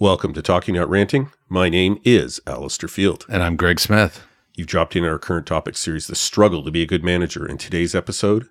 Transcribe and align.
Welcome 0.00 0.34
to 0.34 0.42
Talking 0.42 0.74
Not 0.74 0.90
Ranting. 0.90 1.30
My 1.48 1.68
name 1.68 2.00
is 2.04 2.40
Allister 2.48 2.88
Field. 2.88 3.24
And 3.28 3.44
I'm 3.44 3.54
Greg 3.54 3.78
Smith. 3.78 4.26
You've 4.54 4.66
dropped 4.66 4.96
in 4.96 5.04
our 5.04 5.20
current 5.20 5.46
topic 5.46 5.76
series, 5.76 6.08
The 6.08 6.16
Struggle 6.16 6.64
to 6.64 6.72
be 6.72 6.82
a 6.82 6.86
Good 6.86 7.04
Manager. 7.04 7.46
In 7.46 7.58
today's 7.58 7.94
episode, 7.94 8.48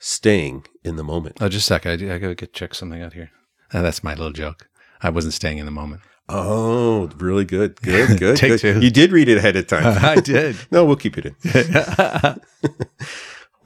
Staying 0.00 0.66
in 0.84 0.96
the 0.96 1.02
Moment. 1.02 1.38
Oh, 1.40 1.48
just 1.48 1.64
a 1.70 1.80
sec. 1.80 1.86
I, 1.86 1.92
I 1.92 2.18
gotta 2.18 2.34
get 2.34 2.52
check 2.52 2.74
something 2.74 3.00
out 3.00 3.14
here. 3.14 3.30
Uh, 3.72 3.80
that's 3.80 4.04
my 4.04 4.12
little 4.12 4.32
joke. 4.32 4.68
I 5.00 5.08
wasn't 5.08 5.32
staying 5.32 5.56
in 5.56 5.64
the 5.64 5.72
moment. 5.72 6.02
Oh, 6.28 7.08
really 7.16 7.46
good. 7.46 7.80
Good, 7.80 8.18
good. 8.20 8.36
Take 8.36 8.60
good. 8.60 8.60
two. 8.60 8.80
You 8.80 8.90
did 8.90 9.12
read 9.12 9.30
it 9.30 9.38
ahead 9.38 9.56
of 9.56 9.66
time. 9.66 9.86
I 10.04 10.16
did. 10.16 10.56
no, 10.70 10.84
we'll 10.84 10.96
keep 10.96 11.16
it 11.16 11.24
in. 11.24 11.36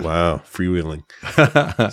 Wow, 0.00 0.38
freewheeling. 0.38 1.02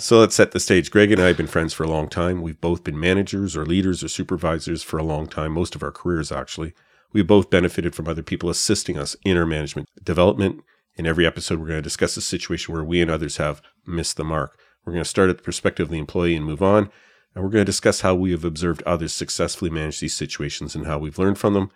so 0.00 0.18
let's 0.18 0.34
set 0.34 0.52
the 0.52 0.60
stage. 0.60 0.90
Greg 0.90 1.12
and 1.12 1.20
I 1.20 1.26
have 1.26 1.36
been 1.36 1.46
friends 1.46 1.74
for 1.74 1.84
a 1.84 1.88
long 1.88 2.08
time. 2.08 2.40
We've 2.40 2.60
both 2.60 2.82
been 2.82 2.98
managers 2.98 3.54
or 3.54 3.66
leaders 3.66 4.02
or 4.02 4.08
supervisors 4.08 4.82
for 4.82 4.98
a 4.98 5.04
long 5.04 5.26
time, 5.26 5.52
most 5.52 5.74
of 5.74 5.82
our 5.82 5.92
careers, 5.92 6.32
actually. 6.32 6.72
We've 7.12 7.26
both 7.26 7.50
benefited 7.50 7.94
from 7.94 8.08
other 8.08 8.22
people 8.22 8.48
assisting 8.48 8.98
us 8.98 9.14
in 9.24 9.36
our 9.36 9.46
management 9.46 9.88
development. 10.02 10.62
In 10.96 11.06
every 11.06 11.26
episode, 11.26 11.58
we're 11.58 11.68
going 11.68 11.78
to 11.78 11.82
discuss 11.82 12.16
a 12.16 12.22
situation 12.22 12.72
where 12.72 12.84
we 12.84 13.02
and 13.02 13.10
others 13.10 13.36
have 13.36 13.60
missed 13.86 14.16
the 14.16 14.24
mark. 14.24 14.58
We're 14.84 14.94
going 14.94 15.04
to 15.04 15.08
start 15.08 15.28
at 15.28 15.36
the 15.36 15.42
perspective 15.42 15.88
of 15.88 15.90
the 15.90 15.98
employee 15.98 16.34
and 16.34 16.46
move 16.46 16.62
on. 16.62 16.90
And 17.34 17.44
we're 17.44 17.50
going 17.50 17.62
to 17.62 17.70
discuss 17.70 18.00
how 18.00 18.14
we 18.14 18.30
have 18.30 18.44
observed 18.44 18.82
others 18.84 19.12
successfully 19.12 19.70
manage 19.70 20.00
these 20.00 20.14
situations 20.14 20.74
and 20.74 20.86
how 20.86 20.98
we've 20.98 21.18
learned 21.18 21.38
from 21.38 21.52
them. 21.54 21.70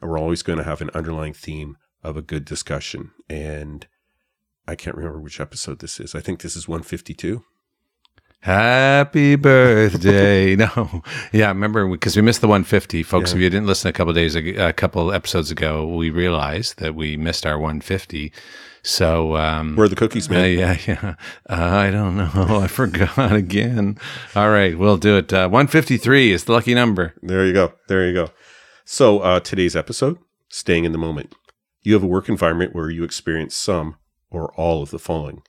And 0.00 0.08
we're 0.08 0.18
always 0.18 0.42
going 0.42 0.58
to 0.58 0.64
have 0.64 0.80
an 0.80 0.90
underlying 0.94 1.34
theme 1.34 1.76
of 2.02 2.16
a 2.16 2.22
good 2.22 2.44
discussion. 2.44 3.10
And 3.28 3.86
I 4.66 4.74
can't 4.76 4.96
remember 4.96 5.20
which 5.20 5.40
episode 5.40 5.80
this 5.80 5.98
is. 6.00 6.14
I 6.14 6.20
think 6.20 6.40
this 6.40 6.56
is 6.56 6.68
152. 6.68 7.42
Happy 8.40 9.36
birthday. 9.36 10.56
no. 10.56 11.02
Yeah, 11.32 11.48
remember 11.48 11.86
because 11.88 12.16
we 12.16 12.22
missed 12.22 12.40
the 12.40 12.48
150. 12.48 13.02
Folks, 13.04 13.30
Yeah. 13.30 13.36
if 13.36 13.42
you 13.42 13.50
didn't 13.50 13.66
listen 13.66 13.88
a 13.88 13.92
couple 13.92 14.12
days 14.12 14.34
ago, 14.34 14.66
a 14.68 14.72
couple 14.72 15.12
episodes 15.12 15.50
ago, 15.52 15.86
we 15.86 16.10
realized 16.10 16.78
that 16.78 16.94
we 16.96 17.16
missed 17.16 17.46
our 17.46 17.56
150. 17.58 18.32
So, 18.84 19.36
um, 19.36 19.76
Where 19.76 19.84
are 19.84 19.88
the 19.88 19.94
cookies, 19.94 20.28
uh, 20.28 20.34
man? 20.34 20.58
yeah, 20.58 20.76
yeah. 20.88 21.14
Uh, 21.48 21.54
I 21.54 21.90
don't 21.92 22.16
know. 22.16 22.30
I 22.62 22.66
forgot 22.66 23.32
again. 23.32 23.96
All 24.34 24.50
right, 24.50 24.76
we'll 24.76 24.96
do 24.96 25.18
it. 25.18 25.32
Uh, 25.32 25.48
153 25.48 26.32
is 26.32 26.44
the 26.44 26.52
lucky 26.52 26.74
number. 26.74 27.14
There 27.22 27.46
you 27.46 27.52
go. 27.52 27.74
There 27.86 28.04
you 28.08 28.12
go. 28.12 28.30
So, 28.84 29.20
uh, 29.20 29.38
today's 29.38 29.76
episode 29.76 30.18
staying 30.48 30.84
in 30.84 30.90
the 30.90 30.98
moment. 30.98 31.32
You 31.82 31.94
have 31.94 32.02
a 32.02 32.08
work 32.08 32.28
environment 32.28 32.74
where 32.74 32.90
you 32.90 33.04
experience 33.04 33.54
some 33.54 33.94
or 34.32 34.52
all 34.54 34.82
of 34.82 34.90
the 34.90 34.98
following. 34.98 35.42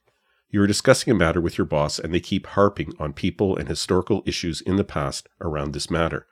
You 0.49 0.61
are 0.61 0.67
discussing 0.67 1.09
a 1.11 1.15
matter 1.15 1.41
with 1.41 1.57
your 1.57 1.65
boss, 1.65 1.97
and 1.97 2.13
they 2.13 2.19
keep 2.19 2.45
harping 2.45 2.93
on 2.99 3.13
people 3.13 3.57
and 3.57 3.67
historical 3.67 4.21
issues 4.25 4.61
in 4.61 4.75
the 4.75 4.83
past 4.83 5.27
around 5.41 5.73
this 5.73 5.89
matter. 5.89 6.27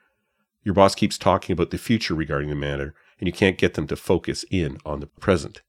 Your 0.62 0.74
boss 0.74 0.94
keeps 0.94 1.18
talking 1.18 1.52
about 1.52 1.70
the 1.70 1.78
future 1.78 2.14
regarding 2.14 2.48
the 2.48 2.54
matter, 2.54 2.94
and 3.18 3.26
you 3.26 3.32
can't 3.32 3.58
get 3.58 3.74
them 3.74 3.88
to 3.88 3.96
focus 3.96 4.44
in 4.48 4.78
on 4.86 5.00
the 5.00 5.08
present. 5.08 5.62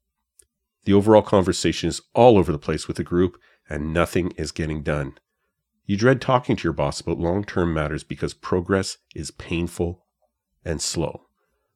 The 0.86 0.94
overall 0.94 1.24
conversation 1.24 1.90
is 1.90 2.02
all 2.14 2.38
over 2.38 2.52
the 2.52 2.60
place 2.60 2.88
with 2.88 2.98
the 2.98 3.04
group, 3.04 3.40
and 3.68 3.92
nothing 3.92 4.32
is 4.38 4.52
getting 4.52 4.84
done. 4.84 5.18
You 5.86 5.98
dread 5.98 6.22
talking 6.22 6.56
to 6.56 6.64
your 6.64 6.74
boss 6.74 7.02
about 7.02 7.18
long 7.18 7.44
term 7.44 7.74
matters 7.74 8.04
because 8.04 8.36
progress 8.36 8.98
is 9.16 9.32
painful 9.32 10.06
and 10.64 10.80
slow. 10.80 11.26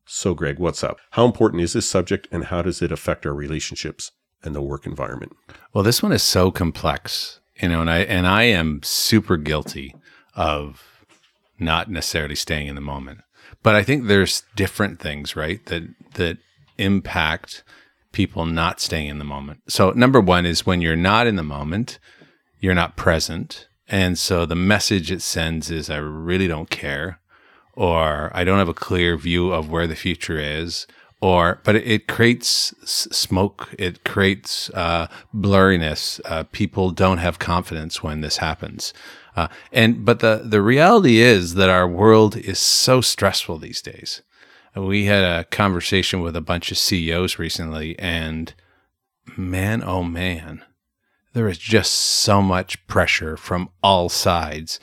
So, 0.06 0.34
Greg, 0.34 0.60
what's 0.60 0.84
up? 0.84 1.00
How 1.12 1.26
important 1.26 1.64
is 1.64 1.74
this 1.74 1.90
subject, 1.90 2.28
and 2.32 2.46
how 2.46 2.62
does 2.62 2.82
it 2.82 2.92
affect 2.92 3.26
our 3.26 3.34
relationships 3.34 4.12
and 4.44 4.56
the 4.56 4.62
work 4.62 4.86
environment? 4.86 5.36
Well, 5.74 5.84
this 5.84 6.02
one 6.02 6.12
is 6.12 6.24
so 6.24 6.52
complex, 6.52 7.40
you 7.62 7.70
know, 7.70 7.82
and 7.82 7.90
I 7.90 8.00
and 8.00 8.28
I 8.28 8.44
am 8.44 8.82
super 8.84 9.38
guilty 9.38 9.96
of 10.36 10.84
not 11.60 11.90
necessarily 11.90 12.36
staying 12.36 12.68
in 12.68 12.76
the 12.76 12.82
moment. 12.82 13.22
But 13.64 13.76
I 13.76 13.84
think 13.84 14.06
there's 14.06 14.44
different 14.56 15.00
things, 15.00 15.36
right, 15.36 15.66
that 15.66 15.84
that 16.14 16.38
impact 16.78 17.64
people 18.12 18.46
not 18.46 18.80
staying 18.80 19.10
in 19.10 19.20
the 19.20 19.26
moment. 19.26 19.62
So 19.68 19.92
number 19.92 20.20
1 20.20 20.46
is 20.46 20.66
when 20.66 20.82
you're 20.82 20.96
not 20.96 21.28
in 21.28 21.36
the 21.36 21.44
moment, 21.44 22.00
you're 22.60 22.74
not 22.74 22.96
present. 22.96 23.68
And 23.88 24.18
so 24.18 24.46
the 24.46 24.56
message 24.56 25.12
it 25.12 25.22
sends 25.22 25.70
is 25.72 25.90
I 25.90 25.98
really 25.98 26.48
don't 26.48 26.70
care 26.70 27.20
or 27.74 28.32
I 28.34 28.44
don't 28.44 28.58
have 28.58 28.70
a 28.70 28.74
clear 28.74 29.18
view 29.18 29.52
of 29.52 29.70
where 29.70 29.88
the 29.88 29.96
future 29.96 30.40
is, 30.40 30.88
or 31.22 31.60
but 31.64 31.76
it, 31.76 32.08
creates 32.08 32.74
smoke, 32.86 33.74
it 33.80 34.04
creates 34.04 34.70
uh, 34.72 35.08
blurriness. 35.34 36.20
Uh, 36.26 36.44
people 36.52 36.92
don't 36.92 37.18
have 37.18 37.40
confidence 37.40 38.04
when 38.04 38.22
this 38.22 38.38
happens, 38.38 38.94
uh, 39.36 39.48
and 39.72 40.06
but 40.06 40.20
the 40.20 40.44
the 40.46 40.62
reality 40.62 41.18
is 41.18 41.56
that 41.56 41.70
our 41.70 41.88
world 41.88 42.38
is 42.38 42.60
so 42.60 43.02
stressful 43.02 43.58
these 43.58 43.82
days. 43.82 44.22
We 44.76 45.06
had 45.06 45.24
a 45.24 45.44
conversation 45.46 46.22
with 46.22 46.36
a 46.36 46.42
bunch 46.42 46.70
of 46.72 46.78
CEOs 46.78 47.40
recently, 47.40 47.98
and 47.98 48.54
man, 49.36 49.84
oh 49.84 50.04
man, 50.04 50.64
there 51.34 51.50
is 51.50 51.58
just 51.58 51.94
so 51.94 52.44
much 52.44 52.86
pressure 52.86 53.38
from 53.38 53.70
all 53.82 54.08
sides, 54.08 54.80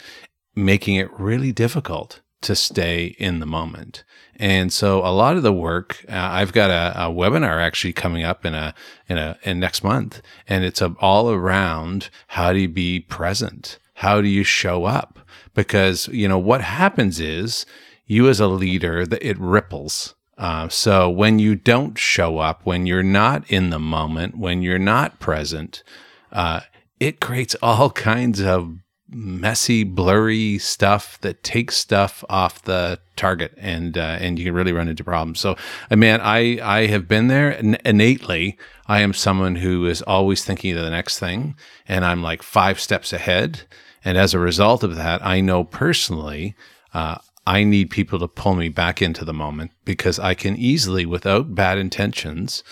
making 0.56 0.96
it 0.96 1.12
really 1.16 1.52
difficult 1.52 2.20
to 2.44 2.54
stay 2.54 3.16
in 3.18 3.40
the 3.40 3.46
moment. 3.46 4.04
And 4.36 4.72
so 4.72 4.98
a 4.98 5.12
lot 5.12 5.36
of 5.36 5.42
the 5.42 5.52
work, 5.52 6.04
uh, 6.08 6.12
I've 6.14 6.52
got 6.52 6.70
a, 6.70 7.06
a 7.06 7.10
webinar 7.10 7.60
actually 7.62 7.92
coming 7.92 8.24
up 8.24 8.44
in 8.44 8.54
a 8.54 8.74
in 9.08 9.18
a 9.18 9.38
in 9.42 9.60
next 9.60 9.84
month, 9.84 10.20
and 10.48 10.64
it's 10.64 10.80
a, 10.80 10.94
all 11.00 11.30
around 11.30 12.10
how 12.28 12.52
do 12.52 12.58
you 12.60 12.68
be 12.68 13.00
present, 13.00 13.78
how 13.94 14.20
do 14.20 14.28
you 14.28 14.44
show 14.44 14.84
up, 14.84 15.20
because 15.54 16.08
you 16.08 16.28
know 16.28 16.38
what 16.38 16.62
happens 16.62 17.20
is 17.20 17.64
you 18.06 18.28
as 18.28 18.40
a 18.40 18.48
leader 18.48 19.06
it 19.20 19.38
ripples. 19.38 20.14
Uh, 20.36 20.68
so 20.68 21.08
when 21.08 21.38
you 21.38 21.54
don't 21.54 21.96
show 21.96 22.38
up, 22.38 22.62
when 22.64 22.86
you're 22.86 23.04
not 23.04 23.48
in 23.48 23.70
the 23.70 23.78
moment, 23.78 24.36
when 24.36 24.62
you're 24.62 24.80
not 24.80 25.20
present, 25.20 25.84
uh, 26.32 26.60
it 26.98 27.20
creates 27.20 27.54
all 27.62 27.90
kinds 27.90 28.40
of 28.40 28.78
messy, 29.08 29.84
blurry 29.84 30.58
stuff 30.58 31.20
that 31.20 31.42
takes 31.42 31.76
stuff 31.76 32.24
off 32.28 32.62
the 32.62 32.98
target, 33.16 33.52
and 33.58 33.96
uh, 33.96 34.18
and 34.20 34.38
you 34.38 34.44
can 34.44 34.54
really 34.54 34.72
run 34.72 34.88
into 34.88 35.04
problems. 35.04 35.40
So, 35.40 35.56
uh, 35.90 35.96
man, 35.96 36.20
I 36.20 36.58
I 36.62 36.86
have 36.86 37.08
been 37.08 37.28
there 37.28 37.50
innately. 37.50 38.58
I 38.86 39.00
am 39.00 39.12
someone 39.12 39.56
who 39.56 39.86
is 39.86 40.02
always 40.02 40.44
thinking 40.44 40.76
of 40.76 40.82
the 40.82 40.90
next 40.90 41.18
thing, 41.18 41.56
and 41.86 42.04
I'm 42.04 42.22
like 42.22 42.42
five 42.42 42.80
steps 42.80 43.12
ahead. 43.12 43.62
And 44.04 44.18
as 44.18 44.34
a 44.34 44.38
result 44.38 44.82
of 44.82 44.96
that, 44.96 45.24
I 45.24 45.40
know 45.40 45.64
personally. 45.64 46.54
Uh, 46.92 47.18
I 47.46 47.64
need 47.64 47.90
people 47.90 48.18
to 48.20 48.28
pull 48.28 48.54
me 48.54 48.68
back 48.70 49.02
into 49.02 49.24
the 49.24 49.34
moment 49.34 49.72
because 49.84 50.18
I 50.18 50.34
can 50.34 50.56
easily, 50.56 51.04
without 51.04 51.54
bad 51.54 51.76
intentions, 51.76 52.64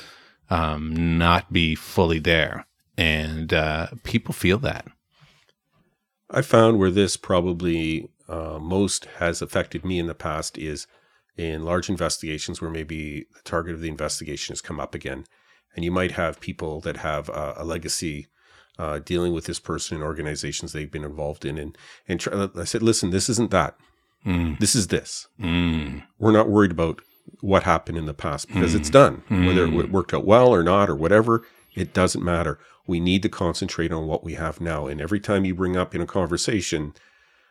um, 0.49 1.19
not 1.19 1.53
be 1.53 1.75
fully 1.75 2.19
there. 2.19 2.67
And 2.97 3.53
uh, 3.53 3.89
people 4.03 4.33
feel 4.33 4.59
that. 4.61 4.87
I 6.33 6.43
found 6.43 6.79
where 6.79 6.91
this 6.91 7.17
probably 7.17 8.09
uh, 8.29 8.59
most 8.61 9.05
has 9.19 9.43
affected 9.43 9.85
me 9.85 9.99
in 9.99 10.07
the 10.07 10.15
past 10.15 10.57
is 10.59 10.87
in 11.37 11.65
large 11.65 11.89
investigations 11.89 12.61
where 12.61 12.71
maybe 12.71 13.27
the 13.35 13.43
target 13.45 13.75
of 13.75 13.81
the 13.81 13.89
investigation 13.89 14.53
has 14.53 14.61
come 14.61 14.81
up 14.81 14.95
again. 14.95 15.25
And 15.75 15.85
you 15.85 15.91
might 15.91 16.13
have 16.13 16.41
people 16.41 16.81
that 16.81 16.99
have 16.99 17.31
uh, 17.31 17.55
a 17.57 17.65
legacy 17.65 18.27
uh, 18.79 18.99
dealing 18.99 19.33
with 19.33 19.45
this 19.47 19.61
person 19.61 19.97
in 19.99 20.03
organizations 20.03 20.73
they've 20.73 20.91
been 20.91 21.05
involved 21.05 21.45
in. 21.45 21.59
And, 21.59 21.77
and 22.09 22.19
try, 22.21 22.49
I 22.57 22.65
said, 22.65 22.83
listen, 22.83 23.11
this 23.11 23.29
isn't 23.29 23.51
that. 23.51 23.77
Mm, 24.27 24.59
This 24.59 24.75
is 24.75 24.89
this. 24.89 25.29
mm, 25.41 26.03
We're 26.19 26.33
not 26.33 26.49
worried 26.49 26.71
about 26.71 27.01
what 27.41 27.63
happened 27.65 27.99
in 27.99 28.07
the 28.07 28.15
past 28.15 28.49
because 28.49 28.75
it's 28.75 28.91
done. 28.91 29.23
Whether 29.29 29.65
it 29.67 29.91
worked 29.91 30.13
out 30.15 30.27
well 30.27 30.49
or 30.49 30.63
not 30.63 30.89
or 30.91 30.97
whatever, 30.97 31.45
it 31.75 31.93
doesn't 31.95 32.25
matter. 32.25 32.59
We 32.87 33.01
need 33.01 33.23
to 33.23 33.29
concentrate 33.29 33.93
on 33.93 34.07
what 34.07 34.25
we 34.25 34.35
have 34.35 34.61
now. 34.61 34.87
And 34.87 35.01
every 35.01 35.21
time 35.21 35.45
you 35.45 35.55
bring 35.55 35.77
up 35.77 35.95
in 35.95 36.01
a 36.01 36.07
conversation 36.07 36.95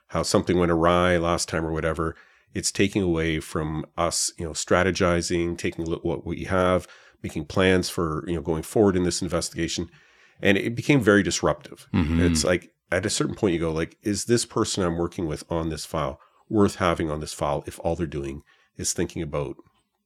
how 0.08 0.24
something 0.24 0.60
went 0.60 0.72
awry 0.72 1.16
last 1.18 1.48
time 1.48 1.66
or 1.66 1.72
whatever, 1.72 2.18
it's 2.54 2.70
taking 2.70 3.02
away 3.02 3.40
from 3.40 3.86
us, 3.98 4.34
you 4.38 4.44
know, 4.44 4.52
strategizing, 4.52 5.58
taking 5.58 5.86
a 5.86 5.90
look 5.90 6.00
at 6.00 6.06
what 6.06 6.26
we 6.26 6.44
have, 6.44 6.86
making 7.24 7.46
plans 7.46 7.90
for, 7.90 8.26
you 8.28 8.36
know, 8.36 8.42
going 8.42 8.64
forward 8.64 8.98
in 8.98 9.04
this 9.04 9.22
investigation. 9.22 9.90
And 10.42 10.58
it 10.58 10.76
became 10.76 11.00
very 11.00 11.24
disruptive. 11.24 11.88
mhm. 11.94 12.20
It's 12.20 12.44
like 12.44 12.74
at 12.92 13.06
a 13.06 13.10
certain 13.10 13.36
point 13.36 13.54
you 13.54 13.60
go 13.60 13.72
like, 13.72 13.98
is 14.02 14.26
this 14.26 14.46
person 14.46 14.84
I'm 14.84 14.98
working 14.98 15.28
with 15.28 15.50
on 15.50 15.70
this 15.70 15.86
file 15.86 16.20
worth 16.50 16.76
having 16.76 17.10
on 17.10 17.22
this 17.22 17.34
file 17.34 17.64
if 17.66 17.80
all 17.80 17.96
they're 17.96 18.06
doing 18.06 18.44
is 18.76 18.92
thinking 18.92 19.22
about 19.22 19.56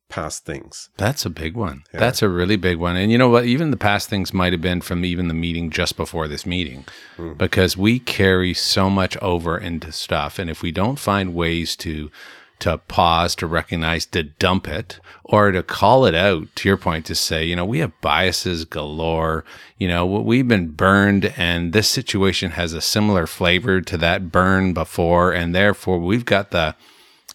past 0.09 0.45
things? 0.45 0.89
That's 0.97 1.25
a 1.25 1.29
big 1.29 1.55
one. 1.55 1.83
Yeah. 1.93 1.99
That's 1.99 2.21
a 2.21 2.29
really 2.29 2.55
big 2.55 2.77
one. 2.77 2.95
And 2.95 3.11
you 3.11 3.17
know 3.17 3.29
what? 3.29 3.45
Even 3.45 3.71
the 3.71 3.77
past 3.77 4.09
things 4.09 4.33
might 4.33 4.53
have 4.53 4.61
been 4.61 4.81
from 4.81 5.03
even 5.03 5.27
the 5.27 5.33
meeting 5.33 5.69
just 5.69 5.97
before 5.97 6.27
this 6.27 6.45
meeting, 6.45 6.85
Mm. 7.17 7.37
because 7.37 7.75
we 7.77 7.99
carry 7.99 8.53
so 8.53 8.89
much 8.89 9.17
over 9.17 9.57
into 9.57 9.91
stuff. 9.91 10.37
And 10.39 10.49
if 10.49 10.61
we 10.61 10.71
don't 10.71 10.99
find 10.99 11.33
ways 11.33 11.75
to, 11.77 12.11
to 12.59 12.77
pause, 12.77 13.35
to 13.35 13.47
recognize, 13.47 14.05
to 14.05 14.23
dump 14.23 14.67
it, 14.67 14.99
or 15.25 15.51
to 15.51 15.61
call 15.61 16.05
it 16.05 16.15
out, 16.15 16.47
to 16.55 16.69
your 16.69 16.77
point, 16.77 17.05
to 17.07 17.15
say, 17.15 17.43
you 17.43 17.55
know, 17.55 17.65
we 17.65 17.79
have 17.79 17.91
biases 17.99 18.63
galore. 18.63 19.43
You 19.77 19.87
know, 19.89 20.05
we've 20.05 20.47
been 20.47 20.69
burned, 20.69 21.33
and 21.35 21.73
this 21.73 21.89
situation 21.89 22.51
has 22.51 22.71
a 22.71 22.79
similar 22.79 23.27
flavor 23.27 23.81
to 23.81 23.97
that 23.97 24.31
burn 24.31 24.73
before. 24.73 25.33
And 25.33 25.53
therefore, 25.53 25.99
we've 25.99 26.23
got 26.25 26.51
the, 26.51 26.75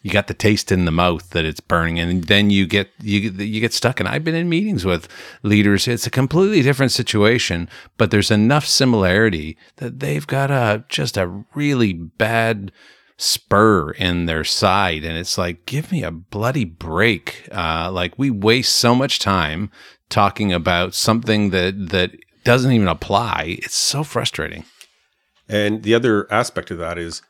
you 0.02 0.10
got 0.10 0.28
the 0.28 0.34
taste 0.34 0.72
in 0.72 0.86
the 0.86 0.90
mouth 0.90 1.30
that 1.30 1.44
it's 1.44 1.60
burning 1.60 1.98
and 1.98 2.24
then 2.24 2.50
you 2.50 2.66
get 2.66 2.90
you 3.02 3.30
you 3.30 3.60
get 3.60 3.72
stuck. 3.72 4.00
And 4.00 4.08
I've 4.08 4.24
been 4.24 4.34
in 4.34 4.48
meetings 4.48 4.84
with 4.84 5.08
leaders. 5.42 5.86
It's 5.86 6.06
a 6.06 6.10
completely 6.10 6.62
different 6.62 6.92
situation 6.92 7.68
but 7.96 8.10
there's 8.10 8.30
enough 8.30 8.66
similarity 8.66 9.56
that 9.76 10.00
they've 10.00 10.26
got 10.26 10.50
a 10.50 10.84
just 10.88 11.16
a 11.16 11.44
really 11.54 11.92
bad 11.92 12.72
spur 13.18 13.90
in 13.90 14.24
their 14.24 14.44
side. 14.44 15.04
And 15.04 15.18
it's 15.18 15.36
like 15.36 15.66
give 15.66 15.92
me 15.92 16.02
a 16.02 16.10
bloody 16.10 16.64
break. 16.64 17.48
Uh, 17.52 17.90
like 17.92 18.18
we 18.18 18.30
waste 18.30 18.74
so 18.74 18.94
much 18.94 19.18
time 19.18 19.70
talking 20.08 20.52
about 20.52 20.94
something 20.94 21.50
that 21.50 21.90
that 21.90 22.12
doesn't 22.44 22.72
even 22.72 22.88
apply. 22.88 23.58
It's 23.62 23.74
so 23.74 24.02
frustrating. 24.02 24.64
And 25.48 25.82
the 25.82 25.94
other 25.94 26.32
aspect 26.32 26.70
of 26.70 26.78
that 26.78 26.96
is 26.96 27.22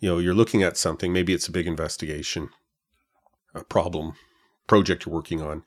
you 0.00 0.08
know 0.08 0.18
you're 0.18 0.34
looking 0.34 0.62
at 0.62 0.76
something 0.76 1.12
maybe 1.12 1.32
it's 1.32 1.48
a 1.48 1.52
big 1.52 1.66
investigation 1.66 2.48
a 3.54 3.62
problem 3.64 4.14
project 4.66 5.06
you're 5.06 5.14
working 5.14 5.40
on 5.40 5.62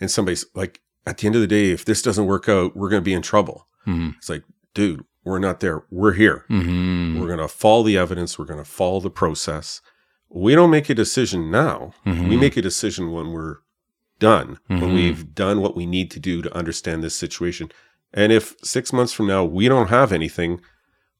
and 0.00 0.10
somebody's 0.10 0.46
like 0.54 0.80
at 1.06 1.18
the 1.18 1.26
end 1.26 1.34
of 1.36 1.40
the 1.40 1.46
day 1.46 1.70
if 1.70 1.84
this 1.84 2.02
doesn't 2.02 2.26
work 2.26 2.48
out 2.48 2.76
we're 2.76 2.88
going 2.88 3.02
to 3.02 3.04
be 3.04 3.14
in 3.14 3.22
trouble 3.22 3.66
mm-hmm. 3.86 4.10
it's 4.16 4.28
like 4.28 4.42
dude 4.74 5.04
we're 5.24 5.38
not 5.38 5.60
there 5.60 5.84
we're 5.90 6.12
here 6.12 6.44
mm-hmm. 6.50 7.20
we're 7.20 7.26
going 7.26 7.38
to 7.38 7.48
follow 7.48 7.82
the 7.82 7.96
evidence 7.96 8.38
we're 8.38 8.44
going 8.44 8.58
to 8.58 8.64
follow 8.64 9.00
the 9.00 9.10
process 9.10 9.80
we 10.28 10.54
don't 10.54 10.70
make 10.70 10.88
a 10.88 10.94
decision 10.94 11.50
now 11.50 11.92
mm-hmm. 12.06 12.28
we 12.28 12.36
make 12.36 12.56
a 12.56 12.62
decision 12.62 13.12
when 13.12 13.32
we're 13.32 13.58
done 14.20 14.58
when 14.68 14.80
Mhm. 14.80 14.94
we've 14.94 15.34
done 15.34 15.60
what 15.60 15.76
we 15.76 15.86
need 15.86 16.10
to 16.12 16.20
do 16.20 16.40
to 16.40 16.56
understand 16.56 17.02
this 17.02 17.16
situation 17.16 17.70
and 18.12 18.32
if 18.32 18.54
six 18.62 18.92
months 18.92 19.12
from 19.12 19.26
now 19.26 19.44
we 19.44 19.68
don't 19.68 19.88
have 19.88 20.12
anything 20.12 20.60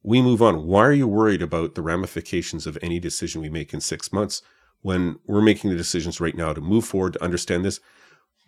we 0.05 0.23
move 0.23 0.41
on. 0.41 0.67
Why 0.67 0.83
are 0.83 0.93
you 0.93 1.09
worried 1.09 1.43
about 1.43 1.75
the 1.75 1.83
ramifications 1.83 2.67
of 2.67 2.79
any 2.81 3.01
decision 3.01 3.41
we 3.41 3.49
make 3.49 3.75
in 3.75 3.81
six 3.81 4.13
months 4.13 4.43
when 4.83 5.19
we're 5.27 5.41
making 5.41 5.71
the 5.71 5.77
decisions 5.77 6.21
right 6.21 6.37
now 6.37 6.53
to 6.53 6.61
move 6.61 6.85
forward, 6.85 7.15
to 7.15 7.25
understand 7.25 7.65
this? 7.65 7.81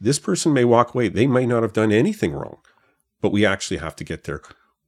This 0.00 0.18
person 0.20 0.52
may 0.52 0.64
walk 0.64 0.94
away. 0.94 1.08
They 1.08 1.26
might 1.26 1.48
not 1.48 1.62
have 1.62 1.72
done 1.72 1.90
anything 1.90 2.32
wrong, 2.32 2.58
but 3.20 3.32
we 3.32 3.44
actually 3.44 3.78
have 3.78 3.96
to 3.96 4.04
get 4.04 4.24
there. 4.24 4.42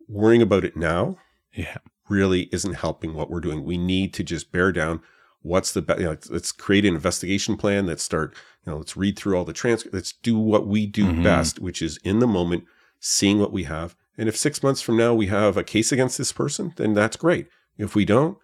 Worrying 0.07 0.43
about 0.43 0.65
it 0.65 0.77
now 0.77 1.17
yeah 1.53 1.79
really 2.09 2.49
isn't 2.53 2.75
helping 2.75 3.15
what 3.15 3.31
we're 3.31 3.41
doing. 3.41 3.65
We 3.65 3.77
need 3.77 4.15
to 4.15 4.23
just 4.23 4.53
bear 4.53 4.73
down. 4.73 5.01
What's 5.43 5.73
the 5.73 5.83
best? 5.83 5.99
You 5.99 6.05
know, 6.07 6.11
let's, 6.11 6.31
let's 6.31 6.53
create 6.53 6.85
an 6.85 6.95
investigation 6.95 7.57
plan. 7.57 7.87
Let's 7.87 8.03
start. 8.03 8.35
You 8.65 8.73
know, 8.73 8.79
let's 8.79 8.97
read 8.97 9.19
through 9.19 9.37
all 9.37 9.45
the 9.45 9.53
transcripts. 9.53 9.95
Let's 9.95 10.13
do 10.13 10.39
what 10.39 10.67
we 10.67 10.87
do 10.87 11.13
Mhm. 11.13 11.23
best, 11.23 11.59
which 11.61 11.83
is 11.83 11.99
in 12.05 12.19
the 12.19 12.27
moment, 12.27 12.65
seeing 12.99 13.39
what 13.39 13.53
we 13.53 13.65
have. 13.65 13.95
And 14.19 14.29
if 14.29 14.37
six 14.37 14.63
months 14.63 14.83
from 14.83 14.97
now 14.97 15.15
we 15.15 15.29
have 15.29 15.57
a 15.57 15.65
case 15.65 15.93
against 15.93 16.19
this 16.19 16.33
person, 16.33 16.75
then 16.77 16.93
that's 16.93 17.17
great. 17.17 17.47
If 17.79 17.95
we 17.95 18.05
don't, 18.05 18.37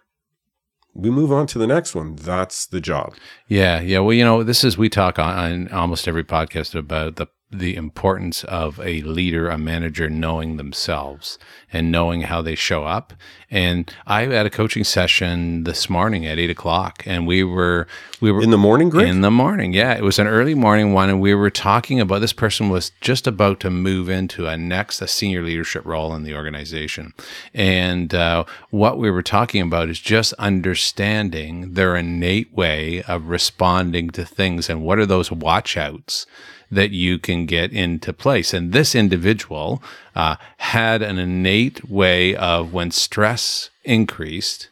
we 0.93 1.09
move 1.09 1.31
on 1.31 1.45
to 1.47 1.59
the 1.59 1.67
next 1.67 1.93
one. 1.93 2.15
That's 2.15 2.65
the 2.65 2.79
job. 2.79 3.15
Yeah, 3.49 3.81
yeah. 3.81 3.99
Well, 3.99 4.13
you 4.13 4.23
know, 4.23 4.43
this 4.43 4.63
is 4.63 4.77
we 4.77 4.87
talk 4.87 5.19
on, 5.19 5.37
on 5.37 5.67
almost 5.73 6.07
every 6.07 6.23
podcast 6.23 6.73
about 6.73 7.17
the 7.17 7.27
the 7.59 7.75
importance 7.75 8.43
of 8.45 8.79
a 8.79 9.01
leader, 9.01 9.49
a 9.49 9.57
manager 9.57 10.09
knowing 10.09 10.57
themselves 10.57 11.37
and 11.71 11.91
knowing 11.91 12.21
how 12.21 12.41
they 12.41 12.55
show 12.55 12.85
up. 12.85 13.13
And 13.51 13.91
I 14.07 14.25
had 14.25 14.45
a 14.45 14.49
coaching 14.49 14.83
session 14.83 15.65
this 15.65 15.89
morning 15.89 16.25
at 16.25 16.39
eight 16.39 16.49
o'clock, 16.49 17.03
and 17.05 17.27
we 17.27 17.43
were 17.43 17.87
we 18.21 18.31
were 18.31 18.41
In 18.41 18.49
the 18.49 18.57
morning, 18.57 18.89
Greg? 18.89 19.07
in 19.07 19.21
the 19.21 19.31
morning. 19.31 19.73
Yeah, 19.73 19.93
it 19.93 20.01
was 20.03 20.17
an 20.19 20.27
early 20.27 20.55
morning 20.55 20.93
one, 20.93 21.09
and 21.09 21.21
we 21.21 21.33
were 21.33 21.49
talking 21.49 21.99
about 21.99 22.21
this 22.21 22.33
person 22.33 22.69
was 22.69 22.91
just 23.01 23.27
about 23.27 23.59
to 23.61 23.69
move 23.69 24.09
into 24.09 24.47
a 24.47 24.57
next 24.57 25.01
a 25.01 25.07
senior 25.07 25.43
leadership 25.43 25.85
role 25.85 26.13
in 26.15 26.23
the 26.23 26.33
organization, 26.35 27.13
and 27.53 28.13
uh, 28.13 28.45
what 28.69 28.97
we 28.97 29.11
were 29.11 29.23
talking 29.23 29.61
about 29.61 29.89
is 29.89 29.99
just 29.99 30.33
understanding 30.33 31.73
their 31.73 31.95
innate 31.95 32.53
way 32.53 33.03
of 33.03 33.27
responding 33.27 34.09
to 34.11 34.25
things, 34.25 34.69
and 34.69 34.81
what 34.81 34.99
are 34.99 35.05
those 35.05 35.29
watchouts 35.29 36.25
that 36.71 36.91
you 36.91 37.19
can 37.19 37.45
get 37.45 37.71
into 37.71 38.13
place. 38.13 38.53
And 38.53 38.73
this 38.73 38.95
individual 38.95 39.81
uh, 40.15 40.35
had 40.57 41.01
an 41.01 41.17
innate 41.17 41.89
way 41.89 42.35
of 42.35 42.73
when 42.73 42.91
stress 42.91 43.69
increased 43.83 44.69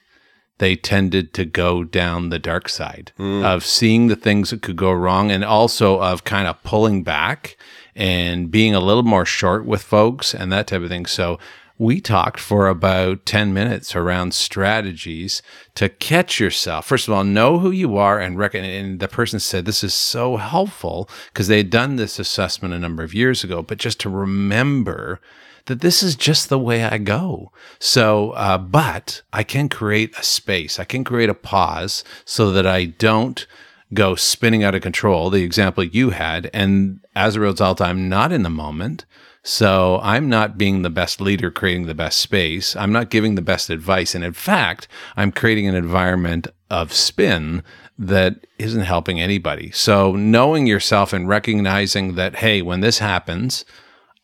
they 0.60 0.76
tended 0.76 1.34
to 1.34 1.46
go 1.46 1.84
down 1.84 2.30
the 2.30 2.40
dark 2.40 2.70
side 2.70 3.12
of 3.44 3.66
seeing 3.66 4.08
the 4.08 4.16
things 4.16 4.52
that 4.52 4.62
could 4.62 4.76
go 4.76 4.92
wrong 4.92 5.32
and 5.32 5.44
also 5.44 6.00
of 6.00 6.24
kind 6.24 6.48
of 6.48 6.62
pulling 6.64 7.04
back 7.04 7.58
and 7.96 8.50
being 8.50 8.74
a 8.74 8.80
little 8.80 9.04
more 9.04 9.26
short 9.26 9.66
with 9.66 9.82
folks 9.82 10.34
and 10.34 10.52
that 10.52 10.68
type 10.68 10.82
of 10.82 10.90
thing. 10.90 11.06
So 11.06 11.38
we 11.78 12.00
talked 12.00 12.40
for 12.40 12.68
about 12.68 13.26
10 13.26 13.54
minutes 13.54 13.96
around 13.96 14.34
strategies 14.34 15.42
to 15.76 15.90
catch 15.90 16.40
yourself. 16.40 16.86
First 16.86 17.08
of 17.08 17.14
all, 17.14 17.24
know 17.24 17.60
who 17.60 17.72
you 17.72 17.98
are 17.98 18.20
and 18.20 18.38
reckon. 18.38 18.64
And 18.64 19.00
the 19.00 19.08
person 19.08 19.40
said 19.40 19.66
this 19.66 19.84
is 19.84 19.94
so 19.94 20.38
helpful 20.38 21.10
because 21.32 21.48
they 21.48 21.58
had 21.58 21.70
done 21.70 21.96
this 21.96 22.20
assessment 22.20 22.74
a 22.74 22.80
number 22.80 23.04
of 23.04 23.14
years 23.14 23.44
ago, 23.44 23.62
but 23.64 23.80
just 23.80 24.00
to 24.02 24.10
remember 24.10 25.20
that 25.66 25.82
this 25.82 26.04
is 26.04 26.16
just 26.16 26.50
the 26.50 26.60
way 26.60 26.84
I 26.84 26.98
go. 26.98 27.52
So, 27.80 28.32
uh, 28.32 28.58
but 28.58 29.22
I 29.32 29.44
can 29.44 29.70
create 29.70 30.18
a 30.18 30.24
space, 30.24 30.80
I 30.80 30.84
can 30.84 31.04
create 31.04 31.30
a 31.30 31.34
pause 31.34 32.04
so 32.26 32.52
that 32.52 32.68
I 32.68 32.86
don't 32.86 33.46
go 33.94 34.16
spinning 34.16 34.64
out 34.64 34.76
of 34.76 34.82
control, 34.82 35.30
the 35.30 35.44
example 35.44 35.84
you 35.84 36.12
had. 36.12 36.50
And 36.54 37.00
as 37.16 37.36
a 37.36 37.40
result, 37.40 37.82
I'm 37.82 38.10
not 38.10 38.32
in 38.32 38.44
the 38.44 38.50
moment. 38.50 39.06
So 39.44 40.00
I'm 40.02 40.30
not 40.30 40.58
being 40.58 40.82
the 40.82 40.90
best 40.90 41.20
leader, 41.20 41.52
creating 41.52 41.86
the 41.86 41.94
best 41.94 42.20
space. 42.20 42.78
I'm 42.78 42.94
not 42.94 43.10
giving 43.10 43.36
the 43.36 43.42
best 43.42 43.70
advice. 43.70 44.16
And 44.16 44.24
in 44.24 44.32
fact, 44.32 44.88
I'm 45.18 45.34
creating 45.34 45.68
an 45.68 45.76
environment 45.76 46.48
of 46.70 46.94
spin 46.94 47.62
that 48.00 48.48
isn't 48.58 48.82
helping 48.82 49.20
anybody. 49.20 49.70
So 49.72 50.16
knowing 50.16 50.66
yourself 50.66 51.12
and 51.12 51.28
recognizing 51.28 52.16
that, 52.16 52.38
hey, 52.38 52.62
when 52.62 52.80
this 52.80 53.00
happens, 53.00 53.66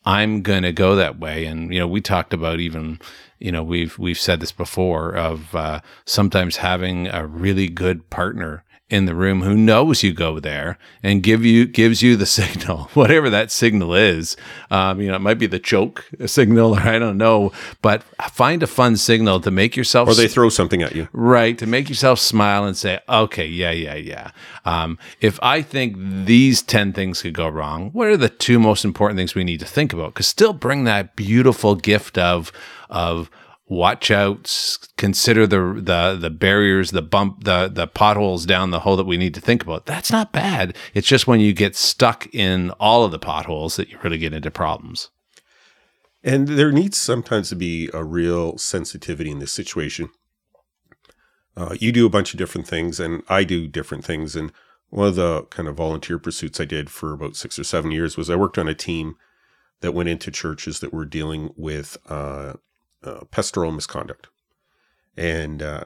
I'm 0.06 0.40
going 0.40 0.62
to 0.62 0.72
go 0.72 0.96
that 0.96 1.18
way. 1.18 1.44
And, 1.44 1.72
you 1.72 1.78
know, 1.78 1.86
we 1.86 2.00
talked 2.00 2.32
about 2.32 2.58
even, 2.58 2.98
you 3.38 3.52
know, 3.52 3.62
we've, 3.62 3.98
we've 3.98 4.18
said 4.18 4.40
this 4.40 4.52
before 4.52 5.14
of 5.14 5.54
uh, 5.54 5.80
sometimes 6.06 6.56
having 6.56 7.08
a 7.08 7.26
really 7.26 7.68
good 7.68 8.08
partner 8.08 8.64
in 8.90 9.04
the 9.04 9.14
room 9.14 9.42
who 9.42 9.56
knows 9.56 10.02
you 10.02 10.12
go 10.12 10.40
there 10.40 10.76
and 11.02 11.22
give 11.22 11.44
you 11.44 11.66
gives 11.66 12.02
you 12.02 12.16
the 12.16 12.26
signal, 12.40 12.90
whatever 12.94 13.30
that 13.30 13.50
signal 13.50 13.94
is. 13.94 14.36
Um, 14.70 15.00
you 15.00 15.08
know, 15.08 15.16
it 15.16 15.20
might 15.20 15.38
be 15.38 15.46
the 15.46 15.58
choke 15.58 16.08
signal, 16.26 16.74
or 16.74 16.80
I 16.80 16.98
don't 16.98 17.18
know, 17.18 17.52
but 17.80 18.02
find 18.30 18.62
a 18.62 18.66
fun 18.66 18.96
signal 18.96 19.40
to 19.40 19.50
make 19.50 19.76
yourself 19.76 20.08
Or 20.08 20.14
they 20.14 20.28
throw 20.28 20.48
something 20.48 20.82
at 20.82 20.94
you. 20.94 21.08
Right. 21.12 21.56
To 21.58 21.66
make 21.66 21.88
yourself 21.88 22.18
smile 22.18 22.64
and 22.64 22.76
say, 22.76 23.00
okay, 23.08 23.46
yeah, 23.46 23.70
yeah, 23.70 23.94
yeah. 23.94 24.30
Um, 24.64 24.98
if 25.20 25.38
I 25.42 25.62
think 25.62 25.96
these 25.98 26.62
10 26.62 26.92
things 26.92 27.22
could 27.22 27.34
go 27.34 27.48
wrong, 27.48 27.90
what 27.92 28.08
are 28.08 28.16
the 28.16 28.28
two 28.28 28.58
most 28.58 28.84
important 28.84 29.18
things 29.18 29.34
we 29.34 29.44
need 29.44 29.60
to 29.60 29.66
think 29.66 29.92
about? 29.92 30.14
Because 30.14 30.26
still 30.26 30.52
bring 30.52 30.84
that 30.84 31.16
beautiful 31.16 31.74
gift 31.74 32.18
of, 32.18 32.52
of, 32.88 33.30
watch 33.70 34.10
outs 34.10 34.78
consider 34.98 35.46
the 35.46 35.58
the 35.76 36.18
the 36.20 36.30
barriers 36.30 36.90
the 36.90 37.02
bump 37.02 37.44
the 37.44 37.68
the 37.72 37.86
potholes 37.86 38.44
down 38.46 38.70
the 38.72 38.80
hole 38.80 38.96
that 38.96 39.06
we 39.06 39.16
need 39.16 39.34
to 39.34 39.40
think 39.40 39.62
about 39.62 39.86
that's 39.86 40.12
not 40.12 40.32
bad 40.32 40.76
it's 40.94 41.08
just 41.08 41.26
when 41.28 41.40
you 41.40 41.54
get 41.54 41.76
stuck 41.76 42.26
in 42.34 42.70
all 42.72 43.04
of 43.04 43.12
the 43.12 43.18
potholes 43.18 43.76
that 43.76 43.88
you 43.88 43.98
really 44.02 44.18
get 44.18 44.34
into 44.34 44.50
problems 44.50 45.10
And 46.22 46.48
there 46.48 46.72
needs 46.72 46.98
sometimes 46.98 47.48
to 47.50 47.56
be 47.56 47.88
a 47.94 48.04
real 48.04 48.58
sensitivity 48.58 49.30
in 49.30 49.38
this 49.38 49.52
situation. 49.52 50.10
Uh, 51.56 51.76
you 51.80 51.92
do 51.92 52.06
a 52.06 52.10
bunch 52.10 52.34
of 52.34 52.38
different 52.38 52.66
things, 52.68 53.00
and 53.00 53.22
I 53.28 53.44
do 53.44 53.68
different 53.68 54.04
things. 54.04 54.36
And 54.36 54.52
one 54.90 55.08
of 55.08 55.16
the 55.16 55.44
kind 55.44 55.68
of 55.68 55.76
volunteer 55.76 56.18
pursuits 56.18 56.60
I 56.60 56.66
did 56.66 56.90
for 56.90 57.12
about 57.12 57.36
six 57.36 57.58
or 57.58 57.64
seven 57.64 57.90
years 57.90 58.16
was 58.16 58.30
I 58.30 58.36
worked 58.36 58.58
on 58.58 58.68
a 58.68 58.74
team 58.74 59.16
that 59.80 59.92
went 59.94 60.08
into 60.10 60.30
churches 60.30 60.80
that 60.80 60.92
were 60.92 61.06
dealing 61.06 61.52
with 61.56 61.96
uh, 62.08 62.54
uh, 63.04 63.24
pastoral 63.30 63.72
misconduct. 63.72 64.28
And 65.16 65.62
uh, 65.62 65.84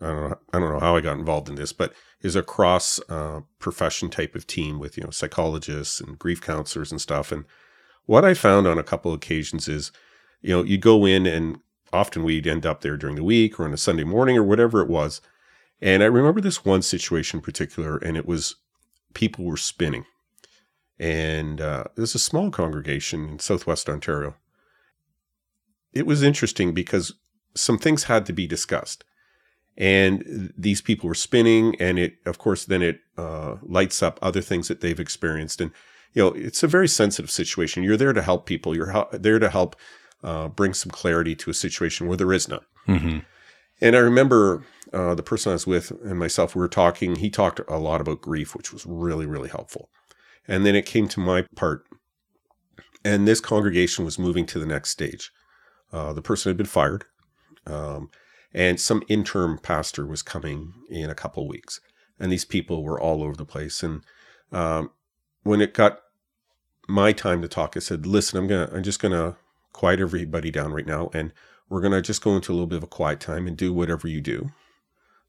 I 0.00 0.06
don't 0.06 0.30
know, 0.30 0.38
I 0.52 0.58
don't 0.58 0.72
know 0.72 0.80
how 0.80 0.96
I 0.96 1.00
got 1.00 1.18
involved 1.18 1.48
in 1.48 1.54
this, 1.54 1.72
but 1.72 1.92
is 2.22 2.36
a 2.36 2.42
cross 2.42 3.00
uh, 3.08 3.40
profession 3.58 4.08
type 4.08 4.34
of 4.34 4.46
team 4.46 4.78
with 4.78 4.96
you 4.96 5.04
know 5.04 5.10
psychologists 5.10 6.00
and 6.00 6.18
grief 6.18 6.40
counselors 6.40 6.90
and 6.90 7.00
stuff. 7.00 7.32
And 7.32 7.44
what 8.06 8.24
I 8.24 8.34
found 8.34 8.66
on 8.66 8.78
a 8.78 8.84
couple 8.84 9.12
occasions 9.12 9.68
is, 9.68 9.92
you 10.40 10.50
know, 10.50 10.62
you 10.62 10.78
go 10.78 11.04
in 11.04 11.26
and 11.26 11.58
often 11.92 12.24
we'd 12.24 12.46
end 12.46 12.66
up 12.66 12.80
there 12.80 12.96
during 12.96 13.16
the 13.16 13.24
week 13.24 13.58
or 13.60 13.64
on 13.64 13.72
a 13.72 13.76
Sunday 13.76 14.04
morning 14.04 14.36
or 14.36 14.42
whatever 14.42 14.80
it 14.80 14.88
was. 14.88 15.20
And 15.80 16.02
I 16.02 16.06
remember 16.06 16.40
this 16.40 16.64
one 16.64 16.82
situation 16.82 17.38
in 17.38 17.42
particular, 17.42 17.96
and 17.98 18.16
it 18.16 18.26
was 18.26 18.56
people 19.14 19.44
were 19.44 19.56
spinning. 19.56 20.04
And 20.98 21.60
uh, 21.60 21.84
there's 21.96 22.14
a 22.14 22.20
small 22.20 22.50
congregation 22.50 23.28
in 23.28 23.38
Southwest 23.40 23.88
Ontario. 23.88 24.36
It 25.92 26.06
was 26.06 26.22
interesting 26.22 26.72
because 26.72 27.14
some 27.54 27.78
things 27.78 28.04
had 28.04 28.26
to 28.26 28.32
be 28.32 28.46
discussed. 28.46 29.04
And 29.76 30.52
these 30.56 30.82
people 30.82 31.08
were 31.08 31.14
spinning, 31.14 31.74
and 31.80 31.98
it, 31.98 32.16
of 32.26 32.36
course, 32.38 32.66
then 32.66 32.82
it 32.82 33.00
uh, 33.16 33.56
lights 33.62 34.02
up 34.02 34.18
other 34.20 34.42
things 34.42 34.68
that 34.68 34.82
they've 34.82 35.00
experienced. 35.00 35.62
And 35.62 35.70
you 36.12 36.22
know, 36.22 36.28
it's 36.28 36.62
a 36.62 36.68
very 36.68 36.88
sensitive 36.88 37.30
situation. 37.30 37.82
You're 37.82 37.96
there 37.96 38.12
to 38.12 38.22
help 38.22 38.44
people. 38.44 38.76
You're 38.76 38.90
hel- 38.90 39.08
there 39.12 39.38
to 39.38 39.48
help 39.48 39.76
uh, 40.22 40.48
bring 40.48 40.74
some 40.74 40.90
clarity 40.90 41.34
to 41.36 41.50
a 41.50 41.54
situation 41.54 42.06
where 42.06 42.16
there 42.16 42.32
is 42.32 42.48
none. 42.48 42.64
mm-hmm. 42.86 43.18
And 43.80 43.96
I 43.96 43.98
remember 43.98 44.64
uh, 44.92 45.14
the 45.14 45.24
person 45.24 45.50
I 45.50 45.54
was 45.54 45.66
with 45.66 45.90
and 46.04 46.18
myself, 46.18 46.54
we 46.54 46.60
were 46.60 46.68
talking. 46.68 47.16
He 47.16 47.30
talked 47.30 47.60
a 47.66 47.78
lot 47.78 48.00
about 48.00 48.20
grief, 48.20 48.54
which 48.54 48.72
was 48.72 48.86
really, 48.86 49.26
really 49.26 49.48
helpful. 49.48 49.88
And 50.46 50.64
then 50.64 50.76
it 50.76 50.86
came 50.86 51.08
to 51.08 51.20
my 51.20 51.46
part, 51.56 51.84
and 53.04 53.26
this 53.26 53.40
congregation 53.40 54.04
was 54.04 54.18
moving 54.18 54.46
to 54.46 54.58
the 54.58 54.66
next 54.66 54.90
stage. 54.90 55.32
Uh, 55.92 56.12
the 56.12 56.22
person 56.22 56.50
had 56.50 56.56
been 56.56 56.66
fired, 56.66 57.04
um, 57.66 58.10
and 58.54 58.80
some 58.80 59.02
interim 59.08 59.58
pastor 59.58 60.06
was 60.06 60.22
coming 60.22 60.72
in 60.88 61.10
a 61.10 61.14
couple 61.14 61.46
weeks. 61.46 61.80
And 62.18 62.30
these 62.30 62.44
people 62.44 62.82
were 62.82 63.00
all 63.00 63.22
over 63.22 63.34
the 63.34 63.44
place. 63.44 63.82
And 63.82 64.04
um, 64.52 64.90
when 65.42 65.60
it 65.60 65.74
got 65.74 66.00
my 66.88 67.12
time 67.12 67.42
to 67.42 67.48
talk, 67.48 67.76
I 67.76 67.80
said, 67.80 68.06
"Listen, 68.06 68.38
I'm 68.38 68.46
gonna, 68.46 68.70
I'm 68.72 68.82
just 68.82 69.00
gonna 69.00 69.36
quiet 69.72 70.00
everybody 70.00 70.50
down 70.50 70.72
right 70.72 70.86
now, 70.86 71.10
and 71.12 71.32
we're 71.68 71.80
gonna 71.80 72.02
just 72.02 72.22
go 72.22 72.36
into 72.36 72.52
a 72.52 72.54
little 72.54 72.66
bit 72.66 72.76
of 72.76 72.84
a 72.84 72.88
quiet 72.88 73.20
time 73.20 73.46
and 73.46 73.56
do 73.56 73.72
whatever 73.72 74.08
you 74.08 74.20
do." 74.20 74.50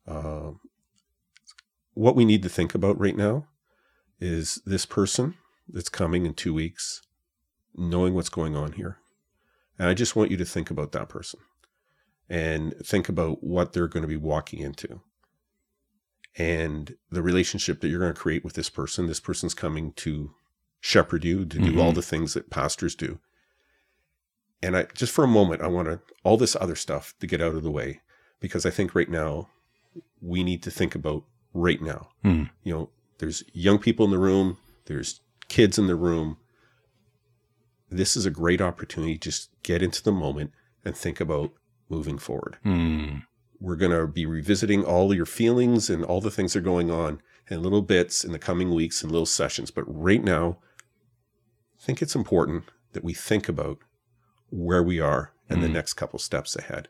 Uh, 0.08 0.51
what 1.93 2.15
we 2.15 2.25
need 2.25 2.43
to 2.43 2.50
think 2.50 2.75
about 2.75 3.00
right 3.00 3.15
now 3.15 3.48
is 4.20 4.62
this 4.65 4.86
person 4.86 5.36
that's 5.67 5.89
coming 5.89 6.25
in 6.25 6.34
two 6.34 6.53
weeks, 6.53 7.01
knowing 7.75 8.13
what's 8.13 8.29
going 8.29 8.55
on 8.55 8.74
here. 8.74 8.98
And 9.80 9.89
I 9.89 9.94
just 9.94 10.15
want 10.15 10.32
you 10.32 10.38
to 10.38 10.46
think 10.46 10.70
about 10.70 10.92
that 10.92 11.10
person 11.10 11.39
and 12.30 12.74
think 12.84 13.10
about 13.10 13.44
what 13.44 13.74
they're 13.74 13.88
going 13.88 14.03
to 14.03 14.08
be 14.08 14.15
walking 14.18 14.60
into 14.60 15.01
and 16.36 16.96
the 17.12 17.22
relationship 17.22 17.82
that 17.82 17.89
you're 17.89 18.00
going 18.00 18.13
to 18.13 18.20
create 18.20 18.44
with 18.44 18.53
this 18.53 18.70
person. 18.70 19.08
This 19.08 19.20
person's 19.20 19.53
coming 19.53 19.94
to 19.94 20.32
shepherd 20.80 21.24
you, 21.24 21.39
to 21.46 21.60
do 21.60 21.72
Mm-hmm. 21.72 21.80
all 21.80 21.92
the 21.92 22.01
things 22.01 22.34
that 22.34 22.50
pastors 22.50 22.96
do. 22.96 23.20
And 24.62 24.75
I 24.77 24.84
just 24.94 25.12
for 25.13 25.24
a 25.24 25.27
moment, 25.27 25.62
I 25.62 25.68
want 25.68 25.88
to 25.89 26.00
all 26.24 26.38
this 26.38 26.56
other 26.60 26.75
stuff 26.75 27.13
to 27.20 27.27
get 27.27 27.42
out 27.42 27.56
of 27.56 27.63
the 27.63 27.72
way 27.72 28.01
because 28.39 28.65
I 28.65 28.70
think 28.70 28.96
right 28.96 29.10
now 29.10 29.50
we 30.22 30.44
need 30.44 30.63
to 30.63 30.72
think 30.72 30.96
about 30.96 31.24
right 31.53 31.82
now. 31.82 32.10
Hmm. 32.24 32.44
You 32.63 32.74
know, 32.74 32.89
there's 33.20 33.44
young 33.53 33.77
people 33.77 34.06
in 34.06 34.12
the 34.12 34.18
room, 34.18 34.58
there's 34.86 35.20
kids 35.50 35.77
in 35.77 35.88
the 35.88 35.96
room. 35.96 36.38
This 37.97 38.15
is 38.15 38.25
a 38.25 38.31
great 38.31 38.62
opportunity. 38.62 39.17
Just 39.17 39.50
get 39.63 39.81
into 39.81 40.03
the 40.03 40.12
moment 40.12 40.51
and 40.83 40.95
think 40.95 41.19
about 41.19 41.51
moving 41.89 42.17
forward. 42.17 42.57
Hmm. 42.63 43.19
We're 43.59 43.75
going 43.77 43.91
to 43.91 44.07
be 44.07 44.25
revisiting 44.25 44.83
all 44.83 45.13
your 45.13 45.25
feelings 45.25 45.89
and 45.89 46.03
all 46.03 46.19
the 46.19 46.31
things 46.31 46.53
that 46.53 46.59
are 46.59 46.63
going 46.63 46.91
on 46.91 47.21
in 47.50 47.63
little 47.63 47.81
bits 47.81 48.23
in 48.23 48.31
the 48.31 48.39
coming 48.39 48.73
weeks 48.73 49.01
and 49.03 49.12
little 49.12 49.25
sessions. 49.25 49.71
But 49.71 49.83
right 49.88 50.23
now, 50.23 50.57
I 51.79 51.85
think 51.85 52.01
it's 52.01 52.15
important 52.15 52.65
that 52.91 53.03
we 53.03 53.13
think 53.13 53.47
about 53.47 53.79
where 54.50 54.83
we 54.83 55.00
are 55.00 55.33
and 55.50 55.62
the 55.62 55.69
next 55.69 55.93
couple 55.93 56.19
steps 56.19 56.55
ahead. 56.55 56.88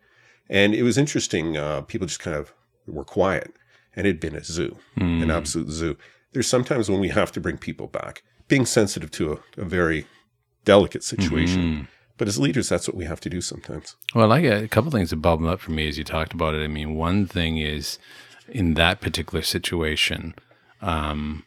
And 0.50 0.74
it 0.74 0.84
was 0.84 0.98
interesting. 0.98 1.58
Uh, 1.58 1.82
people 1.82 2.08
just 2.08 2.20
kind 2.20 2.36
of 2.36 2.54
were 2.88 3.06
quiet, 3.06 3.54
and 3.96 4.06
it'd 4.06 4.20
been 4.20 4.36
a 4.36 4.44
zoo, 4.44 4.78
an 5.24 5.32
absolute 5.32 5.70
zoo. 5.70 5.98
There's 6.34 6.48
sometimes 6.48 6.90
when 6.90 7.00
we 7.00 7.10
have 7.10 7.32
to 7.34 7.42
bring 7.42 7.58
people 7.58 7.88
back, 7.88 8.24
being 8.48 8.66
sensitive 8.66 9.12
to 9.12 9.34
a, 9.34 9.62
a 9.62 9.66
very 9.66 10.06
delicate 10.66 11.04
situation. 11.04 11.88
But 12.18 12.28
as 12.28 12.40
leaders, 12.40 12.70
that's 12.70 12.88
what 12.88 12.96
we 12.96 13.06
have 13.06 13.20
to 13.22 13.30
do 13.30 13.42
sometimes. 13.42 13.96
Well, 14.14 14.32
I 14.32 14.40
a, 14.40 14.64
a 14.64 14.68
couple 14.68 14.92
things 14.92 15.10
that 15.10 15.18
bubbled 15.18 15.50
up 15.50 15.60
for 15.60 15.72
me 15.72 15.88
as 15.88 15.98
you 15.98 16.04
talked 16.04 16.34
about 16.34 16.54
it. 16.54 16.64
I 16.64 16.68
mean, 16.68 16.96
one 16.96 17.26
thing 17.26 17.58
is 17.58 17.98
in 18.48 18.76
that 18.76 19.02
particular 19.02 19.42
situation, 19.42 20.36
um, 20.82 21.44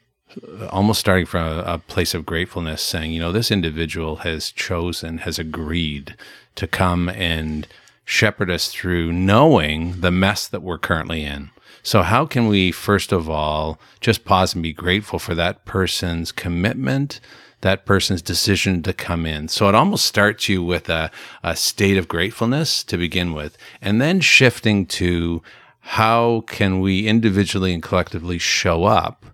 almost 0.70 1.00
starting 1.00 1.26
from 1.26 1.46
a, 1.46 1.62
a 1.62 1.78
place 1.78 2.14
of 2.14 2.26
gratefulness, 2.26 2.82
saying, 2.82 3.12
you 3.12 3.20
know, 3.20 3.32
this 3.32 3.50
individual 3.50 4.16
has 4.16 4.50
chosen, 4.50 5.18
has 5.18 5.38
agreed 5.38 6.16
to 6.56 6.66
come 6.66 7.08
and 7.10 7.68
shepherd 8.04 8.50
us 8.50 8.68
through 8.68 9.12
knowing 9.12 10.00
the 10.00 10.10
mess 10.10 10.46
that 10.48 10.62
we're 10.62 10.78
currently 10.78 11.24
in. 11.24 11.50
So, 11.82 12.02
how 12.02 12.26
can 12.26 12.48
we, 12.48 12.72
first 12.72 13.12
of 13.12 13.30
all, 13.30 13.78
just 14.00 14.24
pause 14.24 14.54
and 14.54 14.62
be 14.62 14.72
grateful 14.72 15.20
for 15.20 15.36
that 15.36 15.64
person's 15.64 16.32
commitment, 16.32 17.20
that 17.60 17.86
person's 17.86 18.22
decision 18.22 18.82
to 18.82 18.92
come 18.92 19.26
in? 19.26 19.48
So, 19.48 19.68
it 19.68 19.74
almost 19.74 20.06
starts 20.06 20.48
you 20.48 20.62
with 20.62 20.88
a, 20.88 21.10
a 21.42 21.56
state 21.56 21.96
of 21.96 22.08
gratefulness 22.08 22.84
to 22.84 22.96
begin 22.96 23.32
with, 23.32 23.56
and 23.80 24.00
then 24.00 24.20
shifting 24.20 24.86
to 24.86 25.42
how 25.80 26.42
can 26.48 26.80
we 26.80 27.06
individually 27.06 27.72
and 27.72 27.82
collectively 27.82 28.38
show 28.38 28.84
up 28.84 29.26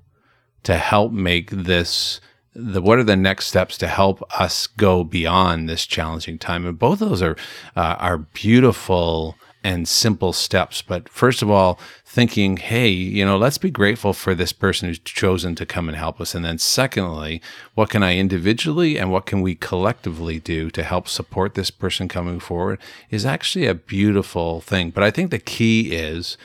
to 0.64 0.76
help 0.76 1.11
make 1.11 1.50
this 1.50 2.21
the 2.55 2.83
what 2.83 2.99
are 2.99 3.05
the 3.05 3.17
next 3.17 3.47
steps 3.47 3.79
to 3.79 3.87
help 3.87 4.23
us 4.38 4.67
go 4.67 5.02
beyond 5.02 5.69
this 5.69 5.87
challenging 5.87 6.38
time 6.38 6.67
and 6.67 6.79
both 6.79 7.00
of 7.00 7.09
those 7.09 7.23
are 7.23 7.37
uh, 7.76 7.97
are 7.99 8.19
beautiful 8.19 9.37
and 9.64 9.87
simple 9.87 10.33
steps. 10.33 10.83
But 10.83 11.09
first 11.09 11.42
of 11.42 11.50
all 11.50 11.78
thinking 12.04 12.59
hey 12.59 12.88
you 12.88 13.25
know 13.25 13.38
let's 13.38 13.59
be 13.59 13.71
grateful 13.71 14.12
for 14.12 14.35
this 14.35 14.52
person 14.52 14.88
who's 14.88 14.99
chosen 14.99 15.54
to 15.54 15.66
come 15.66 15.88
and 15.88 15.97
help 15.97 16.21
us. 16.21 16.35
And 16.35 16.45
then 16.45 16.59
secondly 16.59 17.40
what 17.75 17.90
can 17.90 18.02
i 18.02 18.16
individually 18.16 18.99
and 18.99 19.11
what 19.11 19.26
can 19.26 19.40
we 19.40 19.54
collectively 19.54 20.38
do 20.38 20.71
to 20.71 20.83
help 20.83 21.09
support 21.09 21.54
this 21.54 21.71
person 21.71 22.09
coming 22.09 22.40
forward 22.40 22.78
is 23.11 23.25
actually 23.25 23.66
a 23.66 23.75
beautiful 23.75 24.61
thing. 24.61 24.90
But 24.90 25.04
i 25.04 25.11
think 25.11 25.31
the 25.31 25.38
key 25.38 25.92
is 25.92 26.37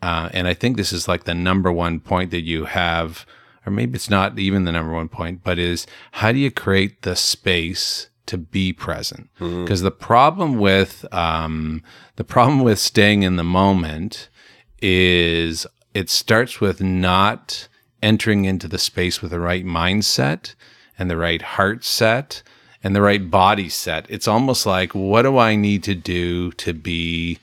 uh, 0.00 0.28
and 0.32 0.48
i 0.48 0.54
think 0.54 0.76
this 0.76 0.92
is 0.92 1.06
like 1.06 1.24
the 1.24 1.34
number 1.34 1.70
one 1.70 2.00
point 2.00 2.30
that 2.30 2.42
you 2.42 2.64
have 2.64 3.26
or 3.66 3.72
maybe 3.72 3.94
it's 3.94 4.10
not 4.10 4.38
even 4.38 4.64
the 4.64 4.72
number 4.72 4.92
one 4.92 5.08
point, 5.08 5.42
but 5.44 5.58
is 5.58 5.86
how 6.12 6.32
do 6.32 6.38
you 6.38 6.50
create 6.50 7.02
the 7.02 7.14
space 7.14 8.08
to 8.32 8.38
be 8.38 8.72
present? 8.72 9.28
Because 9.38 9.82
the 9.82 9.90
problem 10.10 10.50
with 10.58 11.06
um, 11.12 11.82
the 12.16 12.24
problem 12.24 12.58
with 12.64 12.78
staying 12.78 13.22
in 13.22 13.36
the 13.36 13.44
moment 13.44 14.28
is 14.80 15.66
it 15.94 16.10
starts 16.10 16.60
with 16.60 16.80
not 16.80 17.68
entering 18.02 18.44
into 18.44 18.66
the 18.68 18.78
space 18.78 19.22
with 19.22 19.30
the 19.30 19.40
right 19.50 19.64
mindset 19.64 20.54
and 20.98 21.08
the 21.08 21.16
right 21.16 21.42
heart 21.42 21.84
set 21.84 22.42
and 22.82 22.96
the 22.96 23.02
right 23.02 23.30
body 23.30 23.68
set. 23.68 24.06
It's 24.08 24.26
almost 24.26 24.66
like, 24.66 24.92
what 24.94 25.22
do 25.22 25.38
I 25.38 25.54
need 25.54 25.82
to 25.84 25.94
do 25.94 26.50
to 26.52 26.72
be 26.72 27.38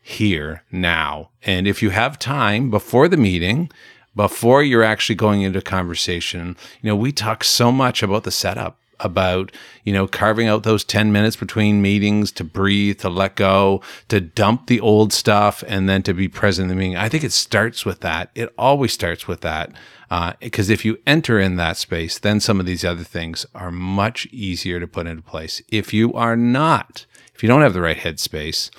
here 0.00 0.62
now? 0.70 1.30
And 1.42 1.66
if 1.66 1.82
you 1.82 1.90
have 1.90 2.18
time 2.18 2.70
before 2.70 3.08
the 3.08 3.16
meeting, 3.16 3.70
before 4.14 4.62
you're 4.62 4.84
actually 4.84 5.16
going 5.16 5.42
into 5.42 5.60
conversation, 5.60 6.56
you 6.80 6.88
know, 6.88 6.96
we 6.96 7.10
talk 7.10 7.42
so 7.42 7.72
much 7.72 8.02
about 8.02 8.22
the 8.22 8.30
setup, 8.30 8.78
about, 9.00 9.52
you 9.84 9.92
know, 9.92 10.06
carving 10.06 10.48
out 10.48 10.62
those 10.62 10.84
10 10.84 11.12
minutes 11.12 11.36
between 11.36 11.82
meetings 11.82 12.32
to 12.32 12.44
breathe, 12.44 12.98
to 13.00 13.08
let 13.08 13.36
go, 13.36 13.82
to 14.08 14.20
dump 14.20 14.66
the 14.66 14.80
old 14.80 15.12
stuff, 15.12 15.64
and 15.66 15.88
then 15.88 16.02
to 16.02 16.14
be 16.14 16.28
present 16.28 16.70
in 16.70 16.76
the 16.76 16.80
meeting. 16.80 16.96
I 16.96 17.08
think 17.08 17.24
it 17.24 17.32
starts 17.32 17.84
with 17.84 18.00
that. 18.00 18.30
It 18.34 18.52
always 18.58 18.92
starts 18.92 19.26
with 19.28 19.40
that. 19.42 19.72
Uh, 20.10 20.34
because 20.40 20.70
if 20.70 20.84
you 20.84 20.98
enter 21.06 21.40
in 21.40 21.56
that 21.56 21.76
space, 21.76 22.18
then 22.18 22.38
some 22.38 22.60
of 22.60 22.66
these 22.66 22.84
other 22.84 23.04
things 23.04 23.46
are 23.54 23.72
much 23.72 24.26
easier 24.26 24.78
to 24.78 24.86
put 24.86 25.06
into 25.06 25.22
place. 25.22 25.60
If 25.68 25.92
you 25.92 26.12
are 26.12 26.36
not, 26.36 27.06
if 27.34 27.42
you 27.42 27.48
don't 27.48 27.62
have 27.62 27.74
the 27.74 27.80
right 27.80 27.96
headspace, 27.96 28.70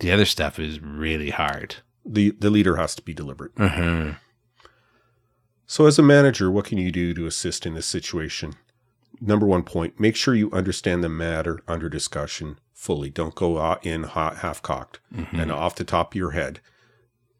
the 0.00 0.10
other 0.10 0.24
stuff 0.24 0.58
is 0.58 0.80
really 0.80 1.30
hard. 1.30 1.76
The, 2.04 2.30
the 2.30 2.50
leader 2.50 2.76
has 2.76 2.94
to 2.96 3.02
be 3.02 3.14
deliberate. 3.14 3.54
Mm-hmm. 3.56 4.12
So, 5.70 5.84
as 5.84 5.98
a 5.98 6.02
manager, 6.02 6.50
what 6.50 6.64
can 6.64 6.78
you 6.78 6.90
do 6.90 7.12
to 7.12 7.26
assist 7.26 7.66
in 7.66 7.74
this 7.74 7.86
situation? 7.86 8.54
Number 9.20 9.46
one 9.46 9.62
point 9.62 9.98
make 9.98 10.16
sure 10.16 10.34
you 10.34 10.50
understand 10.52 11.02
the 11.02 11.08
matter 11.08 11.60
under 11.66 11.88
discussion 11.88 12.58
fully. 12.72 13.10
Don't 13.10 13.34
go 13.34 13.76
in 13.82 14.04
hot, 14.04 14.38
half 14.38 14.62
cocked 14.62 15.00
mm-hmm. 15.14 15.40
and 15.40 15.50
off 15.50 15.74
the 15.74 15.84
top 15.84 16.12
of 16.12 16.16
your 16.16 16.30
head. 16.30 16.60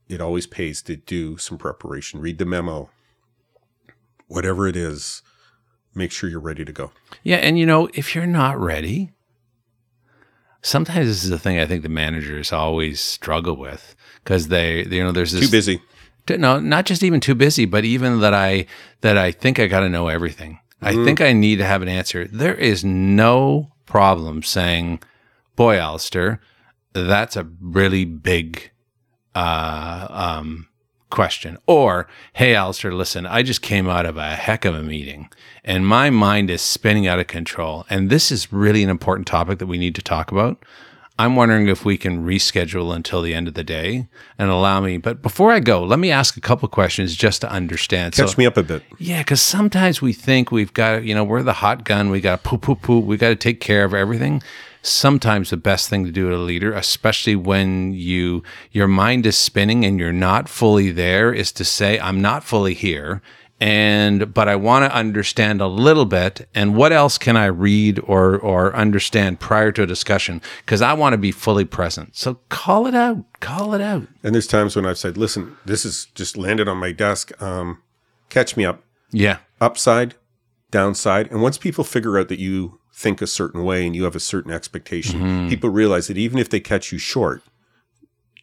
It 0.09 0.21
always 0.21 0.47
pays 0.47 0.83
to 0.83 0.97
do 0.97 1.37
some 1.37 1.59
preparation. 1.59 2.21
Read 2.21 2.39
the 2.39 2.47
memo, 2.47 2.91
whatever 4.27 4.67
it 4.67 4.77
is, 4.77 5.23
make 5.95 6.11
sure 6.11 6.29
you're 6.29 6.41
ready 6.41 6.65
to 6.65 6.73
go. 6.73 6.93
Yeah, 7.23 7.37
and 7.37 7.59
you 7.59 7.67
know, 7.67 7.89
if 7.95 8.15
you're 8.15 8.27
not 8.27 8.59
ready, 8.59 9.13
sometimes 10.63 11.07
this 11.07 11.25
is 11.25 11.31
the 11.31 11.39
thing 11.39 11.59
I 11.59 11.67
think 11.67 11.83
the 11.83 11.89
managers 11.89 12.53
always 12.53 13.01
struggle 13.01 13.57
with 13.57 13.95
because 14.25 14.49
they, 14.49 14.85
you 14.85 15.05
know, 15.05 15.13
there's 15.13 15.33
this 15.33 15.43
Too 15.43 15.51
busy. 15.51 15.83
no, 16.31 16.59
not 16.59 16.87
just 16.87 17.03
even 17.03 17.21
too 17.21 17.35
busy, 17.35 17.65
but 17.65 17.85
even 17.85 18.21
that 18.21 18.35
I 18.35 18.67
that 19.03 19.19
I 19.19 19.31
think 19.31 19.59
I 19.59 19.67
got 19.67 19.81
to 19.81 19.89
know 19.89 20.09
everything. 20.09 20.61
I 20.81 20.95
think 21.05 21.21
I 21.21 21.33
need 21.33 21.57
to 21.57 21.65
have 21.65 21.83
an 21.83 21.89
answer. 21.89 22.27
There 22.27 22.55
is 22.55 22.85
no 22.85 23.73
problem 23.87 24.43
saying, 24.43 25.01
"Boy, 25.57 25.79
Allister, 25.79 26.41
that's 26.93 27.37
a 27.37 27.49
really 27.61 28.05
big 28.05 28.71
uh, 29.35 30.07
um, 30.11 30.69
question," 31.11 31.59
or 31.67 32.07
"Hey, 32.35 32.55
Allister, 32.55 32.95
listen, 32.95 33.27
I 33.27 33.43
just 33.43 33.63
came 33.63 33.89
out 33.89 34.07
of 34.07 34.17
a 34.17 34.37
heck 34.37 34.65
of 34.65 34.75
a 34.75 34.83
meeting, 34.83 35.31
and 35.65 35.87
my 35.87 36.11
mind 36.11 36.51
is 36.51 36.63
spinning 36.63 37.07
out 37.07 37.19
of 37.19 37.27
control, 37.27 37.85
and 37.91 38.09
this 38.09 38.31
is 38.31 38.53
really 38.53 38.85
an 38.85 38.91
important 38.91 39.27
topic 39.27 39.59
that 39.59 39.67
we 39.67 39.79
need 39.79 39.95
to 39.97 40.03
talk 40.03 40.31
about." 40.31 40.65
I'm 41.21 41.35
wondering 41.35 41.67
if 41.67 41.85
we 41.85 41.97
can 41.99 42.25
reschedule 42.25 42.95
until 42.95 43.23
the 43.23 43.35
end 43.35 43.49
of 43.49 43.55
the 43.55 43.65
day 43.65 44.07
and 44.39 44.51
allow 44.51 44.81
me. 44.81 44.99
But 44.99 45.21
before 45.21 45.51
I 45.51 45.59
go, 45.59 45.83
let 45.83 45.99
me 45.99 46.13
ask 46.13 46.37
a 46.37 46.41
couple 46.41 46.69
questions 46.69 47.17
just 47.17 47.41
to 47.41 47.51
understand. 47.51 48.15
Catch 48.15 48.39
me 48.39 48.47
up 48.47 48.57
a 48.57 48.63
bit. 48.63 48.85
Yeah, 48.99 49.23
because 49.23 49.43
sometimes 49.43 50.01
we 50.01 50.13
think 50.13 50.53
we've 50.53 50.73
got, 50.73 51.05
you 51.05 51.15
know, 51.17 51.25
we're 51.25 51.43
the 51.43 51.55
hot 51.55 51.85
gun. 51.85 52.11
We 52.11 52.21
got 52.21 52.45
to 52.45 52.49
poo 52.49 52.59
poo 52.59 52.77
poo. 52.77 53.01
We 53.01 53.17
got 53.17 53.31
to 53.31 53.37
take 53.37 53.61
care 53.61 53.85
of 53.85 53.95
everything. 53.95 54.43
sometimes 54.83 55.51
the 55.51 55.57
best 55.57 55.89
thing 55.89 56.05
to 56.05 56.13
do 56.13 56.31
as 56.31 56.39
a 56.39 56.43
leader, 56.43 56.73
especially 56.73 57.37
when 57.37 57.93
you 57.93 58.43
your 58.73 58.89
mind 58.89 59.27
is 59.27 59.37
spinning 59.37 59.85
and 59.85 59.99
you're 59.99 60.13
not 60.13 60.49
fully 60.49 60.91
there, 60.91 61.33
is 61.33 61.53
to 61.53 61.65
say, 61.65 61.99
I'm 61.99 62.21
not 62.21 62.45
fully 62.45 62.75
here 62.75 63.23
and 63.61 64.33
but 64.33 64.49
I 64.49 64.57
want 64.57 64.85
to 64.85 64.97
understand 64.97 65.61
a 65.61 65.67
little 65.67 66.05
bit 66.05 66.49
and 66.55 66.77
what 66.77 66.93
else 66.93 67.19
can 67.19 67.37
I 67.37 67.47
read 67.47 67.99
or 68.00 68.38
or 68.38 68.75
understand 68.75 69.41
prior 69.41 69.73
to 69.73 69.83
a 69.83 69.87
discussion 69.87 70.41
because 70.65 70.81
I 70.81 70.93
want 70.93 71.15
to 71.15 71.19
be 71.19 71.33
fully 71.33 71.65
present. 71.65 72.17
So 72.17 72.38
call 72.49 72.87
it 72.87 72.95
out, 72.95 73.25
call 73.41 73.75
it 73.75 73.81
out. 73.81 74.07
And 74.23 74.35
there's 74.35 74.47
times 74.47 74.77
when 74.77 74.87
I've 74.87 74.99
said, 74.99 75.17
"Listen, 75.17 75.57
this 75.65 75.85
is 75.85 76.07
just 76.15 76.37
landed 76.37 76.69
on 76.69 76.77
my 76.77 76.93
desk. 76.93 77.31
Um, 77.43 77.83
catch 78.29 78.57
me 78.57 78.65
up." 78.65 78.85
Yeah. 79.11 79.38
Upside, 79.61 80.15
downside, 80.71 81.31
and 81.31 81.43
once 81.43 81.59
people 81.59 81.83
figure 81.83 82.19
out 82.19 82.29
that 82.29 82.38
you 82.38 82.79
think 82.93 83.21
a 83.21 83.27
certain 83.27 83.65
way 83.65 83.87
and 83.87 83.97
you 83.97 84.05
have 84.05 84.17
a 84.17 84.21
certain 84.21 84.53
expectation, 84.53 85.21
mm-hmm. 85.21 85.49
people 85.49 85.71
realize 85.71 86.07
that 86.07 86.19
even 86.19 86.38
if 86.38 86.49
they 86.49 86.61
catch 86.61 86.93
you 86.93 86.99
short, 86.99 87.43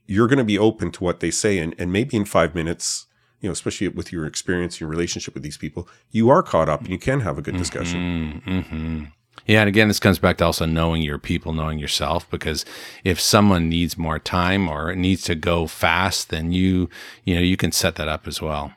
you're 0.05 0.27
going 0.27 0.39
to 0.39 0.43
be 0.43 0.57
open 0.59 0.91
to 0.91 1.03
what 1.03 1.21
they 1.21 1.31
say, 1.31 1.57
and 1.57 1.73
and 1.79 1.93
maybe 1.93 2.17
in 2.17 2.25
five 2.25 2.53
minutes 2.53 3.07
you 3.45 3.49
know, 3.49 3.53
especially 3.53 3.87
with 3.89 4.11
your 4.11 4.25
experience, 4.25 4.79
your 4.79 4.89
relationship 4.89 5.35
with 5.35 5.43
these 5.43 5.55
people, 5.55 5.87
you 6.09 6.31
are 6.31 6.41
caught 6.41 6.67
up 6.67 6.79
and 6.79 6.89
you 6.89 6.97
can 6.97 7.19
have 7.19 7.37
a 7.37 7.43
good 7.43 7.55
discussion. 7.55 8.41
Mm-hmm, 8.43 8.49
mm-hmm. 8.49 9.03
Yeah, 9.45 9.59
and 9.59 9.69
again, 9.69 9.87
this 9.87 9.99
comes 9.99 10.17
back 10.17 10.37
to 10.37 10.45
also 10.45 10.65
knowing 10.65 11.03
your 11.03 11.19
people, 11.19 11.53
knowing 11.53 11.77
yourself. 11.77 12.27
Because 12.31 12.65
if 13.03 13.19
someone 13.19 13.69
needs 13.69 13.99
more 13.99 14.17
time 14.17 14.67
or 14.67 14.95
needs 14.95 15.21
to 15.25 15.35
go 15.35 15.67
fast, 15.67 16.29
then 16.29 16.51
you, 16.51 16.89
you 17.23 17.35
know, 17.35 17.41
you 17.41 17.55
can 17.55 17.71
set 17.71 17.97
that 17.97 18.07
up 18.07 18.25
as 18.25 18.41
well. 18.41 18.73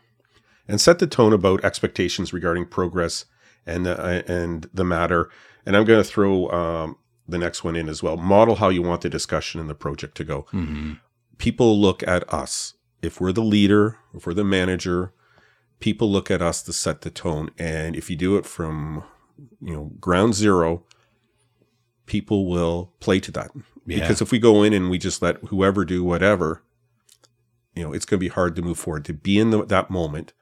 And 0.68 0.78
set 0.78 0.98
the 0.98 1.06
tone 1.06 1.32
about 1.32 1.64
expectations 1.64 2.34
regarding 2.34 2.66
progress 2.66 3.24
and 3.64 3.86
the, 3.86 3.98
uh, 3.98 4.22
and 4.30 4.68
the 4.74 4.84
matter. 4.84 5.30
And 5.64 5.78
I'm 5.78 5.86
going 5.86 6.02
to 6.02 6.06
throw 6.06 6.50
um, 6.50 6.98
the 7.26 7.38
next 7.38 7.64
one 7.64 7.74
in 7.74 7.88
as 7.88 8.02
well. 8.02 8.18
Model 8.18 8.56
how 8.56 8.68
you 8.68 8.82
want 8.82 9.00
the 9.00 9.08
discussion 9.08 9.62
and 9.62 9.70
the 9.70 9.74
project 9.74 10.14
to 10.18 10.24
go. 10.24 10.42
Mm-hmm. 10.52 10.94
People 11.38 11.80
look 11.80 12.06
at 12.06 12.30
us 12.30 12.74
if 13.02 13.20
we're 13.20 13.32
the 13.32 13.42
leader, 13.42 13.98
if 14.14 14.26
we're 14.26 14.34
the 14.34 14.44
manager, 14.44 15.12
people 15.80 16.10
look 16.10 16.30
at 16.30 16.42
us 16.42 16.62
to 16.62 16.72
set 16.72 17.02
the 17.02 17.10
tone. 17.10 17.50
And 17.58 17.96
if 17.96 18.10
you 18.10 18.16
do 18.16 18.36
it 18.36 18.46
from, 18.46 19.04
you 19.60 19.72
know, 19.72 19.92
ground 20.00 20.34
zero, 20.34 20.82
people 22.06 22.48
will 22.48 22.92
play 23.00 23.20
to 23.20 23.30
that. 23.32 23.50
Yeah. 23.86 24.00
Because 24.00 24.20
if 24.20 24.32
we 24.32 24.38
go 24.38 24.62
in 24.62 24.72
and 24.72 24.90
we 24.90 24.98
just 24.98 25.22
let 25.22 25.36
whoever 25.44 25.84
do 25.84 26.02
whatever, 26.04 26.62
you 27.74 27.82
know, 27.82 27.92
it's 27.92 28.04
going 28.04 28.18
to 28.18 28.24
be 28.24 28.28
hard 28.28 28.56
to 28.56 28.62
move 28.62 28.78
forward. 28.78 29.04
To 29.06 29.14
be 29.14 29.38
in 29.38 29.50
the, 29.50 29.64
that 29.64 29.90
moment 29.90 30.32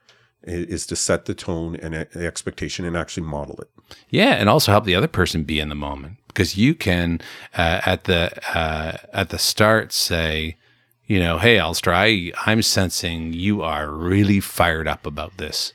is 0.43 0.85
to 0.87 0.95
set 0.95 1.25
the 1.25 1.33
tone 1.33 1.75
and 1.75 1.93
the 1.93 2.25
expectation 2.25 2.85
and 2.85 2.95
actually 2.95 3.27
model 3.27 3.59
it. 3.59 3.69
Yeah, 4.09 4.31
and 4.31 4.49
also 4.49 4.71
help 4.71 4.85
the 4.85 4.95
other 4.95 5.07
person 5.07 5.43
be 5.43 5.59
in 5.59 5.69
the 5.69 5.75
moment 5.75 6.17
because 6.27 6.57
you 6.57 6.73
can 6.73 7.19
uh, 7.57 7.81
at 7.85 8.05
the 8.05 8.31
uh, 8.57 8.97
at 9.13 9.29
the 9.29 9.37
start 9.37 9.91
say, 9.91 10.57
you 11.07 11.19
know, 11.19 11.37
hey, 11.37 11.57
Allister, 11.57 11.93
I, 11.93 12.31
I'm 12.45 12.61
sensing 12.61 13.33
you 13.33 13.61
are 13.61 13.89
really 13.89 14.41
fired 14.41 14.87
up 14.87 15.05
about 15.05 15.37
this. 15.37 15.73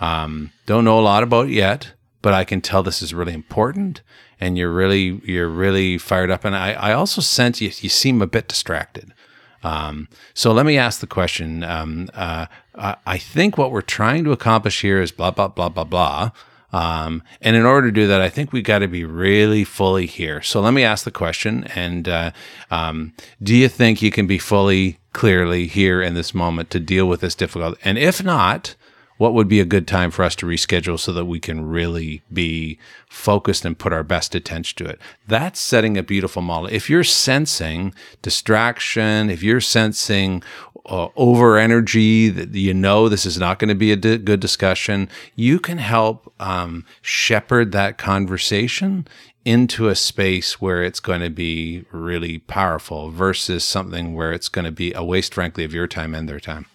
Um, 0.00 0.50
don't 0.66 0.84
know 0.84 0.98
a 0.98 1.00
lot 1.00 1.22
about 1.22 1.46
it 1.46 1.52
yet, 1.52 1.92
but 2.20 2.34
I 2.34 2.44
can 2.44 2.60
tell 2.60 2.82
this 2.82 3.00
is 3.00 3.14
really 3.14 3.32
important 3.32 4.02
and 4.40 4.58
you're 4.58 4.72
really, 4.72 5.20
you're 5.24 5.48
really 5.48 5.98
fired 5.98 6.30
up. 6.30 6.44
And 6.44 6.56
I, 6.56 6.72
I 6.72 6.92
also 6.92 7.20
sense 7.20 7.60
you, 7.60 7.68
you 7.68 7.88
seem 7.88 8.20
a 8.20 8.26
bit 8.26 8.48
distracted. 8.48 9.14
Um, 9.62 10.08
so 10.34 10.52
let 10.52 10.66
me 10.66 10.76
ask 10.76 10.98
the 10.98 11.06
question. 11.06 11.62
Um, 11.62 12.10
uh, 12.12 12.46
I, 12.74 12.96
I 13.06 13.18
think 13.18 13.56
what 13.56 13.70
we're 13.70 13.80
trying 13.82 14.24
to 14.24 14.32
accomplish 14.32 14.80
here 14.80 15.00
is 15.00 15.12
blah, 15.12 15.30
blah, 15.30 15.46
blah, 15.46 15.68
blah, 15.68 15.84
blah. 15.84 16.30
Um, 16.72 17.22
and 17.40 17.54
in 17.54 17.64
order 17.64 17.88
to 17.88 17.92
do 17.92 18.06
that, 18.06 18.20
I 18.20 18.28
think 18.28 18.52
we 18.52 18.62
got 18.62 18.78
to 18.78 18.88
be 18.88 19.04
really 19.04 19.64
fully 19.64 20.06
here. 20.06 20.40
So 20.42 20.60
let 20.60 20.72
me 20.72 20.84
ask 20.84 21.04
the 21.04 21.10
question: 21.10 21.64
And 21.74 22.08
uh, 22.08 22.30
um, 22.70 23.12
do 23.42 23.54
you 23.54 23.68
think 23.68 24.02
you 24.02 24.10
can 24.10 24.26
be 24.26 24.38
fully, 24.38 24.98
clearly 25.12 25.66
here 25.66 26.00
in 26.00 26.14
this 26.14 26.34
moment 26.34 26.70
to 26.70 26.80
deal 26.80 27.06
with 27.06 27.20
this 27.20 27.34
difficult? 27.34 27.78
And 27.84 27.98
if 27.98 28.24
not, 28.24 28.74
what 29.22 29.34
would 29.34 29.46
be 29.46 29.60
a 29.60 29.64
good 29.64 29.86
time 29.86 30.10
for 30.10 30.24
us 30.24 30.34
to 30.34 30.46
reschedule 30.46 30.98
so 30.98 31.12
that 31.12 31.26
we 31.26 31.38
can 31.38 31.64
really 31.64 32.22
be 32.32 32.76
focused 33.08 33.64
and 33.64 33.78
put 33.78 33.92
our 33.92 34.02
best 34.02 34.34
attention 34.34 34.76
to 34.76 34.90
it? 34.90 34.98
That's 35.28 35.60
setting 35.60 35.96
a 35.96 36.02
beautiful 36.02 36.42
model. 36.42 36.66
If 36.66 36.90
you're 36.90 37.04
sensing 37.04 37.94
distraction, 38.20 39.30
if 39.30 39.40
you're 39.40 39.60
sensing 39.60 40.42
uh, 40.86 41.06
over 41.14 41.56
energy 41.56 42.30
that 42.30 42.52
you 42.52 42.74
know 42.74 43.08
this 43.08 43.24
is 43.24 43.38
not 43.38 43.60
going 43.60 43.68
to 43.68 43.76
be 43.76 43.92
a 43.92 43.96
di- 43.96 44.18
good 44.18 44.40
discussion, 44.40 45.08
you 45.36 45.60
can 45.60 45.78
help 45.78 46.34
um, 46.40 46.84
shepherd 47.00 47.70
that 47.70 47.98
conversation 47.98 49.06
into 49.44 49.86
a 49.86 49.94
space 49.94 50.60
where 50.60 50.82
it's 50.82 50.98
going 50.98 51.20
to 51.20 51.30
be 51.30 51.84
really 51.92 52.38
powerful 52.40 53.10
versus 53.10 53.62
something 53.62 54.14
where 54.14 54.32
it's 54.32 54.48
going 54.48 54.64
to 54.64 54.72
be 54.72 54.92
a 54.94 55.04
waste, 55.04 55.32
frankly, 55.32 55.62
of 55.62 55.72
your 55.72 55.86
time 55.86 56.12
and 56.12 56.28
their 56.28 56.40
time. 56.40 56.66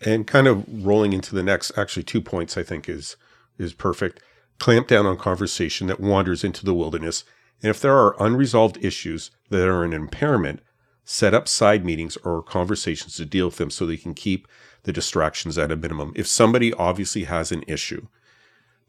And 0.00 0.26
kind 0.26 0.46
of 0.46 0.64
rolling 0.86 1.12
into 1.12 1.34
the 1.34 1.42
next, 1.42 1.76
actually, 1.76 2.04
two 2.04 2.20
points 2.20 2.56
I 2.56 2.62
think 2.62 2.88
is 2.88 3.16
is 3.58 3.72
perfect. 3.72 4.20
Clamp 4.58 4.86
down 4.86 5.06
on 5.06 5.16
conversation 5.16 5.88
that 5.88 6.00
wanders 6.00 6.44
into 6.44 6.64
the 6.64 6.74
wilderness. 6.74 7.24
And 7.62 7.70
if 7.70 7.80
there 7.80 7.96
are 7.96 8.20
unresolved 8.22 8.78
issues 8.84 9.32
that 9.50 9.66
are 9.66 9.82
an 9.82 9.92
impairment, 9.92 10.60
set 11.04 11.34
up 11.34 11.48
side 11.48 11.84
meetings 11.84 12.16
or 12.18 12.42
conversations 12.42 13.16
to 13.16 13.24
deal 13.24 13.46
with 13.46 13.56
them 13.56 13.70
so 13.70 13.86
they 13.86 13.96
can 13.96 14.14
keep 14.14 14.46
the 14.82 14.92
distractions 14.92 15.58
at 15.58 15.72
a 15.72 15.76
minimum. 15.76 16.12
If 16.14 16.26
somebody 16.26 16.72
obviously 16.74 17.24
has 17.24 17.50
an 17.50 17.64
issue, 17.66 18.06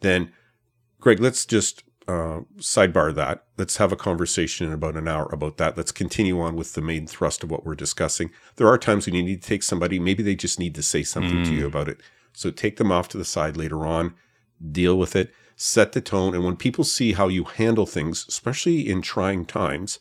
then 0.02 0.32
Greg, 1.00 1.20
let's 1.20 1.46
just 1.46 1.84
uh, 2.10 2.42
sidebar 2.58 3.14
that. 3.14 3.44
Let's 3.58 3.78
have 3.78 3.92
a 3.92 3.96
conversation 3.96 4.66
in 4.66 4.74
about 4.74 4.96
an 4.96 5.08
hour 5.08 5.30
about 5.32 5.58
that. 5.58 5.78
Let's 5.78 5.92
continue 5.92 6.42
on 6.42 6.56
with 6.56 6.74
the 6.74 6.82
main 6.82 7.06
thrust 7.06 7.44
of 7.44 7.52
what 7.52 7.66
we're 7.66 7.76
discussing. 7.76 8.32
There 8.56 8.68
are 8.68 8.80
times 8.80 9.06
when 9.06 9.14
you 9.14 9.22
need 9.22 9.44
to 9.44 9.48
take 9.48 9.62
somebody, 9.62 10.00
maybe 10.00 10.24
they 10.24 10.34
just 10.34 10.58
need 10.58 10.74
to 10.74 10.82
say 10.82 11.04
something 11.04 11.38
mm. 11.38 11.46
to 11.46 11.54
you 11.54 11.66
mm. 11.66 11.68
about 11.68 11.88
it. 11.88 12.00
So 12.34 12.50
take 12.50 12.78
them 12.78 12.92
off 12.92 13.10
to 13.10 13.18
the 13.20 13.26
side 13.26 13.58
later 13.58 13.86
on, 13.86 14.16
deal 14.72 14.98
with 14.98 15.16
it, 15.16 15.32
set 15.56 15.92
the 15.92 16.02
tone. 16.02 16.34
And 16.34 16.44
when 16.44 16.56
people 16.56 16.84
see 16.84 17.14
how 17.14 17.28
you 17.28 17.44
handle 17.44 17.86
things, 17.86 18.26
especially 18.28 18.90
in 18.90 19.04
trying 19.04 19.46
times, 19.46 20.00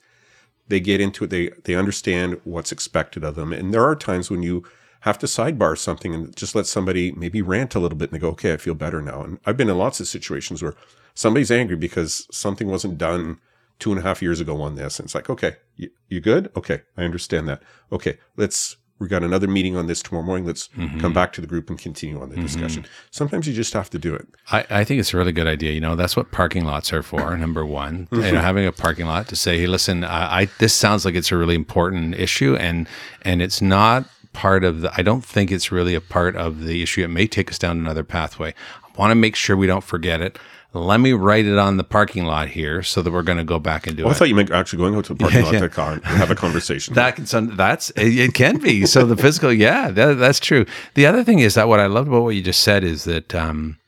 they 0.68 0.80
get 0.80 1.02
into 1.02 1.24
it. 1.24 1.30
They 1.30 1.50
they 1.64 1.74
understand 1.74 2.40
what's 2.44 2.72
expected 2.72 3.22
of 3.22 3.34
them. 3.34 3.52
And 3.52 3.74
there 3.74 3.84
are 3.84 3.96
times 3.96 4.30
when 4.30 4.42
you 4.42 4.64
have 5.00 5.18
to 5.18 5.26
sidebar 5.26 5.76
something 5.76 6.14
and 6.14 6.34
just 6.36 6.54
let 6.54 6.66
somebody 6.66 7.12
maybe 7.12 7.42
rant 7.42 7.74
a 7.74 7.80
little 7.80 7.98
bit 7.98 8.10
and 8.10 8.16
they 8.16 8.22
go, 8.22 8.30
okay, 8.30 8.52
I 8.52 8.56
feel 8.56 8.74
better 8.74 9.00
now. 9.02 9.22
And 9.22 9.38
I've 9.44 9.56
been 9.56 9.68
in 9.68 9.78
lots 9.78 10.00
of 10.00 10.08
situations 10.08 10.62
where 10.62 10.74
somebody's 11.18 11.50
angry 11.50 11.76
because 11.76 12.28
something 12.30 12.68
wasn't 12.68 12.96
done 12.96 13.38
two 13.80 13.90
and 13.90 13.98
a 13.98 14.02
half 14.02 14.22
years 14.22 14.40
ago 14.40 14.62
on 14.62 14.76
this. 14.76 14.98
And 14.98 15.06
it's 15.06 15.16
like, 15.16 15.28
okay, 15.28 15.56
you, 15.76 15.90
you 16.08 16.20
good? 16.20 16.50
Okay, 16.56 16.82
I 16.96 17.02
understand 17.02 17.48
that. 17.48 17.60
Okay, 17.92 18.18
let's 18.36 18.76
we 19.00 19.06
got 19.06 19.22
another 19.22 19.46
meeting 19.46 19.76
on 19.76 19.86
this 19.86 20.02
tomorrow 20.02 20.24
morning. 20.24 20.44
Let's 20.44 20.68
mm-hmm. 20.68 20.98
come 20.98 21.12
back 21.12 21.32
to 21.34 21.40
the 21.40 21.46
group 21.46 21.70
and 21.70 21.78
continue 21.78 22.20
on 22.20 22.30
the 22.30 22.34
mm-hmm. 22.34 22.44
discussion. 22.44 22.86
Sometimes 23.10 23.46
you 23.46 23.54
just 23.54 23.72
have 23.72 23.90
to 23.90 23.98
do 23.98 24.12
it. 24.14 24.26
I, 24.50 24.66
I, 24.70 24.84
think 24.84 24.98
it's 24.98 25.14
a 25.14 25.16
really 25.16 25.30
good 25.30 25.46
idea. 25.46 25.70
You 25.70 25.80
know, 25.80 25.94
that's 25.94 26.16
what 26.16 26.32
parking 26.32 26.64
lots 26.64 26.92
are 26.92 27.04
for. 27.04 27.36
Number 27.36 27.64
one, 27.64 28.08
you 28.10 28.18
know, 28.20 28.40
having 28.40 28.66
a 28.66 28.72
parking 28.72 29.06
lot 29.06 29.28
to 29.28 29.36
say, 29.36 29.58
hey, 29.58 29.68
listen, 29.68 30.02
I, 30.02 30.40
I 30.40 30.44
this 30.58 30.74
sounds 30.74 31.04
like 31.04 31.14
it's 31.14 31.30
a 31.30 31.36
really 31.36 31.54
important 31.54 32.16
issue, 32.16 32.56
and 32.56 32.88
and 33.22 33.40
it's 33.40 33.62
not 33.62 34.08
part 34.32 34.64
of 34.64 34.80
the. 34.80 34.92
I 34.96 35.02
don't 35.02 35.24
think 35.24 35.52
it's 35.52 35.70
really 35.70 35.94
a 35.94 36.00
part 36.00 36.34
of 36.34 36.64
the 36.64 36.82
issue. 36.82 37.04
It 37.04 37.08
may 37.08 37.28
take 37.28 37.50
us 37.50 37.58
down 37.58 37.78
another 37.78 38.04
pathway. 38.04 38.52
I 38.84 39.00
want 39.00 39.12
to 39.12 39.16
make 39.16 39.36
sure 39.36 39.56
we 39.56 39.68
don't 39.68 39.84
forget 39.84 40.20
it 40.20 40.40
let 40.74 41.00
me 41.00 41.12
write 41.12 41.46
it 41.46 41.58
on 41.58 41.78
the 41.78 41.84
parking 41.84 42.24
lot 42.24 42.48
here 42.48 42.82
so 42.82 43.00
that 43.00 43.10
we're 43.10 43.22
going 43.22 43.38
to 43.38 43.44
go 43.44 43.58
back 43.58 43.86
and 43.86 43.96
do 43.96 44.04
oh, 44.04 44.08
it. 44.08 44.10
I 44.10 44.14
thought 44.14 44.28
you 44.28 44.34
meant 44.34 44.50
actually 44.50 44.78
going 44.78 44.94
out 44.94 45.06
to 45.06 45.14
the 45.14 45.18
parking 45.18 45.40
yeah, 45.44 45.50
lot 45.50 45.60
to 45.60 45.68
car, 45.68 46.00
have 46.02 46.30
a 46.30 46.34
conversation. 46.34 46.94
that 46.94 47.16
can, 47.16 47.26
so 47.26 47.40
that's 47.40 47.90
it 47.96 48.34
can 48.34 48.58
be. 48.58 48.84
So 48.84 49.06
the 49.06 49.16
physical, 49.16 49.52
yeah, 49.52 49.90
that, 49.90 50.14
that's 50.14 50.40
true. 50.40 50.66
The 50.94 51.06
other 51.06 51.24
thing 51.24 51.38
is 51.38 51.54
that 51.54 51.68
what 51.68 51.80
I 51.80 51.86
loved 51.86 52.08
about 52.08 52.22
what 52.22 52.34
you 52.34 52.42
just 52.42 52.62
said 52.62 52.84
is 52.84 53.04
that 53.04 53.34
um, 53.34 53.78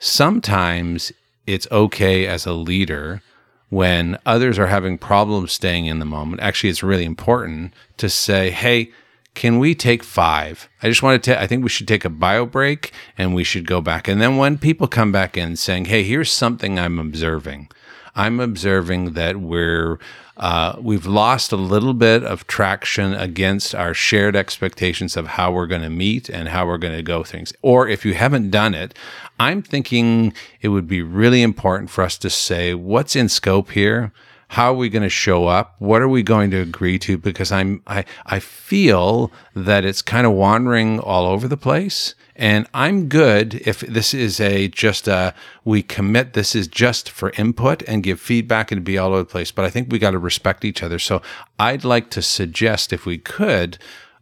sometimes 0.00 1.10
it's 1.46 1.66
okay 1.72 2.26
as 2.26 2.46
a 2.46 2.52
leader 2.52 3.22
when 3.70 4.18
others 4.24 4.58
are 4.58 4.68
having 4.68 4.98
problems 4.98 5.52
staying 5.52 5.86
in 5.86 5.98
the 5.98 6.04
moment. 6.04 6.40
Actually, 6.42 6.70
it's 6.70 6.82
really 6.82 7.04
important 7.04 7.74
to 7.96 8.08
say, 8.08 8.50
hey, 8.50 8.92
can 9.38 9.60
we 9.60 9.72
take 9.72 10.02
five? 10.02 10.68
I 10.82 10.88
just 10.88 11.00
want 11.00 11.22
to, 11.22 11.40
I 11.40 11.46
think 11.46 11.62
we 11.62 11.68
should 11.68 11.86
take 11.86 12.04
a 12.04 12.10
bio 12.10 12.44
break 12.44 12.92
and 13.16 13.36
we 13.36 13.44
should 13.44 13.68
go 13.68 13.80
back. 13.80 14.08
And 14.08 14.20
then 14.20 14.36
when 14.36 14.58
people 14.58 14.88
come 14.88 15.12
back 15.12 15.36
in 15.36 15.54
saying, 15.54 15.84
hey, 15.84 16.02
here's 16.02 16.32
something 16.32 16.76
I'm 16.76 16.98
observing, 16.98 17.68
I'm 18.16 18.40
observing 18.40 19.12
that 19.12 19.36
we're, 19.36 20.00
uh, 20.38 20.74
we've 20.80 21.06
lost 21.06 21.52
a 21.52 21.56
little 21.56 21.94
bit 21.94 22.24
of 22.24 22.48
traction 22.48 23.14
against 23.14 23.76
our 23.76 23.94
shared 23.94 24.34
expectations 24.34 25.16
of 25.16 25.28
how 25.28 25.52
we're 25.52 25.68
going 25.68 25.82
to 25.82 25.88
meet 25.88 26.28
and 26.28 26.48
how 26.48 26.66
we're 26.66 26.76
going 26.76 26.96
to 26.96 27.02
go 27.04 27.22
things. 27.22 27.52
Or 27.62 27.86
if 27.86 28.04
you 28.04 28.14
haven't 28.14 28.50
done 28.50 28.74
it, 28.74 28.92
I'm 29.38 29.62
thinking 29.62 30.32
it 30.60 30.70
would 30.70 30.88
be 30.88 31.00
really 31.00 31.42
important 31.42 31.90
for 31.90 32.02
us 32.02 32.18
to 32.18 32.28
say 32.28 32.74
what's 32.74 33.14
in 33.14 33.28
scope 33.28 33.70
here 33.70 34.12
how 34.48 34.72
are 34.72 34.76
we 34.76 34.88
going 34.88 35.02
to 35.02 35.10
show 35.10 35.46
up? 35.46 35.76
What 35.78 36.00
are 36.00 36.08
we 36.08 36.22
going 36.22 36.50
to 36.52 36.60
agree 36.60 36.98
to? 37.00 37.18
Because 37.18 37.52
I'm 37.52 37.82
I 37.86 38.04
I 38.26 38.40
feel 38.40 39.30
that 39.54 39.84
it's 39.84 40.02
kind 40.02 40.26
of 40.26 40.32
wandering 40.32 40.98
all 41.00 41.26
over 41.26 41.46
the 41.46 41.56
place. 41.56 42.14
And 42.34 42.66
I'm 42.72 43.08
good 43.08 43.54
if 43.66 43.80
this 43.80 44.14
is 44.14 44.40
a 44.40 44.68
just 44.68 45.06
a 45.06 45.34
we 45.64 45.82
commit 45.82 46.32
this 46.32 46.54
is 46.54 46.66
just 46.66 47.10
for 47.10 47.30
input 47.36 47.82
and 47.82 48.02
give 48.02 48.20
feedback 48.20 48.72
and 48.72 48.84
be 48.84 48.96
all 48.96 49.10
over 49.10 49.18
the 49.18 49.24
place. 49.26 49.50
But 49.50 49.66
I 49.66 49.70
think 49.70 49.92
we 49.92 49.98
got 49.98 50.12
to 50.12 50.18
respect 50.18 50.64
each 50.64 50.82
other. 50.82 50.98
So 50.98 51.20
I'd 51.58 51.84
like 51.84 52.10
to 52.10 52.22
suggest 52.22 52.92
if 52.92 53.04
we 53.04 53.18
could 53.18 53.76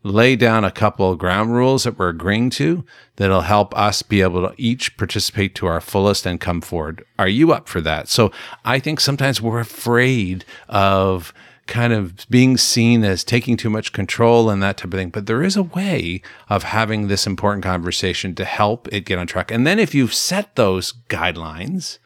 lay 0.07 0.37
down 0.37 0.64
a 0.64 0.71
couple 0.71 1.11
of 1.11 1.19
ground 1.19 1.55
rules 1.55 1.85
that 1.85 1.99
we're 1.99 2.09
agreeing 2.09 2.51
to 2.51 2.85
that'll 3.16 3.42
help 3.42 3.77
us 3.77 4.03
be 4.03 4.23
able 4.23 4.49
to 4.49 4.55
each 4.57 4.97
participate 4.97 5.55
to 5.57 5.66
our 5.66 5.81
fullest 5.81 6.27
and 6.27 6.40
come 6.40 6.61
forward. 6.61 7.05
Are 7.19 7.29
you 7.29 7.53
up 7.53 7.69
for 7.69 7.81
that? 7.81 8.09
So 8.09 8.31
I 8.64 8.79
think 8.79 9.01
sometimes 9.01 9.40
we're 9.40 9.61
afraid 9.61 10.45
of 10.69 11.33
kind 11.66 11.92
of 11.92 12.29
being 12.31 12.57
seen 12.57 13.03
as 13.03 13.25
taking 13.25 13.57
too 13.57 13.71
much 13.71 13.92
control 13.92 14.49
and 14.49 14.62
that 14.62 14.77
type 14.77 14.87
of 14.87 14.92
thing. 14.92 15.11
But 15.11 15.27
there 15.27 15.42
is 15.42 15.57
a 15.57 15.64
way 15.64 16.23
of 16.49 16.62
having 16.62 17.09
this 17.09 17.27
important 17.27 17.64
conversation 17.64 18.35
to 18.37 18.45
help 18.45 18.88
it 18.92 19.05
get 19.05 19.19
on 19.19 19.27
track. 19.27 19.51
And 19.51 19.66
then 19.66 19.79
if 19.79 19.95
you've 19.95 20.14
set 20.14 20.55
those 20.55 20.95
guidelines, 21.09 21.99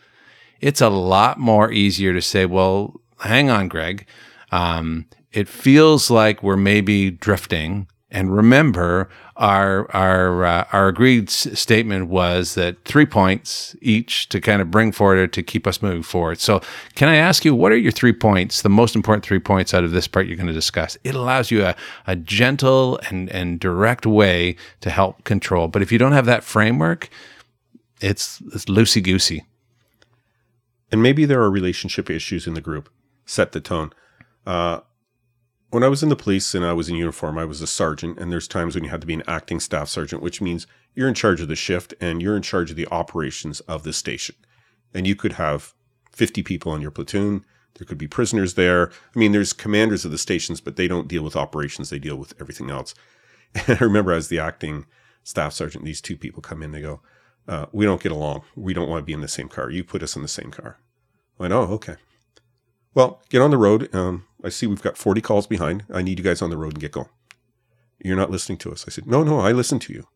it's 0.61 0.81
a 0.81 0.89
lot 0.89 1.39
more 1.39 1.71
easier 1.71 2.15
to 2.15 2.23
say, 2.23 2.47
well, 2.47 3.01
hang 3.21 3.51
on, 3.51 3.69
Greg. 3.69 4.07
Um, 4.51 5.07
it 5.33 5.49
feels 5.49 6.11
like 6.11 6.43
we're 6.43 6.57
maybe 6.57 7.11
drifting. 7.11 7.87
And 8.13 8.35
remember, 8.35 9.09
our 9.37 9.89
our 9.95 10.45
uh, 10.45 10.65
our 10.73 10.89
agreed 10.89 11.29
s- 11.29 11.47
statement 11.59 12.09
was 12.09 12.55
that 12.55 12.85
three 12.85 13.07
points 13.07 13.77
each 13.81 14.29
to 14.31 14.41
kind 14.41 14.61
of 14.61 14.71
bring 14.71 14.91
forward 14.91 15.19
or 15.19 15.27
to 15.29 15.43
keep 15.45 15.65
us 15.67 15.81
moving 15.81 16.03
forward. 16.03 16.41
So, 16.41 16.61
can 16.97 17.09
I 17.09 17.15
ask 17.15 17.45
you, 17.45 17.55
what 17.55 17.71
are 17.71 17.77
your 17.77 17.93
three 17.93 18.13
points, 18.13 18.63
the 18.63 18.69
most 18.69 18.97
important 18.97 19.25
three 19.25 19.39
points 19.39 19.73
out 19.73 19.85
of 19.85 19.93
this 19.93 20.09
part 20.09 20.27
you're 20.27 20.37
going 20.37 20.49
to 20.49 20.53
discuss? 20.53 20.99
It 21.05 21.15
allows 21.15 21.53
you 21.53 21.65
a, 21.65 21.77
a 22.09 22.17
gentle 22.17 22.99
and 23.09 23.31
and 23.31 23.61
direct 23.61 24.07
way 24.07 24.57
to 24.81 24.91
help 24.91 25.23
control. 25.23 25.69
But 25.69 25.83
if 25.83 25.93
you 25.93 25.99
don't 25.99 26.13
have 26.13 26.27
that 26.27 26.43
framework, 26.43 27.11
it's 28.01 28.43
it's 28.53 28.65
loosey 28.65 29.03
goosey. 29.03 29.45
And 30.91 31.01
maybe 31.01 31.25
there 31.25 31.41
are 31.41 31.51
relationship 31.51 32.11
issues 32.11 32.49
in 32.49 32.55
the 32.55 32.61
group. 32.61 32.89
Set 33.25 33.53
the 33.53 33.61
tone. 33.61 33.93
Uh, 34.45 34.81
when 35.71 35.85
I 35.85 35.89
was 35.89 36.03
in 36.03 36.09
the 36.09 36.17
police 36.17 36.55
and 36.55 36.65
I 36.65 36.73
was 36.73 36.89
in 36.89 36.97
uniform, 36.97 37.39
I 37.39 37.45
was 37.45 37.61
a 37.63 37.67
sergeant, 37.67 38.19
and 38.19 38.31
there's 38.31 38.49
times 38.49 38.75
when 38.75 38.85
you 38.85 38.91
had 38.91 39.01
to 39.01 39.07
be 39.07 39.15
an 39.15 39.23
acting 39.27 39.61
staff 39.61 39.89
sergeant, 39.89 40.23
which 40.23 40.41
means 40.41 40.67
you're 40.95 41.09
in 41.09 41.15
charge 41.15 41.41
of 41.41 41.49
the 41.49 41.57
shift 41.57 41.95
and 42.01 42.21
you're 42.21 42.37
in 42.37 42.43
charge 42.43 42.71
of 42.71 42.77
the 42.77 42.89
operations 42.89 43.61
of 43.61 43.85
the 43.85 43.93
station. 43.93 44.35
And 44.93 45.07
you 45.07 45.15
could 45.15 45.33
have 45.35 45.75
50 46.11 46.43
people 46.43 46.73
on 46.73 46.83
your 46.83 46.91
platoon. 46.91 47.45
There 47.75 47.87
could 47.87 47.99
be 47.99 48.09
prisoners 48.09 48.55
there. 48.55 48.91
I 49.15 49.19
mean, 49.19 49.31
there's 49.31 49.53
commanders 49.53 50.05
of 50.05 50.11
the 50.11 50.19
stations, 50.19 50.61
but 50.61 50.75
they 50.75 50.89
don't 50.89 51.09
deal 51.09 51.23
with 51.23 51.37
operations, 51.37 51.91
they 51.91 52.01
deal 52.01 52.17
with 52.17 52.35
everything 52.41 52.71
else. 52.71 52.95
And 53.67 53.79
I 53.81 53.85
remember 53.85 54.13
as 54.13 54.29
the 54.29 54.39
acting 54.39 54.87
staff 55.25 55.53
sergeant, 55.53 55.85
these 55.85 56.01
two 56.01 56.17
people 56.17 56.41
come 56.41 56.63
in, 56.63 56.71
they 56.71 56.81
go, 56.81 57.01
uh, 57.49 57.67
We 57.73 57.85
don't 57.85 58.01
get 58.01 58.13
along. 58.13 58.43
We 58.55 58.73
don't 58.73 58.89
want 58.89 59.01
to 59.01 59.05
be 59.05 59.13
in 59.13 59.23
the 59.23 59.29
same 59.29 59.49
car. 59.49 59.71
You 59.71 59.83
put 59.83 60.05
us 60.05 60.15
in 60.15 60.23
the 60.23 60.29
same 60.29 60.53
car. 60.53 60.79
I 61.37 61.43
went, 61.43 61.53
Oh, 61.53 61.63
okay. 61.63 61.97
Well, 62.95 63.23
get 63.29 63.43
on 63.43 63.51
the 63.51 63.59
road. 63.59 63.95
Um, 63.95 64.27
I 64.43 64.49
see 64.49 64.67
we've 64.67 64.83
got 64.83 64.99
40 64.99 65.21
calls 65.21 65.47
behind. 65.47 65.85
I 65.93 66.03
need 66.03 66.19
you 66.19 66.25
guys 66.25 66.43
on 66.43 66.51
the 66.51 66.57
road 66.57 66.73
and 66.73 66.81
get 66.81 66.93
going. 66.93 67.09
You're 68.03 68.17
not 68.17 68.31
listening 68.31 68.59
to 68.59 68.73
us. 68.73 68.85
I 68.87 68.91
said, 68.91 69.07
No, 69.07 69.23
no, 69.23 69.41
I 69.41 69.53
listen 69.53 69.79
to 69.81 69.93
you. 69.93 70.07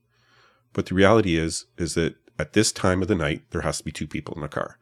But 0.72 0.86
the 0.86 0.94
reality 0.94 1.36
is, 1.36 1.66
is 1.78 1.94
that 1.94 2.16
at 2.38 2.52
this 2.52 2.72
time 2.72 3.02
of 3.02 3.08
the 3.08 3.14
night, 3.14 3.42
there 3.50 3.60
has 3.60 3.78
to 3.78 3.84
be 3.84 3.92
two 3.92 4.06
people 4.06 4.34
in 4.36 4.42
a 4.42 4.48
car. 4.48 4.78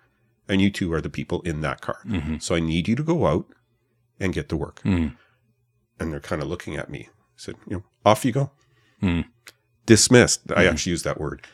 And 0.49 0.61
you 0.61 0.71
two 0.71 0.93
are 0.93 1.01
the 1.01 1.11
people 1.11 1.41
in 1.43 1.61
that 1.61 1.81
car. 1.81 1.99
So 2.41 2.55
I 2.55 2.61
need 2.61 2.89
you 2.89 2.97
to 2.97 3.03
go 3.03 3.27
out 3.27 3.47
and 4.19 4.33
get 4.33 4.49
to 4.49 4.57
work. 4.57 4.81
Mm. 4.85 5.17
And 6.01 6.13
they're 6.13 6.21
kind 6.21 6.43
of 6.43 6.49
looking 6.49 6.77
at 6.77 6.91
me. 6.91 7.09
I 7.11 7.37
said, 7.37 7.57
you 7.67 7.77
know, 7.77 7.85
off 8.05 8.25
you 8.25 8.33
go. 8.33 8.51
Mm. 9.03 9.27
Dismissed. 9.87 10.51
I 10.55 10.65
actually 10.67 10.91
used 10.91 11.05
that 11.05 11.21
word. 11.21 11.47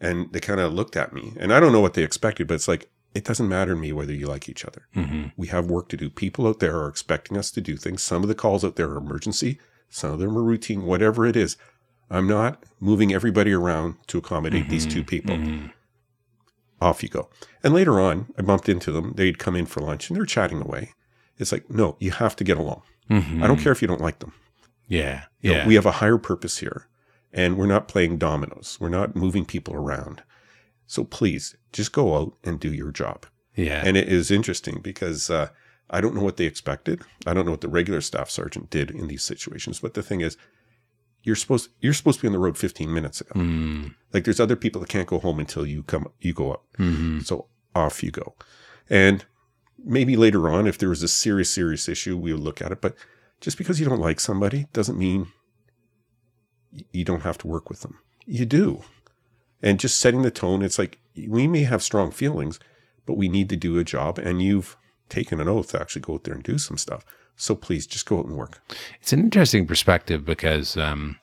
And 0.00 0.32
they 0.32 0.40
kind 0.40 0.60
of 0.60 0.72
looked 0.72 0.96
at 0.96 1.12
me. 1.12 1.34
And 1.38 1.52
I 1.52 1.60
don't 1.60 1.72
know 1.72 1.80
what 1.80 1.94
they 1.94 2.02
expected, 2.02 2.48
but 2.48 2.54
it's 2.54 2.68
like, 2.68 2.90
it 3.14 3.24
doesn't 3.24 3.48
matter 3.48 3.74
to 3.74 3.80
me 3.80 3.92
whether 3.92 4.12
you 4.12 4.26
like 4.26 4.48
each 4.48 4.64
other. 4.64 4.86
hmm 4.94 5.24
We 5.36 5.48
have 5.48 5.66
work 5.70 5.88
to 5.90 5.96
do. 5.96 6.08
People 6.10 6.46
out 6.46 6.60
there 6.60 6.76
are 6.78 6.88
expecting 6.88 7.36
us 7.36 7.50
to 7.52 7.60
do 7.60 7.76
things. 7.76 8.02
Some 8.02 8.22
of 8.22 8.28
the 8.28 8.34
calls 8.34 8.64
out 8.64 8.76
there 8.76 8.90
are 8.90 8.96
emergency, 8.98 9.58
some 9.90 10.12
of 10.12 10.18
them 10.20 10.36
are 10.38 10.42
routine, 10.42 10.82
whatever 10.84 11.26
it 11.26 11.36
is. 11.36 11.56
I'm 12.10 12.26
not 12.26 12.64
moving 12.80 13.12
everybody 13.12 13.52
around 13.52 13.96
to 14.08 14.18
accommodate 14.18 14.68
these 14.68 14.86
two 14.86 15.02
people. 15.04 15.38
Off 16.80 17.02
you 17.02 17.08
go. 17.08 17.28
And 17.62 17.72
later 17.72 18.00
on, 18.00 18.26
I 18.36 18.42
bumped 18.42 18.68
into 18.68 18.90
them. 18.90 19.12
They'd 19.16 19.38
come 19.38 19.54
in 19.54 19.66
for 19.66 19.80
lunch 19.80 20.10
and 20.10 20.16
they're 20.16 20.26
chatting 20.26 20.60
away. 20.60 20.92
It's 21.38 21.52
like, 21.52 21.70
no, 21.70 21.96
you 22.00 22.10
have 22.10 22.34
to 22.36 22.44
get 22.44 22.58
along. 22.58 22.82
hmm 23.08 23.42
I 23.42 23.46
don't 23.46 23.60
care 23.60 23.72
if 23.72 23.80
you 23.82 23.88
don't 23.88 24.00
like 24.00 24.18
them. 24.18 24.32
Yeah. 24.88 25.24
Yeah. 25.40 25.66
we 25.66 25.74
have 25.76 25.86
a 25.86 25.92
higher 25.92 26.18
purpose 26.18 26.58
here, 26.58 26.86
and 27.32 27.56
we're 27.56 27.66
not 27.66 27.88
playing 27.88 28.18
dominoes. 28.18 28.76
We're 28.80 28.88
not 28.90 29.16
moving 29.16 29.44
people 29.44 29.74
around. 29.74 30.22
So 30.92 31.04
please, 31.04 31.56
just 31.72 31.92
go 31.92 32.14
out 32.18 32.34
and 32.44 32.60
do 32.60 32.70
your 32.70 32.92
job. 32.92 33.24
yeah. 33.56 33.82
And 33.82 33.96
it 33.96 34.08
is 34.08 34.30
interesting 34.30 34.80
because 34.82 35.30
uh, 35.30 35.48
I 35.88 36.02
don't 36.02 36.14
know 36.14 36.20
what 36.22 36.36
they 36.36 36.44
expected. 36.44 37.00
I 37.26 37.32
don't 37.32 37.46
know 37.46 37.50
what 37.52 37.62
the 37.62 37.68
regular 37.78 38.02
staff 38.02 38.28
sergeant 38.28 38.68
did 38.68 38.90
in 38.90 39.08
these 39.08 39.22
situations. 39.22 39.80
But 39.80 39.94
the 39.94 40.02
thing 40.02 40.20
is, 40.20 40.36
you're 41.22 41.34
supposed 41.42 41.70
you're 41.80 41.94
supposed 41.94 42.18
to 42.18 42.22
be 42.24 42.28
on 42.28 42.34
the 42.34 42.38
road 42.46 42.58
15 42.58 42.92
minutes 42.92 43.22
ago. 43.22 43.32
Mm. 43.40 43.94
Like 44.12 44.24
there's 44.24 44.38
other 44.40 44.54
people 44.56 44.82
that 44.82 44.90
can't 44.90 45.08
go 45.08 45.18
home 45.18 45.38
until 45.40 45.64
you 45.64 45.82
come 45.82 46.08
you 46.20 46.34
go 46.34 46.50
out. 46.52 46.62
hmm 46.76 47.20
So 47.20 47.46
off 47.74 48.02
you 48.02 48.10
go. 48.10 48.34
And 48.90 49.24
maybe 49.82 50.14
later 50.16 50.50
on, 50.50 50.66
if 50.66 50.76
there 50.76 50.90
was 50.90 51.02
a 51.02 51.08
serious 51.08 51.48
serious 51.48 51.88
issue, 51.88 52.18
we 52.18 52.34
would 52.34 52.42
look 52.42 52.60
at 52.60 52.70
it. 52.70 52.82
But 52.82 52.96
just 53.40 53.56
because 53.56 53.80
you 53.80 53.88
don't 53.88 54.06
like 54.08 54.20
somebody 54.20 54.66
doesn't 54.74 54.98
mean 54.98 55.28
you 56.92 57.04
don't 57.04 57.22
have 57.22 57.38
to 57.38 57.46
work 57.46 57.70
with 57.70 57.80
them. 57.80 57.98
You 58.26 58.44
do. 58.44 58.82
And 59.62 59.80
just 59.80 60.00
setting 60.00 60.22
the 60.22 60.30
tone, 60.30 60.62
it's 60.62 60.78
like 60.78 60.98
we 61.28 61.46
may 61.46 61.62
have 61.62 61.82
strong 61.82 62.10
feelings, 62.10 62.58
but 63.06 63.16
we 63.16 63.28
need 63.28 63.48
to 63.50 63.56
do 63.56 63.78
a 63.78 63.84
job. 63.84 64.18
And 64.18 64.42
you've 64.42 64.76
taken 65.08 65.40
an 65.40 65.48
oath 65.48 65.70
to 65.70 65.80
actually 65.80 66.02
go 66.02 66.14
out 66.14 66.24
there 66.24 66.34
and 66.34 66.42
do 66.42 66.58
some 66.58 66.76
stuff. 66.78 67.04
So 67.36 67.54
please 67.54 67.86
just 67.86 68.06
go 68.06 68.18
out 68.18 68.26
and 68.26 68.36
work. 68.36 68.60
It's 69.00 69.12
an 69.12 69.20
interesting 69.20 69.66
perspective 69.66 70.24
because 70.24 70.76
um, 70.76 71.18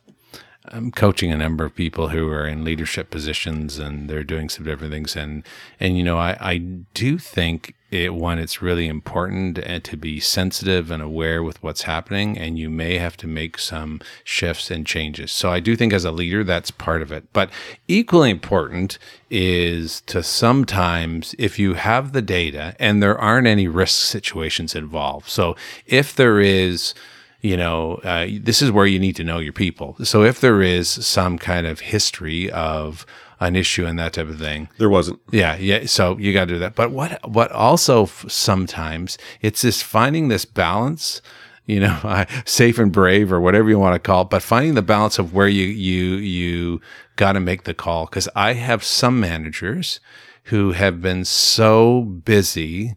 I'm 0.71 0.91
coaching 0.91 1.31
a 1.31 1.37
number 1.37 1.65
of 1.65 1.75
people 1.75 2.09
who 2.09 2.29
are 2.29 2.45
in 2.45 2.63
leadership 2.63 3.09
positions 3.09 3.79
and 3.79 4.09
they're 4.09 4.23
doing 4.23 4.49
some 4.49 4.65
different 4.65 4.93
things. 4.93 5.15
And, 5.15 5.43
and 5.79 5.97
you 5.97 6.03
know, 6.03 6.17
I, 6.17 6.37
I 6.39 6.57
do 6.93 7.17
think 7.17 7.75
it, 7.91 8.13
one, 8.13 8.37
it's 8.37 8.61
really 8.61 8.87
important 8.87 9.57
uh, 9.57 9.79
to 9.79 9.97
be 9.97 10.19
sensitive 10.19 10.91
and 10.91 11.01
aware 11.01 11.41
with 11.41 11.61
what's 11.63 11.83
happening. 11.83 12.37
And 12.37 12.59
you 12.59 12.69
may 12.69 12.99
have 12.99 13.17
to 13.17 13.27
make 13.27 13.57
some 13.57 13.99
shifts 14.23 14.69
and 14.69 14.85
changes. 14.85 15.31
So 15.31 15.51
I 15.51 15.59
do 15.59 15.75
think 15.75 15.91
as 15.91 16.05
a 16.05 16.11
leader, 16.11 16.43
that's 16.43 16.69
part 16.71 17.01
of 17.01 17.11
it. 17.11 17.31
But 17.33 17.49
equally 17.87 18.29
important 18.29 18.99
is 19.31 20.01
to 20.01 20.21
sometimes, 20.21 21.33
if 21.39 21.57
you 21.57 21.73
have 21.73 22.13
the 22.13 22.21
data 22.21 22.75
and 22.79 23.01
there 23.01 23.17
aren't 23.17 23.47
any 23.47 23.67
risk 23.67 24.05
situations 24.05 24.75
involved. 24.75 25.29
So 25.29 25.55
if 25.87 26.15
there 26.15 26.39
is, 26.39 26.93
you 27.41 27.55
know, 27.57 27.95
uh, 28.03 28.27
this 28.41 28.61
is 28.61 28.71
where 28.71 28.85
you 28.85 28.99
need 28.99 29.15
to 29.15 29.23
know 29.23 29.39
your 29.39 29.53
people. 29.53 29.95
So 30.03 30.23
if 30.23 30.39
there 30.41 30.61
is 30.61 30.89
some 30.89 31.37
kind 31.37 31.65
of 31.65 31.79
history 31.79 32.51
of 32.51 33.05
an 33.39 33.55
issue 33.55 33.85
and 33.85 33.97
that 33.97 34.13
type 34.13 34.27
of 34.27 34.37
thing, 34.39 34.67
There 34.77 34.89
wasn't. 34.89 35.19
yeah, 35.31 35.55
yeah. 35.55 35.85
So 35.85 36.17
you 36.17 36.33
got 36.33 36.45
to 36.45 36.53
do 36.55 36.59
that. 36.59 36.75
But 36.75 36.91
what 36.91 37.27
what 37.29 37.51
also 37.53 38.03
f- 38.03 38.25
sometimes 38.27 39.17
it's 39.41 39.61
this 39.61 39.81
finding 39.81 40.27
this 40.27 40.43
balance, 40.43 41.21
you 41.65 41.79
know, 41.79 41.97
uh, 42.03 42.25
safe 42.45 42.77
and 42.77 42.91
brave 42.91 43.31
or 43.31 43.39
whatever 43.39 43.69
you 43.69 43.79
want 43.79 43.95
to 43.95 43.99
call 43.99 44.23
it. 44.23 44.29
But 44.29 44.43
finding 44.43 44.73
the 44.75 44.81
balance 44.81 45.17
of 45.17 45.33
where 45.33 45.47
you 45.47 45.65
you 45.67 46.15
you 46.15 46.81
got 47.15 47.33
to 47.33 47.39
make 47.39 47.63
the 47.63 47.73
call 47.73 48.05
because 48.07 48.27
I 48.35 48.53
have 48.53 48.83
some 48.83 49.19
managers 49.21 50.01
who 50.45 50.71
have 50.73 51.01
been 51.01 51.23
so 51.23 52.01
busy 52.01 52.95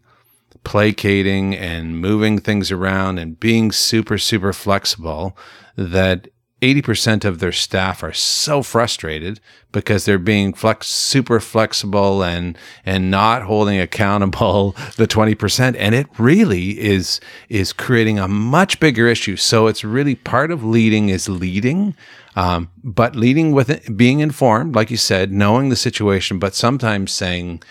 placating 0.63 1.55
and 1.55 1.99
moving 1.99 2.39
things 2.39 2.71
around 2.71 3.17
and 3.17 3.39
being 3.39 3.71
super 3.71 4.17
super 4.17 4.53
flexible 4.53 5.37
that 5.75 6.27
80% 6.63 7.25
of 7.25 7.39
their 7.39 7.51
staff 7.51 8.03
are 8.03 8.13
so 8.13 8.63
frustrated 8.63 9.41
because 9.73 10.05
they're 10.05 10.17
being 10.17 10.53
flex 10.53 10.87
super 10.87 11.41
flexible 11.41 12.23
and 12.23 12.57
and 12.85 13.11
not 13.11 13.41
holding 13.41 13.81
accountable 13.81 14.71
the 14.95 15.05
20% 15.05 15.75
and 15.77 15.93
it 15.93 16.07
really 16.17 16.79
is 16.79 17.19
is 17.49 17.73
creating 17.73 18.17
a 18.17 18.29
much 18.29 18.79
bigger 18.79 19.09
issue. 19.09 19.35
So 19.35 19.67
it's 19.67 19.83
really 19.83 20.15
part 20.15 20.51
of 20.51 20.63
leading 20.63 21.09
is 21.09 21.27
leading 21.27 21.95
um, 22.37 22.69
but 22.81 23.13
leading 23.13 23.51
with 23.51 23.69
it, 23.69 23.97
being 23.97 24.21
informed 24.21 24.73
like 24.73 24.89
you 24.89 24.97
said 24.97 25.33
knowing 25.33 25.67
the 25.67 25.75
situation 25.75 26.39
but 26.39 26.55
sometimes 26.55 27.11
saying 27.11 27.61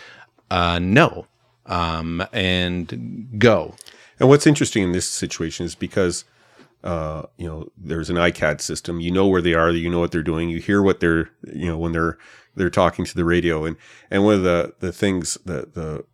uh, 0.51 0.79
no 0.79 1.27
um, 1.73 2.27
and 2.35 3.29
go 3.39 3.75
And 4.21 4.29
what's 4.29 4.47
interesting 4.47 4.83
in 4.83 4.93
this 4.93 5.09
situation 5.09 5.65
is 5.65 5.75
because, 5.75 6.25
uh, 6.85 7.23
you 7.39 7.49
know, 7.49 7.73
there's 7.79 8.11
an 8.11 8.17
ICAD 8.17 8.61
system. 8.61 9.01
You 9.01 9.11
know 9.11 9.27
where 9.27 9.41
they 9.41 9.55
are. 9.55 9.71
You 9.71 9.89
know 9.89 9.99
what 9.99 10.13
they're 10.13 10.23
doing. 10.23 10.51
You 10.51 10.59
hear 10.59 10.83
what 10.83 11.01
they're, 11.01 11.31
you 11.53 11.67
know, 11.67 11.79
when 11.79 11.93
they're 11.93 12.19
they're 12.55 12.71
talking 12.71 13.07
to 13.07 13.15
the 13.15 13.25
radio. 13.25 13.65
And 13.65 13.77
and 14.11 14.25
one 14.25 14.35
of 14.35 14.43
the 14.43 14.75
the 14.81 14.93
things 14.93 15.39
that 15.47 15.75
the 15.75 16.05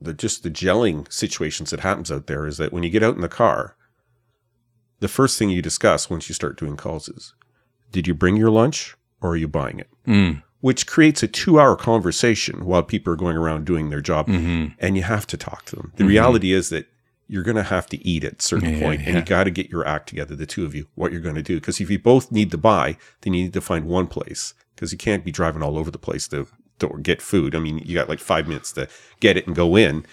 the 0.00 0.14
just 0.14 0.42
the 0.42 0.50
gelling 0.50 1.12
situations 1.12 1.70
that 1.70 1.80
happens 1.80 2.10
out 2.10 2.26
there 2.26 2.46
is 2.46 2.56
that 2.56 2.72
when 2.72 2.82
you 2.82 2.90
get 2.90 3.02
out 3.02 3.14
in 3.14 3.20
the 3.20 3.28
car, 3.28 3.76
the 5.00 5.08
first 5.08 5.38
thing 5.38 5.50
you 5.50 5.60
discuss 5.60 6.08
once 6.08 6.28
you 6.28 6.34
start 6.34 6.58
doing 6.58 6.76
calls 6.76 7.08
is, 7.08 7.34
did 7.90 8.06
you 8.06 8.14
bring 8.14 8.36
your 8.36 8.50
lunch 8.50 8.96
or 9.20 9.32
are 9.32 9.36
you 9.36 9.48
buying 9.48 9.78
it? 9.78 9.90
Mm. 10.06 10.42
Which 10.62 10.86
creates 10.86 11.22
a 11.22 11.28
two 11.28 11.60
hour 11.60 11.76
conversation 11.76 12.64
while 12.64 12.82
people 12.82 13.12
are 13.12 13.16
going 13.16 13.36
around 13.36 13.66
doing 13.66 13.90
their 13.90 14.00
job 14.00 14.26
Mhm. 14.28 14.74
and 14.78 14.96
you 14.96 15.02
have 15.02 15.26
to 15.28 15.36
talk 15.36 15.64
to 15.66 15.76
them. 15.76 15.92
The 15.96 16.04
reality 16.06 16.52
is 16.52 16.70
that 16.70 16.86
you're 17.28 17.42
going 17.42 17.56
to 17.56 17.62
have 17.76 17.86
to 17.88 17.98
eat 18.06 18.24
at 18.24 18.38
a 18.38 18.42
certain 18.42 18.74
Yeah, 18.74 18.80
point, 18.80 19.00
and 19.04 19.14
yeah. 19.14 19.18
you 19.20 19.24
got 19.24 19.44
to 19.44 19.50
get 19.50 19.70
your 19.70 19.86
act 19.86 20.08
together, 20.08 20.34
the 20.36 20.46
two 20.46 20.64
of 20.64 20.74
you, 20.74 20.86
what 20.94 21.12
you're 21.12 21.20
going 21.20 21.34
to 21.34 21.42
do. 21.42 21.56
Because 21.60 21.80
if 21.80 21.90
you 21.90 21.98
both 21.98 22.30
need 22.32 22.50
to 22.52 22.58
buy, 22.58 22.96
then 23.22 23.34
you 23.34 23.42
need 23.44 23.52
to 23.54 23.60
find 23.60 23.86
one 23.86 24.06
place 24.06 24.54
because 24.74 24.92
you 24.92 24.98
can't 24.98 25.24
be 25.24 25.30
driving 25.32 25.62
all 25.62 25.76
over 25.78 25.90
the 25.90 25.98
place 25.98 26.26
to, 26.28 26.46
to 26.78 26.98
get 27.02 27.20
food. 27.22 27.54
I 27.54 27.58
mean, 27.58 27.78
you 27.84 27.94
got 27.94 28.08
like 28.08 28.20
five 28.20 28.46
minutes 28.48 28.70
to 28.72 28.88
get 29.20 29.36
it 29.36 29.46
and 29.46 29.56
go 29.56 29.76
in. 29.76 30.04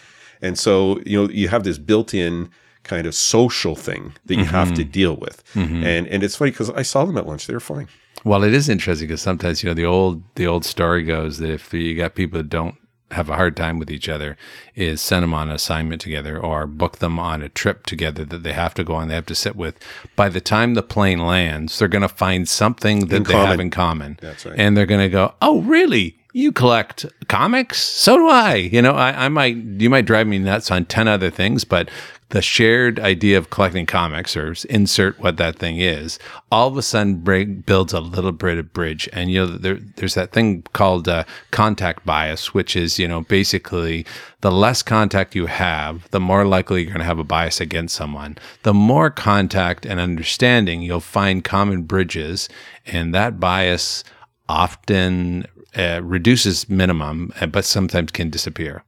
And 0.42 0.58
so, 0.58 1.02
you 1.06 1.22
know, 1.22 1.30
you 1.30 1.48
have 1.50 1.64
this 1.64 1.78
built 1.78 2.14
in 2.14 2.50
kind 2.90 3.06
of 3.08 3.14
social 3.16 3.76
thing 3.76 4.04
that 4.26 4.36
you 4.36 4.46
have 4.46 4.68
Mm-hmm. 4.70 4.76
to 4.76 4.84
deal 5.00 5.16
with. 5.16 5.38
And, 5.56 6.08
and 6.08 6.24
it's 6.24 6.36
funny 6.36 6.52
because 6.52 6.70
I 6.72 6.84
saw 6.84 7.06
them 7.06 7.18
at 7.18 7.26
lunch. 7.28 7.48
They 7.48 7.54
were 7.54 7.60
fine. 7.76 7.88
Well, 8.26 8.44
it 8.44 8.54
is 8.54 8.68
interesting 8.68 9.08
because 9.08 9.22
sometimes 9.22 9.64
you 9.64 9.70
know 9.70 9.74
the 9.74 9.86
old 9.86 10.22
the 10.36 10.46
old 10.48 10.66
story 10.66 11.04
goes 11.04 11.38
that 11.38 11.50
if 11.52 11.74
you 11.74 11.96
got 11.96 12.16
people 12.16 12.38
that 12.40 12.50
don't 12.50 12.76
have 13.12 13.28
a 13.30 13.36
hard 13.36 13.56
time 13.58 13.80
with 13.80 13.90
each 13.90 14.08
other, 14.10 14.36
is 14.76 15.02
send 15.02 15.24
them 15.24 15.34
on 15.34 15.50
an 15.50 15.56
assignment 15.56 16.00
together 16.02 16.38
or 16.38 16.68
book 16.68 16.98
them 17.00 17.18
on 17.18 17.42
a 17.42 17.50
trip 17.50 17.86
together 17.86 18.24
that 18.26 18.44
they 18.44 18.54
have 18.54 18.74
to 18.76 18.84
go 18.84 18.94
on. 18.94 19.08
They 19.08 19.16
have 19.16 19.26
to 19.28 19.36
sit 19.46 19.56
with. 19.56 19.76
By 20.16 20.30
the 20.30 20.42
time 20.42 20.74
the 20.76 20.84
plane 20.84 21.20
lands, 21.26 21.80
they're 21.80 21.88
going 21.88 22.04
to 22.10 22.16
find 22.26 22.48
something 22.48 23.08
that 23.08 23.16
In 23.16 23.24
they 23.24 23.34
have 23.34 23.60
in 23.60 23.72
common. 23.72 24.20
That's 24.22 24.46
right. 24.46 24.60
And 24.60 24.76
they're 24.76 24.86
going 24.94 25.02
to 25.10 25.10
go, 25.22 25.34
"Oh, 25.42 25.62
really? 25.62 26.18
You 26.34 26.52
collect 26.52 27.06
comics? 27.28 27.80
So 27.82 28.18
do 28.18 28.28
I. 28.28 28.56
You 28.56 28.82
know, 28.84 28.94
I, 28.94 29.26
I 29.26 29.30
might 29.30 29.56
you 29.56 29.90
might 29.90 30.06
drive 30.06 30.28
me 30.28 30.38
nuts 30.38 30.70
on 30.72 30.86
ten 30.86 31.08
other 31.08 31.30
things, 31.32 31.64
but." 31.64 31.90
The 32.30 32.42
shared 32.44 33.00
idea 33.00 33.40
of 33.40 33.50
collecting 33.50 33.88
comics, 33.88 34.38
or 34.38 34.54
insert 34.70 35.20
what 35.20 35.38
that 35.38 35.58
thing 35.58 35.80
is, 35.80 36.20
all 36.52 36.68
of 36.68 36.78
a 36.78 36.84
sudden 36.84 37.16
break, 37.22 37.66
builds 37.66 37.92
a 37.92 38.00
little 38.00 38.32
bit 38.32 38.60
of 38.60 38.72
bridge. 38.72 39.10
And 39.12 39.32
you 39.32 39.40
know, 39.40 39.58
there, 39.58 39.80
there's 39.96 40.14
that 40.14 40.32
thing 40.32 40.64
called 40.74 41.08
uh, 41.08 41.24
contact 41.50 42.06
bias, 42.06 42.54
which 42.54 42.76
is 42.76 43.00
you 43.00 43.08
know 43.08 43.22
basically 43.22 44.06
the 44.42 44.52
less 44.52 44.84
contact 44.84 45.34
you 45.34 45.48
have, 45.48 46.10
the 46.12 46.20
more 46.20 46.46
likely 46.46 46.82
you're 46.82 46.92
going 46.92 47.00
to 47.00 47.06
have 47.06 47.20
a 47.20 47.24
bias 47.24 47.60
against 47.60 47.96
someone. 47.96 48.38
The 48.62 48.76
more 48.76 49.10
contact 49.10 49.86
and 49.86 50.00
understanding, 50.00 50.84
you'll 50.84 51.00
find 51.00 51.44
common 51.44 51.84
bridges, 51.84 52.48
and 52.86 53.14
that 53.16 53.40
bias 53.40 54.04
often 54.48 55.46
uh, 55.78 56.02
reduces 56.04 56.70
minimum, 56.70 57.32
uh, 57.40 57.46
but 57.48 57.66
sometimes 57.66 58.12
can 58.12 58.30
disappear. 58.30 58.84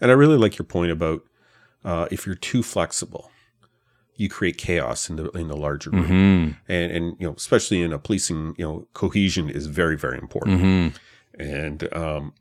And 0.00 0.10
I 0.10 0.14
really 0.14 0.38
like 0.38 0.58
your 0.58 0.66
point 0.66 0.90
about 0.90 1.22
uh, 1.84 2.06
if 2.10 2.26
you're 2.26 2.34
too 2.34 2.62
flexible, 2.62 3.30
you 4.16 4.28
create 4.28 4.58
chaos 4.58 5.08
in 5.08 5.16
the 5.16 5.30
in 5.30 5.48
the 5.48 5.56
larger 5.56 5.90
room, 5.90 6.04
Mm-hmm. 6.04 6.72
and 6.72 6.92
and 6.92 7.16
you 7.18 7.26
know 7.26 7.34
especially 7.34 7.82
in 7.82 7.92
a 7.92 7.98
policing, 7.98 8.54
you 8.58 8.64
know, 8.66 8.86
cohesion 8.94 9.48
is 9.48 9.66
very 9.66 9.96
very 9.96 10.18
important, 10.18 10.60
Mm-hmm. 10.60 11.40
and 11.40 11.92
um, 11.94 12.32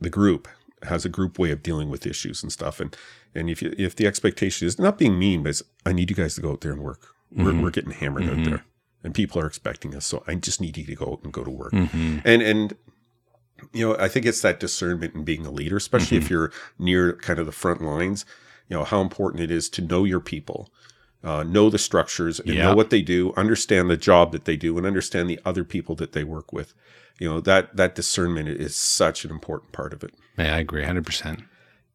the 0.00 0.10
group 0.10 0.48
has 0.84 1.04
a 1.04 1.08
group 1.08 1.38
way 1.38 1.50
of 1.52 1.62
dealing 1.62 1.88
with 1.90 2.06
issues 2.06 2.42
and 2.42 2.52
stuff, 2.52 2.80
and 2.80 2.96
and 3.34 3.48
if 3.48 3.62
you, 3.62 3.72
if 3.78 3.96
the 3.96 4.06
expectation 4.06 4.66
is 4.66 4.78
not 4.78 4.98
being 4.98 5.18
mean, 5.18 5.42
but 5.42 5.50
it's, 5.50 5.62
I 5.86 5.92
need 5.92 6.10
you 6.10 6.16
guys 6.16 6.34
to 6.34 6.40
go 6.42 6.50
out 6.52 6.60
there 6.60 6.72
and 6.72 6.82
work, 6.82 7.00
Mm-hmm. 7.34 7.44
we're 7.44 7.62
we're 7.62 7.70
getting 7.70 7.92
hammered 7.92 8.24
out 8.28 8.44
there, 8.44 8.64
and 9.02 9.14
people 9.14 9.40
are 9.40 9.46
expecting 9.46 9.94
us, 9.96 10.04
so 10.04 10.22
I 10.26 10.34
just 10.34 10.60
need 10.60 10.76
you 10.76 10.84
to 10.84 10.94
go 10.94 11.12
out 11.12 11.20
and 11.24 11.32
go 11.32 11.44
to 11.44 11.50
work, 11.50 11.72
Mm-hmm. 11.72 12.18
and 12.26 12.42
and 12.42 12.76
you 13.72 13.88
know, 13.88 13.96
I 13.96 14.08
think 14.08 14.26
it's 14.26 14.42
that 14.42 14.58
discernment 14.60 15.14
in 15.14 15.24
being 15.24 15.46
a 15.46 15.50
leader, 15.50 15.76
especially 15.76 16.18
Mm-hmm. 16.18 16.24
if 16.26 16.30
you're 16.30 16.52
near 16.78 17.12
kind 17.14 17.38
of 17.38 17.46
the 17.46 17.52
front 17.52 17.80
lines. 17.80 18.26
You 18.72 18.78
know 18.78 18.84
how 18.84 19.02
important 19.02 19.42
it 19.42 19.50
is 19.50 19.68
to 19.68 19.82
know 19.82 20.04
your 20.04 20.18
people, 20.18 20.72
uh, 21.22 21.42
know 21.42 21.68
the 21.68 21.76
structures, 21.76 22.40
and 22.40 22.54
Yeah. 22.54 22.70
know 22.70 22.74
what 22.74 22.88
they 22.88 23.02
do, 23.02 23.34
understand 23.36 23.90
the 23.90 23.98
job 23.98 24.32
that 24.32 24.46
they 24.46 24.56
do, 24.56 24.78
and 24.78 24.86
understand 24.86 25.28
the 25.28 25.38
other 25.44 25.62
people 25.62 25.94
that 25.96 26.12
they 26.12 26.24
work 26.24 26.54
with. 26.54 26.72
You 27.18 27.28
know 27.28 27.40
that 27.42 27.76
that 27.76 27.94
discernment 27.94 28.48
is 28.48 28.74
such 28.74 29.26
an 29.26 29.30
important 29.30 29.72
part 29.72 29.92
of 29.92 30.02
it. 30.02 30.14
Yeah, 30.38 30.56
I 30.56 30.60
agree, 30.60 30.84
hundred 30.84 31.04
percent. 31.04 31.40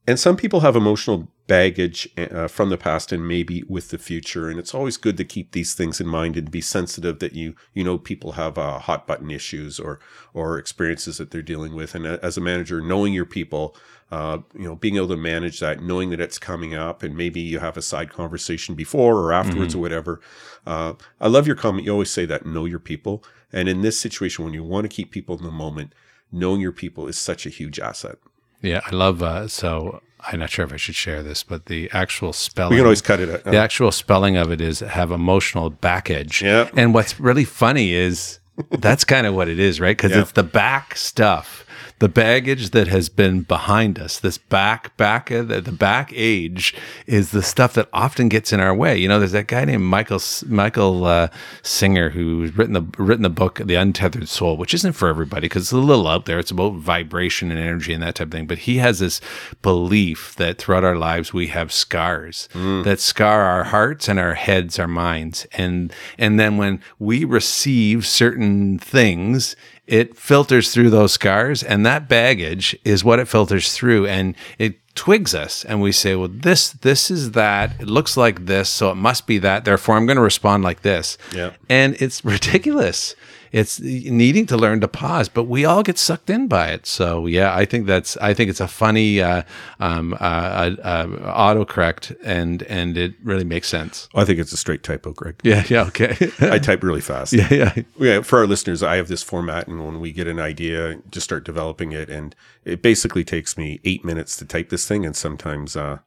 And 0.07 0.17
some 0.17 0.37
people 0.37 0.61
have 0.61 0.77
emotional 0.77 1.27
baggage 1.47 2.09
uh, 2.17 2.47
from 2.47 2.69
the 2.69 2.77
past 2.77 3.11
and 3.11 3.27
maybe 3.27 3.63
with 3.67 3.89
the 3.89 3.97
future, 3.97 4.49
and 4.49 4.57
it's 4.57 4.73
always 4.73 4.95
good 4.95 5.17
to 5.17 5.25
keep 5.25 5.51
these 5.51 5.73
things 5.73 5.99
in 5.99 6.07
mind 6.07 6.37
and 6.37 6.49
be 6.49 6.61
sensitive 6.61 7.19
that 7.19 7.33
you 7.33 7.55
you 7.73 7.83
know 7.83 7.97
people 7.97 8.33
have 8.33 8.57
uh, 8.57 8.79
hot 8.79 9.05
button 9.05 9.29
issues 9.29 9.81
or 9.81 9.99
or 10.33 10.57
experiences 10.57 11.17
that 11.17 11.31
they're 11.31 11.41
dealing 11.41 11.75
with, 11.75 11.93
and 11.93 12.05
as 12.05 12.37
a 12.37 12.41
manager, 12.41 12.79
knowing 12.79 13.11
your 13.13 13.25
people, 13.25 13.75
uh, 14.09 14.37
you 14.53 14.63
know, 14.63 14.75
being 14.75 14.95
able 14.95 15.09
to 15.09 15.17
manage 15.17 15.59
that, 15.59 15.83
knowing 15.83 16.09
that 16.11 16.21
it's 16.21 16.39
coming 16.39 16.73
up, 16.73 17.03
and 17.03 17.17
maybe 17.17 17.41
you 17.41 17.59
have 17.59 17.75
a 17.75 17.81
side 17.81 18.09
conversation 18.09 18.75
before 18.75 19.17
or 19.17 19.33
afterwards 19.33 19.75
or 19.75 19.79
whatever. 19.79 20.21
Uh, 20.65 20.93
I 21.19 21.27
love 21.27 21.47
your 21.47 21.57
comment. 21.57 21.85
You 21.85 21.91
always 21.91 22.11
say 22.11 22.25
that 22.25 22.45
know 22.45 22.63
your 22.63 22.79
people, 22.79 23.25
and 23.51 23.67
in 23.67 23.81
this 23.81 23.99
situation, 23.99 24.45
when 24.45 24.53
you 24.53 24.63
want 24.63 24.85
to 24.85 24.95
keep 24.95 25.11
people 25.11 25.37
in 25.37 25.43
the 25.43 25.51
moment, 25.51 25.91
knowing 26.31 26.61
your 26.61 26.71
people 26.71 27.07
is 27.07 27.17
such 27.17 27.45
a 27.45 27.49
huge 27.49 27.77
asset. 27.77 28.19
Yeah, 28.61 28.81
I 28.85 28.91
love. 28.95 29.21
Uh, 29.21 29.47
so 29.47 30.01
I'm 30.19 30.39
not 30.39 30.49
sure 30.49 30.65
if 30.65 30.73
I 30.73 30.77
should 30.77 30.95
share 30.95 31.21
this, 31.23 31.43
but 31.43 31.65
the 31.67 31.89
actual 31.93 32.33
spelling. 32.33 32.71
We 32.71 32.77
can 32.77 32.85
always 32.85 33.01
cut 33.01 33.19
it. 33.19 33.29
out. 33.29 33.43
the 33.43 33.57
actual 33.57 33.91
spelling 33.91 34.35
of 34.37 34.51
it 34.51 34.61
is 34.61 34.79
have 34.79 35.11
emotional 35.11 35.69
backage. 35.69 36.41
Yeah. 36.41 36.69
And 36.75 36.93
what's 36.93 37.19
really 37.19 37.45
funny 37.45 37.91
is 37.93 38.39
that's 38.71 39.03
kind 39.03 39.27
of 39.27 39.35
what 39.35 39.47
it 39.47 39.59
is, 39.59 39.79
right? 39.79 39.95
Because 39.95 40.11
Yeah. 40.11 40.21
it's 40.21 40.31
the 40.31 40.43
back 40.43 40.97
stuff, 40.97 41.63
the 41.99 42.09
baggage 42.09 42.71
that 42.71 42.87
has 42.87 43.09
been 43.09 43.41
behind 43.41 43.99
us. 43.99 44.19
This 44.19 44.37
back, 44.37 44.95
back, 44.97 45.31
uh, 45.31 45.43
the, 45.43 45.61
the 45.61 45.71
back 45.71 46.11
age 46.15 46.73
is 47.05 47.31
the 47.31 47.43
stuff 47.43 47.73
that 47.73 47.89
often 47.93 48.29
gets 48.29 48.53
in 48.53 48.59
our 48.59 48.73
way. 48.73 48.97
You 48.97 49.07
know, 49.07 49.19
there's 49.19 49.31
that 49.31 49.47
guy 49.47 49.65
named 49.65 49.83
Michael 49.83 50.21
Michael 50.47 51.05
uh, 51.05 51.27
Singer 51.61 52.09
who's 52.09 52.55
written 52.57 52.73
the 52.73 52.85
written 52.97 53.23
the 53.23 53.29
book 53.29 53.61
The 53.63 53.75
Untethered 53.75 54.29
Soul, 54.29 54.57
which 54.57 54.73
isn't 54.73 54.93
for 54.93 55.07
everybody 55.07 55.41
because 55.41 55.63
it's 55.63 55.71
a 55.71 55.77
little 55.77 56.07
out 56.07 56.25
there. 56.25 56.39
It's 56.39 56.51
about 56.51 56.75
vibration 56.75 57.51
and 57.51 57.59
energy 57.59 57.93
and 57.93 58.03
that 58.03 58.15
type 58.15 58.27
of 58.27 58.31
thing. 58.31 58.47
But 58.47 58.59
he 58.59 58.77
has 58.77 58.99
this 58.99 59.21
belief 59.61 60.35
that 60.35 60.57
throughout 60.57 60.83
our 60.83 60.97
lives 60.97 61.33
we 61.33 61.47
have 61.47 61.71
scars 61.71 62.47
that 62.83 62.99
scar 62.99 63.41
our 63.43 63.65
hearts 63.65 64.07
and 64.07 64.19
our 64.19 64.33
heads, 64.33 64.79
our 64.79 64.87
minds, 64.87 65.45
and 65.53 65.93
and 66.17 66.39
then 66.39 66.57
when 66.57 66.81
we 66.99 67.23
receive 67.25 68.05
certain 68.05 68.79
things, 68.79 69.55
it 69.87 70.17
filters 70.17 70.73
through 70.73 70.89
those 70.89 71.13
scars, 71.13 71.63
and 71.63 71.85
that 71.85 72.07
baggage 72.07 72.77
is 72.83 73.03
what 73.03 73.19
it 73.19 73.27
filters 73.27 73.73
through, 73.73 74.07
and 74.07 74.35
it 74.59 74.79
twigs 74.95 75.35
us 75.35 75.63
and 75.63 75.79
we 75.79 75.91
say 75.91 76.15
well 76.15 76.27
this 76.27 76.71
this 76.71 77.11
is 77.11 77.31
that. 77.31 77.79
It 77.79 77.87
looks 77.87 78.17
like 78.17 78.47
this 78.47 78.67
so 78.67 78.89
it 78.91 78.95
must 78.95 79.27
be 79.27 79.37
that. 79.37 79.63
Therefore 79.63 79.95
i'm 79.95 80.07
going 80.07 80.17
to 80.17 80.23
respond 80.23 80.63
like 80.63 80.81
this. 80.81 81.19
Yeah. 81.33 81.51
and 81.69 81.95
it's 82.01 82.25
ridiculous 82.25 83.15
it's 83.51 83.79
needing 83.79 84.45
to 84.45 84.57
learn 84.57 84.79
to 84.81 84.87
pause 84.87 85.29
but 85.29 85.43
we 85.45 85.65
all 85.65 85.83
get 85.83 85.97
sucked 85.97 86.29
in 86.29 86.47
by 86.47 86.69
it 86.69 86.85
so 86.85 87.25
yeah 87.25 87.55
i 87.55 87.65
think 87.65 87.85
that's 87.85 88.17
i 88.17 88.33
think 88.33 88.49
it's 88.49 88.59
a 88.59 88.67
funny 88.67 89.21
uh, 89.21 89.41
um, 89.79 90.13
uh, 90.13 90.17
uh, 90.17 90.75
uh, 90.83 91.05
autocorrect 91.53 92.15
and 92.23 92.63
and 92.63 92.97
it 92.97 93.13
really 93.23 93.43
makes 93.45 93.67
sense 93.67 94.07
I 94.15 94.25
think 94.25 94.39
it's 94.39 94.51
a 94.51 94.57
straight 94.57 94.83
typo, 94.83 95.13
Greg. 95.13 95.35
yeah 95.43 95.63
yeah 95.69 95.83
okay 95.83 96.15
I 96.39 96.59
type 96.59 96.83
really 96.83 97.01
fast. 97.01 97.33
yeah 97.33 97.47
yeah 97.51 97.73
Yeah, 97.99 98.21
for 98.21 98.39
our 98.39 98.47
listeners, 98.47 98.81
I 98.83 98.95
have 98.97 99.07
this 99.07 99.23
format, 99.23 99.67
and 99.67 99.85
when 99.85 99.99
we 99.99 100.11
get 100.11 100.27
an 100.27 100.39
idea, 100.39 100.99
just 101.11 101.23
start 101.25 101.43
developing 101.45 101.91
it, 101.91 102.09
and 102.09 102.35
it 102.65 102.81
basically 102.81 103.23
takes 103.23 103.57
me 103.57 103.79
eight 103.83 104.03
minutes 104.03 104.35
to 104.37 104.45
type 104.45 104.69
this 104.69 104.87
thing, 104.87 105.05
and 105.05 105.15
sometimes, 105.15 105.75
uh, 105.75 105.99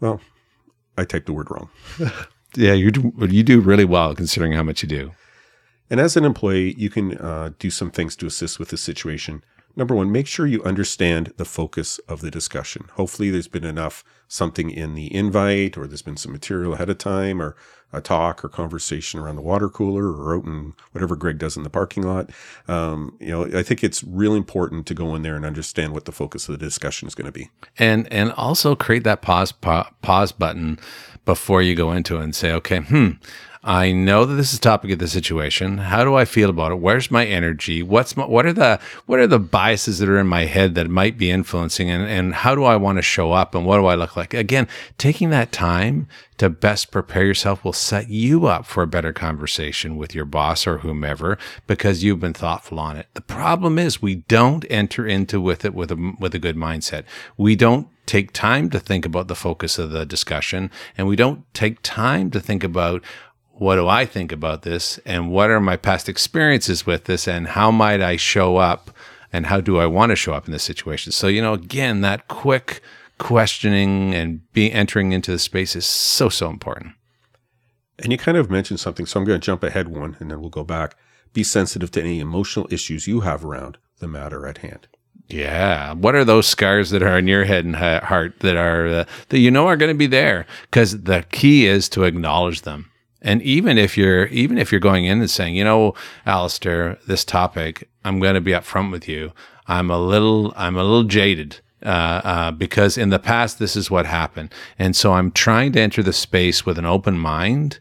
well, 0.00 0.20
I 0.96 1.04
type 1.04 1.26
the 1.26 1.32
word 1.32 1.50
wrong. 1.50 1.68
yeah 2.56 2.72
you 2.72 2.90
do 2.90 3.12
you 3.28 3.42
do 3.42 3.60
really 3.60 3.84
well 3.84 4.14
considering 4.14 4.52
how 4.52 4.62
much 4.62 4.82
you 4.82 4.88
do 4.88 5.12
And 5.90 6.00
as 6.00 6.16
an 6.16 6.24
employee, 6.24 6.74
you 6.76 6.90
can 6.90 7.16
uh, 7.18 7.50
do 7.58 7.70
some 7.70 7.90
things 7.90 8.14
to 8.16 8.26
assist 8.26 8.58
with 8.58 8.68
the 8.68 8.76
situation. 8.76 9.42
Number 9.76 9.94
one, 9.94 10.10
make 10.10 10.26
sure 10.26 10.46
you 10.46 10.62
understand 10.64 11.32
the 11.36 11.44
focus 11.44 11.98
of 12.08 12.20
the 12.20 12.30
discussion. 12.32 12.86
Hopefully, 12.94 13.30
there's 13.30 13.46
been 13.48 13.64
enough 13.64 14.02
something 14.26 14.70
in 14.70 14.94
the 14.94 15.14
invite, 15.14 15.78
or 15.78 15.86
there's 15.86 16.02
been 16.02 16.16
some 16.16 16.32
material 16.32 16.74
ahead 16.74 16.90
of 16.90 16.98
time, 16.98 17.40
or 17.40 17.54
a 17.92 18.00
talk 18.00 18.44
or 18.44 18.48
conversation 18.48 19.20
around 19.20 19.36
the 19.36 19.42
water 19.42 19.68
cooler, 19.68 20.10
or 20.10 20.36
out 20.36 20.44
in 20.44 20.74
whatever 20.92 21.14
Greg 21.14 21.38
does 21.38 21.56
in 21.56 21.62
the 21.62 21.70
parking 21.70 22.02
lot. 22.02 22.28
Um, 22.66 23.16
you 23.20 23.28
know, 23.28 23.44
I 23.56 23.62
think 23.62 23.84
it's 23.84 24.02
really 24.02 24.36
important 24.36 24.84
to 24.88 24.94
go 24.94 25.14
in 25.14 25.22
there 25.22 25.36
and 25.36 25.46
understand 25.46 25.92
what 25.92 26.06
the 26.06 26.12
focus 26.12 26.48
of 26.48 26.58
the 26.58 26.64
discussion 26.66 27.06
is 27.06 27.14
going 27.14 27.26
to 27.26 27.32
be. 27.32 27.48
and 27.78 28.12
and 28.12 28.32
also 28.32 28.74
create 28.74 29.04
that 29.04 29.22
pause 29.22 29.52
pa- 29.52 29.90
pause 30.02 30.32
button 30.32 30.78
before 31.24 31.62
you 31.62 31.74
go 31.76 31.92
into 31.92 32.16
it 32.18 32.24
and 32.24 32.34
say 32.34 32.50
okay 32.52 32.80
hmm 32.80 33.10
I 33.62 33.92
know 33.92 34.24
that 34.24 34.34
this 34.34 34.52
is 34.52 34.60
topic 34.60 34.92
of 34.92 34.98
the 34.98 35.08
situation. 35.08 35.78
How 35.78 36.04
do 36.04 36.14
I 36.14 36.24
feel 36.24 36.48
about 36.48 36.72
it? 36.72 36.76
Where's 36.76 37.10
my 37.10 37.26
energy? 37.26 37.82
What's 37.82 38.16
my, 38.16 38.24
what 38.24 38.46
are 38.46 38.52
the 38.52 38.78
what 39.06 39.18
are 39.18 39.26
the 39.26 39.38
biases 39.38 39.98
that 39.98 40.08
are 40.08 40.18
in 40.18 40.26
my 40.26 40.44
head 40.44 40.74
that 40.76 40.88
might 40.88 41.18
be 41.18 41.30
influencing 41.30 41.90
and, 41.90 42.04
and 42.04 42.34
how 42.34 42.54
do 42.54 42.64
I 42.64 42.76
want 42.76 42.98
to 42.98 43.02
show 43.02 43.32
up 43.32 43.54
and 43.54 43.66
what 43.66 43.78
do 43.78 43.86
I 43.86 43.96
look 43.96 44.16
like? 44.16 44.32
Again, 44.32 44.68
taking 44.96 45.30
that 45.30 45.50
time 45.50 46.06
to 46.38 46.48
best 46.48 46.92
prepare 46.92 47.26
yourself 47.26 47.64
will 47.64 47.72
set 47.72 48.08
you 48.08 48.46
up 48.46 48.64
for 48.64 48.82
a 48.82 48.86
better 48.86 49.12
conversation 49.12 49.96
with 49.96 50.14
your 50.14 50.24
boss 50.24 50.66
or 50.66 50.78
whomever 50.78 51.36
because 51.66 52.04
you've 52.04 52.20
been 52.20 52.32
thoughtful 52.32 52.78
on 52.78 52.96
it. 52.96 53.08
The 53.14 53.20
problem 53.20 53.78
is 53.78 54.00
we 54.00 54.16
don't 54.16 54.64
enter 54.70 55.06
into 55.06 55.40
with 55.40 55.64
it 55.64 55.74
with 55.74 55.90
a 55.90 56.14
with 56.20 56.34
a 56.34 56.38
good 56.38 56.56
mindset. 56.56 57.04
We 57.36 57.56
don't 57.56 57.88
take 58.06 58.32
time 58.32 58.70
to 58.70 58.80
think 58.80 59.04
about 59.04 59.28
the 59.28 59.34
focus 59.34 59.78
of 59.78 59.90
the 59.90 60.06
discussion 60.06 60.70
and 60.96 61.06
we 61.06 61.14
don't 61.14 61.44
take 61.52 61.82
time 61.82 62.30
to 62.30 62.40
think 62.40 62.64
about 62.64 63.04
what 63.58 63.74
do 63.74 63.88
I 63.88 64.06
think 64.06 64.30
about 64.30 64.62
this 64.62 64.98
and 65.04 65.30
what 65.30 65.50
are 65.50 65.60
my 65.60 65.76
past 65.76 66.08
experiences 66.08 66.86
with 66.86 67.04
this 67.04 67.26
and 67.26 67.48
how 67.48 67.72
might 67.72 68.00
I 68.00 68.16
show 68.16 68.56
up 68.56 68.90
and 69.32 69.46
how 69.46 69.60
do 69.60 69.78
I 69.78 69.86
want 69.86 70.10
to 70.10 70.16
show 70.16 70.32
up 70.32 70.46
in 70.46 70.52
this 70.52 70.62
situation. 70.62 71.12
So, 71.12 71.26
you 71.26 71.42
know, 71.42 71.54
again, 71.54 72.00
that 72.02 72.28
quick 72.28 72.80
questioning 73.18 74.14
and 74.14 74.50
be 74.52 74.70
entering 74.72 75.10
into 75.10 75.32
the 75.32 75.40
space 75.40 75.74
is 75.74 75.84
so 75.84 76.28
so 76.28 76.48
important. 76.48 76.94
And 77.98 78.12
you 78.12 78.18
kind 78.18 78.38
of 78.38 78.48
mentioned 78.48 78.78
something, 78.78 79.06
so 79.06 79.18
I'm 79.18 79.26
going 79.26 79.40
to 79.40 79.44
jump 79.44 79.64
ahead 79.64 79.88
one 79.88 80.16
and 80.20 80.30
then 80.30 80.40
we'll 80.40 80.50
go 80.50 80.62
back. 80.62 80.94
Be 81.32 81.42
sensitive 81.42 81.90
to 81.92 82.00
any 82.00 82.20
emotional 82.20 82.68
issues 82.70 83.08
you 83.08 83.20
have 83.20 83.44
around 83.44 83.76
the 83.98 84.06
matter 84.06 84.46
at 84.46 84.58
hand. 84.58 84.86
Yeah. 85.26 85.92
What 85.94 86.14
are 86.14 86.24
those 86.24 86.46
scars 86.46 86.90
that 86.90 87.02
are 87.02 87.18
in 87.18 87.26
your 87.26 87.44
head 87.44 87.64
and 87.64 87.74
heart 87.74 88.38
that 88.40 88.56
are 88.56 88.86
uh, 88.86 89.04
that 89.30 89.40
you 89.40 89.50
know 89.50 89.66
are 89.66 89.76
going 89.76 89.92
to 89.92 89.98
be 89.98 90.06
there? 90.06 90.46
Because 90.70 91.02
the 91.02 91.24
key 91.32 91.66
is 91.66 91.88
to 91.90 92.04
acknowledge 92.04 92.62
them. 92.62 92.90
And 93.20 93.42
even 93.42 93.78
if 93.78 93.96
you're 93.96 94.26
even 94.26 94.58
if 94.58 94.70
you're 94.70 94.80
going 94.80 95.04
in 95.04 95.20
and 95.20 95.30
saying, 95.30 95.56
you 95.56 95.64
know, 95.64 95.94
Allister, 96.26 96.98
this 97.06 97.24
topic, 97.24 97.88
I'm 98.04 98.20
going 98.20 98.34
to 98.34 98.40
be 98.40 98.52
upfront 98.52 98.92
with 98.92 99.08
you. 99.08 99.32
I'm 99.66 99.90
a 99.90 99.98
little 99.98 100.52
I'm 100.56 100.76
a 100.76 100.82
little 100.82 101.04
jaded. 101.04 101.60
Uh, 101.80 102.20
uh, 102.24 102.50
because 102.50 102.98
in 102.98 103.10
the 103.10 103.20
past 103.20 103.60
this 103.60 103.76
is 103.76 103.88
what 103.88 104.04
happened, 104.04 104.52
and 104.80 104.96
so 104.96 105.12
I'm 105.12 105.30
trying 105.30 105.70
to 105.74 105.80
enter 105.80 106.02
the 106.02 106.12
space 106.12 106.66
with 106.66 106.76
an 106.76 106.84
open 106.84 107.16
mind, 107.16 107.78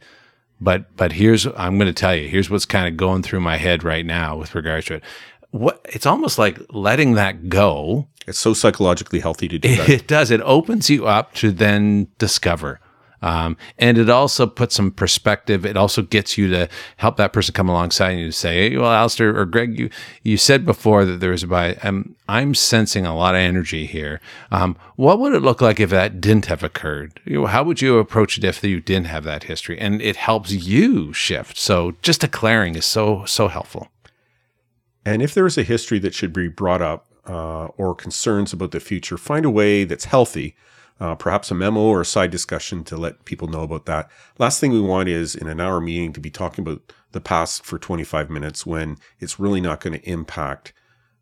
but 0.61 0.95
but 0.95 1.13
here's 1.13 1.47
I'm 1.47 1.79
going 1.79 1.87
to 1.87 1.93
tell 1.93 2.15
you 2.15 2.27
here's 2.27 2.47
what's 2.47 2.67
kind 2.67 2.87
of 2.87 2.95
going 2.95 3.23
through 3.23 3.39
my 3.39 3.57
head 3.57 3.83
right 3.83 4.05
now 4.05 4.37
with 4.37 4.53
regards 4.53 4.85
to 4.87 4.95
it 4.95 5.03
what 5.51 5.85
it's 5.89 6.05
almost 6.05 6.37
like 6.37 6.59
letting 6.71 7.13
that 7.13 7.49
go. 7.49 8.07
It's 8.27 8.39
so 8.39 8.53
psychologically 8.53 9.19
healthy 9.19 9.47
to 9.47 9.57
do 9.57 9.69
it, 9.69 9.77
that. 9.77 9.89
It 9.89 10.07
does. 10.07 10.31
It 10.31 10.41
opens 10.41 10.89
you 10.89 11.07
up 11.07 11.33
to 11.35 11.51
then 11.51 12.07
discover. 12.17 12.79
Um, 13.21 13.57
and 13.77 13.97
it 13.97 14.09
also 14.09 14.45
puts 14.45 14.75
some 14.75 14.91
perspective. 14.91 15.65
It 15.65 15.75
also 15.75 16.01
gets 16.03 16.37
you 16.37 16.49
to 16.49 16.69
help 16.97 17.17
that 17.17 17.33
person 17.33 17.53
come 17.53 17.69
alongside 17.69 18.11
and 18.11 18.19
you 18.19 18.25
to 18.27 18.31
say, 18.31 18.69
hey, 18.69 18.77
well, 18.77 18.91
Allister 18.91 19.37
or 19.39 19.45
Greg, 19.45 19.77
you, 19.79 19.89
you 20.23 20.37
said 20.37 20.65
before 20.65 21.03
that 21.05 21.19
there 21.19 21.31
was 21.31 21.43
a 21.43 21.47
bias. 21.47 21.83
Um, 21.83 22.15
I'm 22.29 22.53
sensing 22.53 23.05
a 23.05 23.15
lot 23.15 23.35
of 23.35 23.39
energy 23.39 23.85
here. 23.85 24.21
Um, 24.51 24.77
what 24.95 25.19
would 25.19 25.33
it 25.33 25.41
look 25.41 25.61
like 25.61 25.79
if 25.79 25.89
that 25.89 26.21
didn't 26.21 26.45
have 26.45 26.63
occurred? 26.63 27.19
You 27.25 27.41
know, 27.41 27.47
how 27.47 27.63
would 27.63 27.81
you 27.81 27.97
approach 27.97 28.37
it 28.37 28.43
if 28.43 28.63
you 28.63 28.81
didn't 28.81 29.07
have 29.07 29.23
that 29.23 29.43
history? 29.43 29.79
And 29.79 30.01
it 30.01 30.17
helps 30.17 30.51
you 30.51 31.13
shift. 31.13 31.57
So 31.57 31.95
just 32.01 32.21
declaring 32.21 32.75
is 32.75 32.85
so, 32.85 33.25
so 33.25 33.47
helpful. 33.47 33.89
And 35.05 35.21
if 35.21 35.33
there 35.33 35.45
is 35.45 35.57
a 35.57 35.63
history 35.63 35.99
that 35.99 36.13
should 36.13 36.33
be 36.33 36.49
brought 36.49 36.81
up 36.81 37.07
uh, 37.25 37.67
or 37.77 37.95
concerns 37.95 38.53
about 38.53 38.71
the 38.71 38.79
future, 38.79 39.17
find 39.17 39.45
a 39.45 39.49
way 39.49 39.85
that's 39.85 40.05
healthy, 40.05 40.55
uh, 40.99 41.15
perhaps 41.15 41.51
a 41.51 41.55
memo 41.55 41.81
or 41.81 42.01
a 42.01 42.05
side 42.05 42.31
discussion 42.31 42.83
to 42.85 42.97
let 42.97 43.25
people 43.25 43.47
know 43.47 43.61
about 43.61 43.85
that. 43.85 44.09
Last 44.37 44.59
thing 44.59 44.71
we 44.71 44.81
want 44.81 45.09
is 45.09 45.35
in 45.35 45.47
an 45.47 45.59
hour 45.59 45.79
meeting 45.79 46.13
to 46.13 46.19
be 46.19 46.31
talking 46.31 46.63
about 46.63 46.93
the 47.11 47.21
past 47.21 47.63
for 47.63 47.77
25 47.77 48.29
minutes 48.29 48.65
when 48.65 48.97
it's 49.19 49.39
really 49.39 49.61
not 49.61 49.79
going 49.79 49.99
to 49.99 50.09
impact 50.09 50.73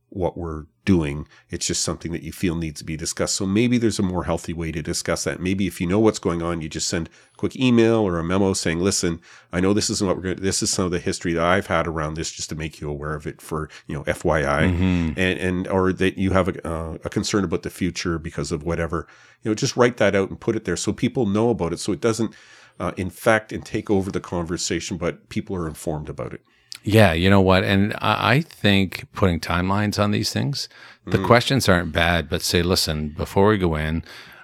what 0.09 0.37
we're 0.37 0.65
doing. 0.85 1.27
It's 1.49 1.67
just 1.67 1.83
something 1.83 2.11
that 2.11 2.23
you 2.23 2.31
feel 2.31 2.55
needs 2.55 2.79
to 2.79 2.85
be 2.85 2.95
discussed. 2.95 3.35
So 3.35 3.45
maybe 3.45 3.77
there's 3.77 3.99
a 3.99 4.03
more 4.03 4.23
healthy 4.23 4.53
way 4.53 4.71
to 4.71 4.81
discuss 4.81 5.23
that. 5.25 5.41
Maybe 5.41 5.67
if 5.67 5.81
you 5.81 5.87
know 5.87 5.99
what's 5.99 6.19
going 6.19 6.41
on, 6.41 6.61
you 6.61 6.69
just 6.69 6.87
send 6.87 7.07
a 7.07 7.37
quick 7.37 7.55
email 7.55 7.95
or 7.95 8.19
a 8.19 8.23
memo 8.23 8.53
saying, 8.53 8.79
listen, 8.79 9.19
I 9.51 9.59
know 9.59 9.73
this 9.73 9.89
isn't 9.89 10.07
what 10.07 10.15
we're 10.15 10.23
going 10.23 10.35
to, 10.37 10.41
this 10.41 10.63
is 10.63 10.71
some 10.71 10.85
of 10.85 10.91
the 10.91 10.99
history 10.99 11.33
that 11.33 11.43
I've 11.43 11.67
had 11.67 11.87
around 11.87 12.13
this 12.13 12.31
just 12.31 12.49
to 12.49 12.55
make 12.55 12.79
you 12.79 12.89
aware 12.89 13.15
of 13.15 13.27
it 13.27 13.41
for, 13.41 13.69
you 13.87 13.95
know, 13.95 14.03
FYI 14.03 14.71
mm-hmm. 14.71 15.19
and, 15.19 15.39
and, 15.39 15.67
or 15.67 15.91
that 15.91 16.17
you 16.17 16.31
have 16.31 16.47
a, 16.47 16.67
uh, 16.67 16.97
a 17.03 17.09
concern 17.09 17.43
about 17.43 17.63
the 17.63 17.69
future 17.69 18.17
because 18.19 18.51
of 18.51 18.63
whatever, 18.63 19.07
you 19.43 19.51
know, 19.51 19.55
just 19.55 19.75
write 19.75 19.97
that 19.97 20.15
out 20.15 20.29
and 20.29 20.39
put 20.39 20.55
it 20.55 20.65
there 20.65 20.77
so 20.77 20.93
people 20.93 21.25
know 21.25 21.49
about 21.49 21.73
it. 21.73 21.79
So 21.79 21.91
it 21.91 22.01
doesn't 22.01 22.33
uh, 22.79 22.91
infect 22.97 23.51
and 23.51 23.65
take 23.65 23.89
over 23.89 24.11
the 24.11 24.19
conversation, 24.19 24.97
but 24.97 25.29
people 25.29 25.55
are 25.55 25.67
informed 25.67 26.09
about 26.09 26.33
it. 26.33 26.41
Yeah, 26.85 27.13
you 27.13 27.31
know 27.31 27.41
what? 27.41 27.63
And 27.63 27.95
I 27.99 28.41
think 28.41 29.07
putting 29.13 29.39
timelines 29.39 30.01
on 30.01 30.11
these 30.11 30.31
things, 30.31 30.69
the 31.05 31.17
mm. 31.17 31.25
questions 31.25 31.67
aren't 31.67 31.91
bad, 31.91 32.29
but 32.29 32.43
say, 32.43 32.61
listen, 32.61 33.09
before 33.09 33.47
we 33.47 33.57
go 33.57 33.75
in, 33.75 34.03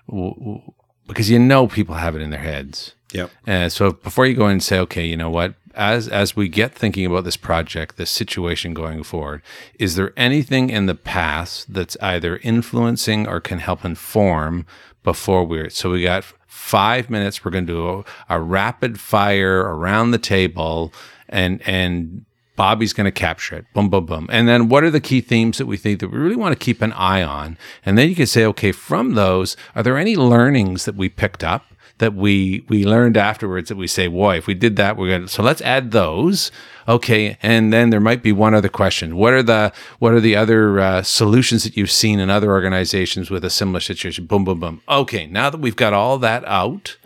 w- 0.09 0.33
w- 0.33 0.61
because 1.07 1.29
you 1.29 1.37
know 1.37 1.67
people 1.67 1.95
have 1.95 2.15
it 2.15 2.21
in 2.21 2.31
their 2.31 2.39
heads. 2.39 2.95
Yep. 3.13 3.29
And 3.45 3.71
so 3.71 3.91
before 3.91 4.25
you 4.25 4.33
go 4.33 4.45
in 4.45 4.53
and 4.53 4.63
say, 4.63 4.79
okay, 4.79 5.05
you 5.05 5.15
know 5.15 5.29
what? 5.29 5.53
As 5.75 6.07
as 6.07 6.35
we 6.35 6.49
get 6.49 6.73
thinking 6.73 7.05
about 7.05 7.25
this 7.25 7.37
project, 7.37 7.97
this 7.97 8.09
situation 8.09 8.73
going 8.73 9.03
forward, 9.03 9.41
is 9.79 9.95
there 9.95 10.11
anything 10.17 10.69
in 10.69 10.85
the 10.85 10.95
past 10.95 11.73
that's 11.73 11.95
either 12.01 12.37
influencing 12.37 13.27
or 13.27 13.39
can 13.39 13.59
help 13.59 13.85
inform 13.85 14.65
before 15.03 15.45
we're 15.45 15.69
so 15.69 15.91
we 15.91 16.03
got 16.03 16.25
five 16.47 17.09
minutes. 17.09 17.43
We're 17.45 17.51
going 17.51 17.67
to 17.67 17.73
do 17.73 17.89
a, 18.29 18.35
a 18.37 18.41
rapid 18.41 18.99
fire 18.99 19.61
around 19.61 20.11
the 20.11 20.17
table 20.17 20.93
and 21.29 21.61
and 21.65 22.25
Bobby's 22.61 22.93
going 22.93 23.05
to 23.05 23.11
capture 23.11 23.55
it. 23.55 23.65
Boom, 23.73 23.89
boom, 23.89 24.05
boom. 24.05 24.27
And 24.31 24.47
then 24.47 24.69
what 24.69 24.83
are 24.83 24.91
the 24.91 24.99
key 24.99 25.19
themes 25.19 25.57
that 25.57 25.65
we 25.65 25.77
think 25.77 25.99
that 25.99 26.09
we 26.09 26.19
really 26.19 26.35
want 26.35 26.53
to 26.53 26.63
keep 26.63 26.83
an 26.83 26.93
eye 26.93 27.23
on? 27.23 27.57
And 27.83 27.97
then 27.97 28.07
you 28.07 28.13
can 28.13 28.27
say, 28.27 28.45
okay, 28.45 28.71
from 28.71 29.15
those, 29.15 29.57
are 29.73 29.81
there 29.81 29.97
any 29.97 30.15
learnings 30.15 30.85
that 30.85 30.93
we 30.93 31.09
picked 31.09 31.43
up 31.43 31.65
that 31.97 32.13
we 32.13 32.63
we 32.69 32.85
learned 32.85 33.17
afterwards 33.17 33.69
that 33.69 33.77
we 33.77 33.87
say, 33.87 34.05
boy, 34.05 34.37
if 34.37 34.45
we 34.45 34.53
did 34.53 34.75
that, 34.75 34.95
we're 34.95 35.07
going 35.07 35.23
to 35.23 35.27
so 35.27 35.41
let's 35.41 35.63
add 35.63 35.89
those. 35.89 36.51
Okay, 36.87 37.35
and 37.41 37.73
then 37.73 37.89
there 37.89 37.99
might 37.99 38.21
be 38.21 38.31
one 38.31 38.53
other 38.53 38.69
question. 38.69 39.15
What 39.15 39.33
are 39.33 39.41
the 39.41 39.73
what 39.97 40.13
are 40.13 40.19
the 40.19 40.35
other 40.35 40.79
uh, 40.79 41.01
solutions 41.01 41.63
that 41.63 41.75
you've 41.75 41.89
seen 41.89 42.19
in 42.19 42.29
other 42.29 42.51
organizations 42.51 43.31
with 43.31 43.43
a 43.43 43.49
similar 43.49 43.79
situation? 43.79 44.27
Boom, 44.27 44.45
boom, 44.45 44.59
boom. 44.59 44.81
Okay, 44.87 45.25
now 45.25 45.49
that 45.49 45.61
we've 45.61 45.75
got 45.75 45.93
all 45.93 46.19
that 46.19 46.45
out, 46.45 46.97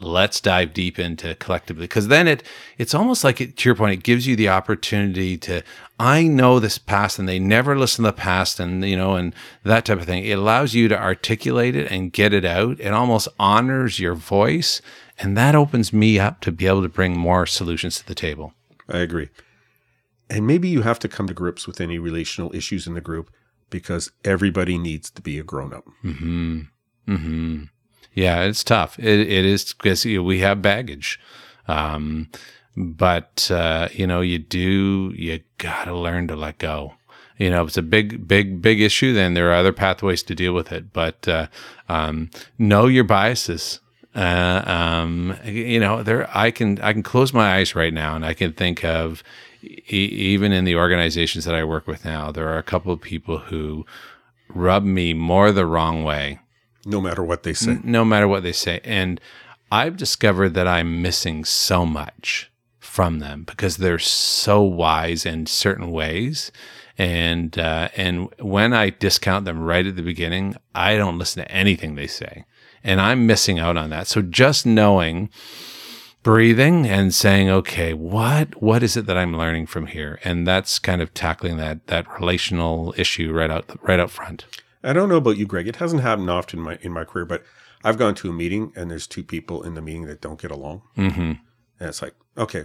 let's 0.00 0.40
dive 0.40 0.74
deep 0.74 0.98
into 0.98 1.34
collectively. 1.36 1.84
Because 1.84 2.08
then 2.08 2.26
it 2.28 2.42
it's 2.78 2.94
almost 2.94 3.24
like 3.24 3.40
it, 3.40 3.56
to 3.58 3.68
your 3.68 3.76
point 3.76 3.92
it 3.92 4.02
gives 4.02 4.26
you 4.26 4.36
the 4.36 4.48
opportunity 4.48 5.36
to 5.38 5.62
i 6.00 6.24
know 6.24 6.58
this 6.58 6.78
past 6.78 7.18
and 7.18 7.28
they 7.28 7.38
never 7.38 7.78
listen 7.78 8.04
to 8.04 8.10
the 8.10 8.16
past 8.16 8.58
and 8.58 8.84
you 8.84 8.96
know 8.96 9.14
and 9.14 9.34
that 9.62 9.84
type 9.84 10.00
of 10.00 10.06
thing. 10.06 10.24
It 10.24 10.38
allows 10.38 10.74
you 10.74 10.88
to 10.88 11.00
articulate 11.00 11.76
it 11.76 11.90
and 11.90 12.12
get 12.12 12.32
it 12.32 12.44
out. 12.44 12.80
It 12.80 12.92
almost 12.92 13.28
honors 13.38 13.98
your 14.00 14.14
voice 14.14 14.80
and 15.18 15.36
that 15.36 15.54
opens 15.54 15.92
me 15.92 16.18
up 16.18 16.40
to 16.40 16.52
be 16.52 16.66
able 16.66 16.82
to 16.82 16.88
bring 16.88 17.16
more 17.16 17.46
solutions 17.46 17.98
to 17.98 18.06
the 18.06 18.14
table. 18.14 18.52
I 18.88 18.98
agree. 18.98 19.28
And 20.28 20.46
maybe 20.46 20.68
you 20.68 20.82
have 20.82 20.98
to 21.00 21.08
come 21.08 21.28
to 21.28 21.34
grips 21.34 21.66
with 21.66 21.80
any 21.80 21.98
relational 21.98 22.54
issues 22.54 22.86
in 22.86 22.94
the 22.94 23.00
group 23.00 23.30
because 23.70 24.10
everybody 24.24 24.78
needs 24.78 25.10
to 25.10 25.22
be 25.22 25.38
a 25.38 25.42
grown-up. 25.42 25.84
Mm-hmm. 26.02 26.60
Mm-hmm 27.06 27.64
yeah, 28.14 28.42
it's 28.42 28.64
tough. 28.64 28.98
It, 28.98 29.20
it 29.20 29.44
is 29.44 29.74
because 29.74 30.04
we 30.04 30.38
have 30.40 30.62
baggage. 30.62 31.20
Um, 31.66 32.28
but, 32.76 33.50
uh, 33.50 33.88
you 33.92 34.06
know, 34.06 34.20
you 34.20 34.38
do, 34.38 35.12
you 35.16 35.40
got 35.58 35.84
to 35.84 35.96
learn 35.96 36.28
to 36.28 36.36
let 36.36 36.58
go. 36.58 36.94
You 37.38 37.50
know, 37.50 37.64
it's 37.64 37.76
a 37.76 37.82
big, 37.82 38.28
big, 38.28 38.62
big 38.62 38.80
issue. 38.80 39.12
Then 39.12 39.34
there 39.34 39.50
are 39.50 39.54
other 39.54 39.72
pathways 39.72 40.22
to 40.24 40.34
deal 40.34 40.52
with 40.54 40.70
it. 40.72 40.92
But 40.92 41.26
uh, 41.26 41.48
um, 41.88 42.30
know 42.58 42.86
your 42.86 43.04
biases. 43.04 43.80
Uh, 44.14 44.62
um, 44.66 45.36
you 45.44 45.80
know, 45.80 46.04
there 46.04 46.30
I 46.36 46.52
can 46.52 46.80
I 46.80 46.92
can 46.92 47.02
close 47.02 47.32
my 47.32 47.56
eyes 47.56 47.74
right 47.74 47.92
now, 47.92 48.14
and 48.14 48.24
I 48.24 48.32
can 48.32 48.52
think 48.52 48.84
of 48.84 49.24
even 49.88 50.52
in 50.52 50.64
the 50.64 50.76
organizations 50.76 51.44
that 51.44 51.54
I 51.54 51.64
work 51.64 51.88
with 51.88 52.04
now, 52.04 52.30
there 52.30 52.48
are 52.48 52.58
a 52.58 52.62
couple 52.62 52.92
of 52.92 53.00
people 53.00 53.38
who 53.38 53.84
rub 54.48 54.84
me 54.84 55.14
more 55.14 55.50
the 55.50 55.66
wrong 55.66 56.04
way 56.04 56.38
no 56.86 57.00
matter 57.00 57.22
what 57.22 57.42
they 57.42 57.54
say. 57.54 57.72
N- 57.72 57.82
no 57.84 58.04
matter 58.04 58.28
what 58.28 58.42
they 58.42 58.52
say. 58.52 58.80
And 58.84 59.20
I've 59.70 59.96
discovered 59.96 60.50
that 60.54 60.68
I'm 60.68 61.02
missing 61.02 61.44
so 61.44 61.84
much 61.84 62.50
from 62.78 63.18
them 63.18 63.42
because 63.42 63.78
they're 63.78 63.98
so 63.98 64.62
wise 64.62 65.26
in 65.26 65.46
certain 65.46 65.90
ways. 65.90 66.52
And 66.96 67.58
uh, 67.58 67.88
and 67.96 68.28
when 68.38 68.72
I 68.72 68.90
discount 68.90 69.46
them 69.46 69.60
right 69.60 69.84
at 69.84 69.96
the 69.96 70.02
beginning, 70.02 70.54
I 70.76 70.96
don't 70.96 71.18
listen 71.18 71.42
to 71.42 71.50
anything 71.50 71.96
they 71.96 72.06
say, 72.06 72.44
and 72.84 73.00
I'm 73.00 73.26
missing 73.26 73.58
out 73.58 73.76
on 73.76 73.90
that. 73.90 74.06
So 74.06 74.22
just 74.22 74.64
knowing, 74.64 75.28
breathing, 76.22 76.86
and 76.86 77.12
saying, 77.12 77.50
okay, 77.50 77.94
what 77.94 78.62
what 78.62 78.84
is 78.84 78.96
it 78.96 79.06
that 79.06 79.16
I'm 79.16 79.36
learning 79.36 79.66
from 79.66 79.86
here, 79.86 80.20
and 80.22 80.46
that's 80.46 80.78
kind 80.78 81.02
of 81.02 81.12
tackling 81.14 81.56
that 81.56 81.88
that 81.88 82.06
relational 82.20 82.94
issue 82.96 83.32
right 83.32 83.50
out 83.50 83.76
right 83.82 83.98
out 83.98 84.12
front. 84.12 84.44
I 84.84 84.92
don't 84.92 85.08
know 85.08 85.16
about 85.16 85.36
you, 85.36 85.46
Greg. 85.46 85.66
It 85.66 85.76
hasn't 85.76 86.02
happened 86.02 86.30
often 86.30 86.60
in 86.60 86.64
my 86.64 86.78
in 86.82 86.92
my 86.92 87.04
career, 87.04 87.24
but 87.24 87.42
I've 87.82 87.98
gone 87.98 88.14
to 88.16 88.30
a 88.30 88.32
meeting 88.32 88.72
and 88.76 88.90
there's 88.90 89.06
two 89.06 89.22
people 89.22 89.62
in 89.62 89.74
the 89.74 89.82
meeting 89.82 90.06
that 90.06 90.20
don't 90.20 90.40
get 90.40 90.50
along. 90.50 90.82
Mm-hmm. 90.96 91.20
And 91.20 91.88
it's 91.88 92.02
like, 92.02 92.14
okay, 92.36 92.64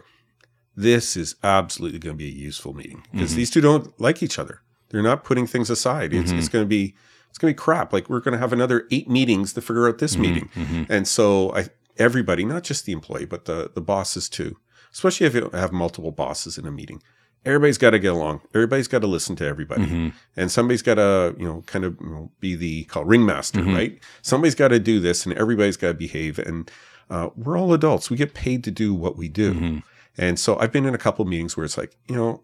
this 0.75 1.17
is 1.17 1.35
absolutely 1.43 1.99
going 1.99 2.15
to 2.15 2.17
be 2.17 2.29
a 2.29 2.31
useful 2.31 2.73
meeting 2.73 3.03
because 3.11 3.31
mm-hmm. 3.31 3.37
these 3.37 3.49
two 3.49 3.61
don't 3.61 3.99
like 3.99 4.23
each 4.23 4.39
other. 4.39 4.61
They're 4.89 5.03
not 5.03 5.23
putting 5.23 5.45
things 5.45 5.69
aside. 5.69 6.13
It's, 6.13 6.31
it's 6.31 6.47
mm-hmm. 6.47 6.51
going 6.53 6.65
to 6.65 6.69
be 6.69 6.95
it's 7.29 7.37
going 7.37 7.53
to 7.53 7.55
be 7.55 7.61
crap. 7.61 7.93
Like 7.93 8.09
we're 8.09 8.21
going 8.21 8.33
to 8.33 8.39
have 8.39 8.53
another 8.53 8.87
eight 8.91 9.09
meetings 9.09 9.53
to 9.53 9.61
figure 9.61 9.87
out 9.87 9.99
this 9.99 10.13
mm-hmm. 10.13 10.21
meeting. 10.21 10.49
And 10.89 11.07
so 11.07 11.53
I 11.53 11.69
everybody, 11.97 12.45
not 12.45 12.63
just 12.63 12.85
the 12.85 12.93
employee, 12.93 13.25
but 13.25 13.45
the 13.45 13.71
the 13.73 13.81
bosses 13.81 14.29
too, 14.29 14.57
especially 14.91 15.27
if 15.27 15.35
you 15.35 15.49
have 15.53 15.71
multiple 15.71 16.11
bosses 16.11 16.57
in 16.57 16.65
a 16.65 16.71
meeting. 16.71 17.01
Everybody's 17.45 17.77
got 17.77 17.91
to 17.91 17.99
get 17.99 18.11
along. 18.11 18.41
Everybody's 18.53 18.87
got 18.87 18.99
to 18.99 19.07
listen 19.07 19.35
to 19.37 19.45
everybody, 19.45 19.85
mm-hmm. 19.85 20.09
and 20.35 20.51
somebody's 20.51 20.81
got 20.81 20.95
to, 20.95 21.35
you 21.37 21.45
know, 21.47 21.63
kind 21.65 21.85
of 21.85 21.97
you 22.01 22.09
know, 22.09 22.31
be 22.39 22.55
the 22.55 22.83
called 22.85 23.07
ringmaster, 23.07 23.61
mm-hmm. 23.61 23.73
right? 23.73 23.99
Somebody's 24.21 24.55
got 24.55 24.69
to 24.69 24.79
do 24.79 24.99
this, 24.99 25.25
and 25.25 25.37
everybody's 25.37 25.77
got 25.77 25.89
to 25.89 25.93
behave. 25.93 26.37
And 26.37 26.69
uh, 27.09 27.29
we're 27.35 27.57
all 27.57 27.73
adults. 27.73 28.09
We 28.09 28.17
get 28.17 28.33
paid 28.33 28.63
to 28.65 28.71
do 28.71 28.93
what 28.93 29.17
we 29.17 29.29
do. 29.29 29.53
Mm-hmm. 29.53 29.77
And 30.17 30.37
so 30.37 30.59
I've 30.59 30.71
been 30.71 30.85
in 30.85 30.93
a 30.93 30.99
couple 30.99 31.23
meetings 31.25 31.55
where 31.55 31.63
it's 31.63 31.77
like, 31.77 31.95
you 32.07 32.15
know, 32.15 32.41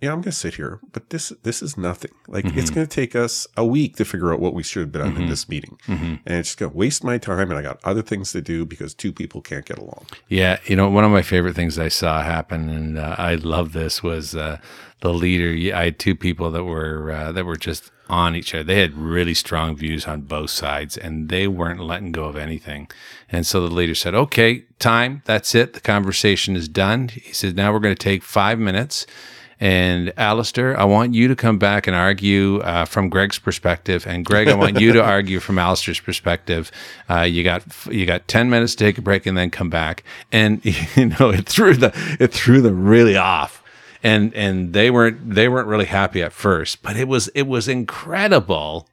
yeah, 0.00 0.10
I'm 0.10 0.18
going 0.18 0.24
to 0.24 0.32
sit 0.32 0.54
here, 0.54 0.78
but 0.92 1.10
this 1.10 1.30
this 1.42 1.60
is 1.60 1.76
nothing. 1.76 2.12
Like 2.28 2.44
it's 2.56 2.70
going 2.70 2.86
to 2.86 2.94
take 2.94 3.16
us 3.16 3.48
a 3.56 3.64
week 3.64 3.96
to 3.96 4.04
figure 4.04 4.32
out 4.32 4.38
what 4.38 4.54
we 4.54 4.62
should 4.62 4.82
have 4.82 4.92
done 4.92 5.16
in 5.16 5.28
this 5.28 5.48
meeting, 5.48 5.76
and 5.88 6.20
it's 6.24 6.50
just 6.50 6.58
going 6.58 6.70
to 6.70 6.78
waste 6.78 7.02
my 7.02 7.18
time. 7.18 7.50
And 7.50 7.58
I 7.58 7.62
got 7.62 7.80
other 7.82 8.02
things 8.02 8.30
to 8.32 8.40
do 8.40 8.64
because 8.64 8.94
two 8.94 9.12
people 9.12 9.40
can't 9.42 9.64
get 9.64 9.76
along. 9.76 10.06
Yeah, 10.28 10.58
you 10.66 10.76
know, 10.76 10.88
one 10.88 11.04
of 11.04 11.10
my 11.10 11.22
favorite 11.22 11.56
things 11.56 11.80
I 11.80 11.88
saw 11.88 12.22
happen, 12.22 12.68
and 12.68 12.96
uh, 12.96 13.16
I 13.18 13.34
love 13.34 13.72
this, 13.72 14.00
was 14.00 14.36
uh, 14.36 14.58
the 15.00 15.12
leader. 15.12 15.74
I 15.76 15.86
had 15.86 15.98
two 15.98 16.14
people 16.14 16.52
that 16.52 16.62
were 16.62 17.10
uh, 17.10 17.32
that 17.32 17.44
were 17.44 17.56
just 17.56 17.90
on 18.08 18.36
each 18.36 18.54
other. 18.54 18.62
They 18.62 18.80
had 18.80 18.94
really 18.94 19.34
strong 19.34 19.76
views 19.76 20.06
on 20.06 20.22
both 20.22 20.50
sides, 20.50 20.96
and 20.96 21.28
they 21.28 21.48
weren't 21.48 21.80
letting 21.80 22.12
go 22.12 22.26
of 22.26 22.36
anything. 22.36 22.88
And 23.30 23.44
so 23.44 23.66
the 23.66 23.74
leader 23.74 23.96
said, 23.96 24.14
"Okay, 24.14 24.64
time. 24.78 25.22
That's 25.24 25.56
it. 25.56 25.72
The 25.72 25.80
conversation 25.80 26.54
is 26.54 26.68
done." 26.68 27.08
He 27.08 27.32
said, 27.32 27.56
"Now 27.56 27.72
we're 27.72 27.80
going 27.80 27.96
to 27.96 28.02
take 28.02 28.22
five 28.22 28.60
minutes." 28.60 29.04
And 29.60 30.12
Allister, 30.16 30.78
I 30.78 30.84
want 30.84 31.14
you 31.14 31.26
to 31.28 31.34
come 31.34 31.58
back 31.58 31.88
and 31.88 31.96
argue 31.96 32.58
uh, 32.60 32.84
from 32.84 33.08
Greg's 33.08 33.40
perspective, 33.40 34.06
and 34.06 34.24
Greg, 34.24 34.46
I 34.46 34.54
want 34.54 34.78
you 34.80 34.92
to 34.92 35.02
argue 35.04 35.40
from 35.40 35.58
Allister's 35.58 35.98
perspective. 35.98 36.70
Uh, 37.10 37.22
you 37.22 37.42
got 37.42 37.64
you 37.90 38.06
got 38.06 38.28
ten 38.28 38.50
minutes 38.50 38.76
to 38.76 38.84
take 38.84 38.98
a 38.98 39.02
break 39.02 39.26
and 39.26 39.36
then 39.36 39.50
come 39.50 39.68
back. 39.68 40.04
And 40.30 40.64
you 40.96 41.06
know, 41.06 41.30
it 41.30 41.46
threw 41.46 41.74
the 41.74 41.92
it 42.20 42.32
threw 42.32 42.60
them 42.60 42.84
really 42.84 43.16
off, 43.16 43.62
and 44.02 44.32
and 44.34 44.72
they 44.72 44.92
weren't 44.92 45.34
they 45.34 45.48
weren't 45.48 45.66
really 45.66 45.86
happy 45.86 46.22
at 46.22 46.32
first, 46.32 46.80
but 46.82 46.96
it 46.96 47.08
was 47.08 47.26
it 47.28 47.48
was 47.48 47.66
incredible 47.66 48.88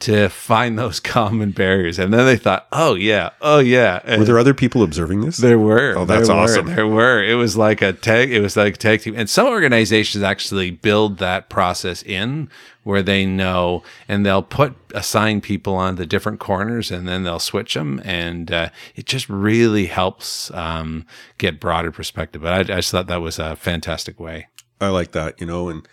to 0.00 0.28
find 0.28 0.78
those 0.78 1.00
common 1.14 1.50
barriers. 1.50 1.98
And 1.98 2.12
then 2.12 2.26
they 2.26 2.36
thought, 2.36 2.66
oh 2.72 2.94
yeah, 2.94 3.30
oh 3.40 3.58
yeah. 3.58 4.00
And 4.04 4.20
Were 4.20 4.24
there 4.26 4.38
other 4.38 4.54
people 4.54 4.82
observing 4.82 5.22
this? 5.22 5.36
there 5.38 5.58
were. 5.58 5.96
Oh, 5.96 6.04
that's 6.04 6.28
there 6.28 6.36
were, 6.36 6.42
awesome. 6.42 6.66
There 6.66 6.86
were. 6.86 7.22
It 7.22 7.34
was 7.34 7.56
like 7.56 7.82
a 7.82 7.92
tag. 7.92 8.32
It 8.32 8.40
was 8.40 8.56
like 8.56 8.74
a 8.74 8.78
tag 8.78 9.00
team, 9.00 9.14
and 9.16 9.28
some 9.28 9.46
organizations 9.46 10.22
actually 10.22 10.70
build 10.70 11.18
that 11.18 11.48
process 11.48 12.02
in 12.02 12.50
where 12.82 13.02
they 13.02 13.24
know, 13.24 13.82
and 14.06 14.26
they'll 14.26 14.42
put 14.42 14.74
assign 14.94 15.40
people 15.40 15.74
on 15.74 15.96
the 15.96 16.06
different 16.06 16.38
corners, 16.38 16.90
and 16.90 17.08
then 17.08 17.24
they'll 17.24 17.38
switch 17.38 17.74
them, 17.74 18.00
and 18.04 18.52
uh, 18.52 18.68
it 18.94 19.06
just 19.06 19.28
really 19.28 19.86
helps 19.86 20.50
um, 20.52 21.06
get 21.38 21.58
broader 21.58 21.90
perspective. 21.90 22.42
But 22.42 22.52
I, 22.52 22.58
I 22.60 22.76
just 22.76 22.90
thought 22.90 23.06
that 23.06 23.22
was 23.22 23.38
a 23.38 23.56
fantastic 23.56 24.20
way. 24.20 24.48
I 24.80 24.88
like 24.88 25.12
that, 25.12 25.40
you 25.40 25.46
know, 25.46 25.68
and 25.68 25.88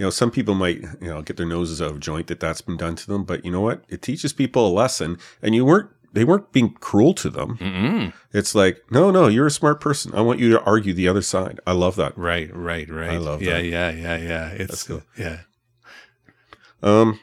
you 0.00 0.06
know, 0.06 0.10
some 0.10 0.30
people 0.30 0.54
might, 0.54 0.80
you 0.80 1.08
know, 1.08 1.20
get 1.20 1.36
their 1.36 1.44
noses 1.44 1.82
out 1.82 1.90
of 1.90 2.00
joint 2.00 2.28
that 2.28 2.40
that's 2.40 2.62
been 2.62 2.78
done 2.78 2.96
to 2.96 3.06
them, 3.06 3.22
but 3.22 3.44
you 3.44 3.50
know 3.50 3.60
what? 3.60 3.84
It 3.90 4.00
teaches 4.00 4.32
people 4.32 4.66
a 4.66 4.72
lesson, 4.72 5.18
and 5.42 5.54
you 5.54 5.66
weren't 5.66 5.90
they 6.14 6.24
weren't 6.24 6.52
being 6.52 6.72
cruel 6.72 7.12
to 7.12 7.28
them. 7.28 7.58
Mm-mm. 7.58 8.14
It's 8.32 8.54
like, 8.54 8.78
no, 8.90 9.10
no, 9.10 9.28
you're 9.28 9.46
a 9.46 9.50
smart 9.50 9.78
person. 9.78 10.14
I 10.14 10.22
want 10.22 10.40
you 10.40 10.48
to 10.52 10.62
argue 10.62 10.94
the 10.94 11.06
other 11.06 11.20
side. 11.20 11.60
I 11.66 11.72
love 11.72 11.96
that. 11.96 12.16
Right, 12.16 12.50
right, 12.56 12.88
right. 12.88 13.10
I 13.10 13.18
love 13.18 13.42
yeah, 13.42 13.58
that. 13.58 13.64
yeah, 13.66 13.90
yeah, 13.90 14.16
yeah. 14.16 14.48
It's 14.48 14.68
That's 14.70 14.82
cool. 14.84 15.02
yeah. 15.18 15.40
Um, 16.82 17.20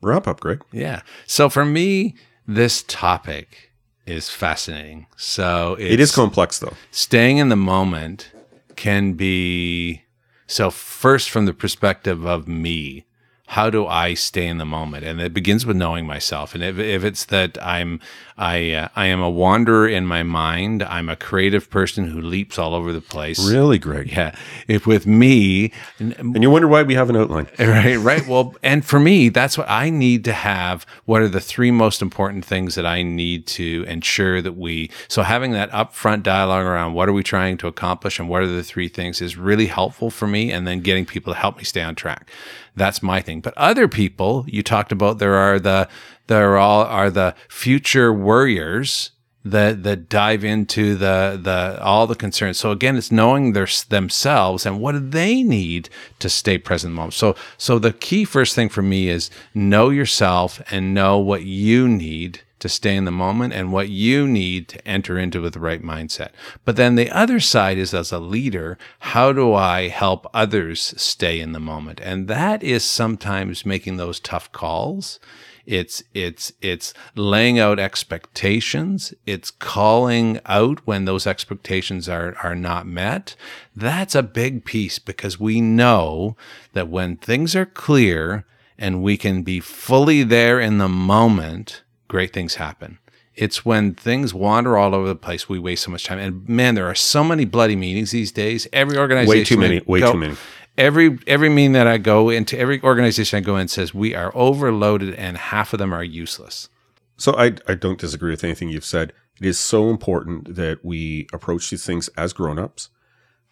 wrap 0.00 0.28
up, 0.28 0.38
Greg. 0.38 0.62
Yeah. 0.72 1.02
So 1.26 1.48
for 1.50 1.64
me, 1.64 2.14
this 2.46 2.84
topic 2.84 3.72
is 4.06 4.30
fascinating. 4.30 5.08
So 5.16 5.74
it's, 5.74 5.92
It 5.94 5.98
is 5.98 6.14
complex, 6.14 6.60
though. 6.60 6.74
staying 6.92 7.38
in 7.38 7.48
the 7.48 7.56
moment 7.56 8.30
can 8.76 9.14
be 9.14 10.04
so 10.46 10.70
first 10.70 11.30
from 11.30 11.46
the 11.46 11.54
perspective 11.54 12.24
of 12.24 12.46
me 12.48 13.04
how 13.48 13.70
do 13.70 13.86
i 13.86 14.14
stay 14.14 14.46
in 14.46 14.58
the 14.58 14.64
moment? 14.64 15.04
And 15.04 15.20
it 15.20 15.32
begins 15.32 15.64
with 15.64 15.76
knowing 15.76 16.06
myself. 16.06 16.54
And 16.54 16.64
if, 16.64 16.78
if 16.78 17.04
it's 17.04 17.24
that 17.26 17.56
i'm 17.62 18.00
i 18.38 18.72
uh, 18.72 18.88
i 18.96 19.06
am 19.06 19.20
a 19.20 19.30
wanderer 19.30 19.88
in 19.88 20.06
my 20.06 20.22
mind 20.22 20.82
i'm 20.82 21.08
a 21.08 21.16
creative 21.16 21.70
person 21.70 22.06
who 22.10 22.20
leaps 22.20 22.58
all 22.58 22.74
over 22.74 22.92
the 22.92 23.00
place 23.00 23.50
Really, 23.50 23.78
Greg. 23.78 24.10
yeah 24.12 24.34
if 24.68 24.86
with 24.86 25.06
me 25.06 25.72
And 25.98 26.42
you 26.42 26.50
wonder 26.50 26.68
why 26.68 26.82
we 26.82 26.94
have 26.94 27.10
an 27.10 27.16
outline. 27.16 27.48
Right, 27.58 27.96
right. 27.96 28.26
Well, 28.26 28.54
and 28.62 28.84
for 28.84 28.98
me, 29.00 29.28
that's 29.28 29.56
what 29.58 29.68
I 29.68 29.90
need 29.90 30.24
to 30.24 30.32
have. 30.32 30.86
What 31.04 31.20
are 31.22 31.28
the 31.28 31.40
three 31.40 31.70
most 31.70 32.00
important 32.02 32.44
things 32.44 32.74
that 32.74 32.86
I 32.86 33.02
need 33.02 33.46
to 33.48 33.84
ensure 33.88 34.40
that 34.42 34.56
we, 34.56 34.90
so 35.08 35.22
having 35.22 35.52
that 35.52 35.70
upfront 35.72 36.22
dialogue 36.22 36.64
around 36.64 36.94
what 36.94 37.08
are 37.08 37.12
we 37.12 37.22
trying 37.22 37.56
to 37.58 37.66
accomplish 37.66 38.18
and 38.18 38.28
what 38.28 38.42
are 38.42 38.46
the 38.46 38.62
three 38.62 38.88
things 38.88 39.20
is 39.20 39.36
really 39.36 39.66
helpful 39.66 40.10
for 40.10 40.26
me. 40.26 40.50
And 40.52 40.66
then 40.66 40.80
getting 40.80 41.06
people 41.06 41.32
to 41.32 41.38
help 41.38 41.56
me 41.58 41.64
stay 41.64 41.82
on 41.82 41.94
track. 41.94 42.30
That's 42.76 43.02
my 43.02 43.20
thing. 43.20 43.40
But 43.40 43.54
other 43.56 43.88
people, 43.88 44.44
you 44.48 44.62
talked 44.62 44.92
about, 44.92 45.18
there 45.18 45.34
are 45.34 45.58
the, 45.58 45.88
there 46.26 46.56
all 46.56 46.84
are 46.84 47.10
the 47.10 47.34
future 47.48 48.12
warriors 48.12 49.12
that 49.44 49.84
that 49.84 50.08
dive 50.08 50.44
into 50.44 50.96
the 50.96 51.38
the 51.40 51.80
all 51.80 52.06
the 52.06 52.16
concerns. 52.16 52.58
So 52.58 52.72
again, 52.72 52.96
it's 52.96 53.12
knowing 53.12 53.52
their 53.52 53.68
themselves 53.88 54.66
and 54.66 54.80
what 54.80 54.92
do 54.92 54.98
they 54.98 55.42
need 55.42 55.88
to 56.18 56.28
stay 56.28 56.58
present 56.58 56.90
in 56.90 56.94
the 56.94 57.00
moment. 57.00 57.14
So 57.14 57.36
so 57.56 57.78
the 57.78 57.92
key 57.92 58.24
first 58.24 58.54
thing 58.54 58.68
for 58.68 58.82
me 58.82 59.08
is 59.08 59.30
know 59.54 59.90
yourself 59.90 60.60
and 60.70 60.94
know 60.94 61.18
what 61.18 61.44
you 61.44 61.88
need 61.88 62.40
to 62.58 62.68
stay 62.68 62.96
in 62.96 63.04
the 63.04 63.10
moment 63.10 63.52
and 63.52 63.70
what 63.70 63.88
you 63.88 64.26
need 64.26 64.66
to 64.66 64.88
enter 64.88 65.18
into 65.18 65.42
with 65.42 65.52
the 65.52 65.60
right 65.60 65.82
mindset. 65.82 66.30
But 66.64 66.76
then 66.76 66.94
the 66.94 67.10
other 67.10 67.38
side 67.38 67.78
is 67.78 67.92
as 67.92 68.12
a 68.12 68.18
leader, 68.18 68.78
how 69.00 69.32
do 69.32 69.54
I 69.54 69.88
help 69.88 70.26
others 70.32 70.94
stay 70.96 71.38
in 71.38 71.52
the 71.52 71.60
moment? 71.60 72.00
And 72.02 72.28
that 72.28 72.62
is 72.62 72.82
sometimes 72.84 73.66
making 73.66 73.98
those 73.98 74.18
tough 74.18 74.50
calls. 74.52 75.20
It's 75.66 76.02
it's 76.14 76.52
it's 76.62 76.94
laying 77.14 77.58
out 77.58 77.78
expectations. 77.78 79.12
It's 79.26 79.50
calling 79.50 80.40
out 80.46 80.80
when 80.86 81.04
those 81.04 81.26
expectations 81.26 82.08
are 82.08 82.36
are 82.42 82.54
not 82.54 82.86
met. 82.86 83.34
That's 83.74 84.14
a 84.14 84.22
big 84.22 84.64
piece 84.64 84.98
because 84.98 85.40
we 85.40 85.60
know 85.60 86.36
that 86.72 86.88
when 86.88 87.16
things 87.16 87.56
are 87.56 87.66
clear 87.66 88.44
and 88.78 89.02
we 89.02 89.16
can 89.16 89.42
be 89.42 89.60
fully 89.60 90.22
there 90.22 90.60
in 90.60 90.78
the 90.78 90.88
moment, 90.88 91.82
great 92.08 92.32
things 92.32 92.56
happen. 92.56 92.98
It's 93.34 93.66
when 93.66 93.94
things 93.94 94.32
wander 94.32 94.78
all 94.78 94.94
over 94.94 95.06
the 95.06 95.14
place 95.14 95.46
we 95.48 95.58
waste 95.58 95.84
so 95.84 95.90
much 95.90 96.04
time. 96.04 96.18
And 96.18 96.48
man, 96.48 96.74
there 96.74 96.86
are 96.86 96.94
so 96.94 97.22
many 97.22 97.44
bloody 97.44 97.76
meetings 97.76 98.10
these 98.10 98.32
days. 98.32 98.66
Every 98.72 98.96
organization 98.96 99.38
Way 99.38 99.44
too 99.44 99.56
many. 99.58 99.80
Way 99.86 100.00
go- 100.00 100.12
too 100.12 100.18
many. 100.18 100.36
Every 100.78 101.18
every 101.26 101.48
meeting 101.48 101.72
that 101.72 101.86
I 101.86 101.98
go 101.98 102.28
into, 102.30 102.58
every 102.58 102.82
organization 102.82 103.38
I 103.38 103.40
go 103.40 103.56
in 103.56 103.68
says 103.68 103.94
we 103.94 104.14
are 104.14 104.32
overloaded 104.34 105.14
and 105.14 105.36
half 105.36 105.72
of 105.72 105.78
them 105.78 105.92
are 105.92 106.04
useless. 106.04 106.68
So 107.16 107.34
I, 107.36 107.54
I 107.66 107.74
don't 107.74 107.98
disagree 107.98 108.30
with 108.30 108.44
anything 108.44 108.68
you've 108.68 108.84
said. 108.84 109.12
It 109.40 109.46
is 109.46 109.58
so 109.58 109.90
important 109.90 110.54
that 110.56 110.84
we 110.84 111.26
approach 111.32 111.70
these 111.70 111.84
things 111.84 112.08
as 112.16 112.32
grown-ups, 112.32 112.90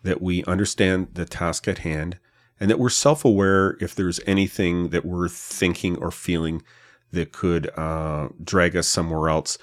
that 0.03 0.21
we 0.21 0.45
understand 0.45 1.09
the 1.15 1.25
task 1.25 1.69
at 1.69 1.79
hand, 1.79 2.19
and 2.61 2.71
that 2.71 2.79
we're 2.79 2.89
self-aware 2.89 3.77
if 3.81 3.95
there's 3.95 4.21
anything 4.27 4.91
that 4.91 5.05
we're 5.05 5.29
thinking 5.29 5.97
or 5.97 6.11
feeling 6.11 6.63
that 7.11 7.33
could 7.33 7.71
uh, 7.79 8.29
drag 8.43 8.77
us 8.77 8.89
somewhere 8.89 9.29
else. 9.29 9.59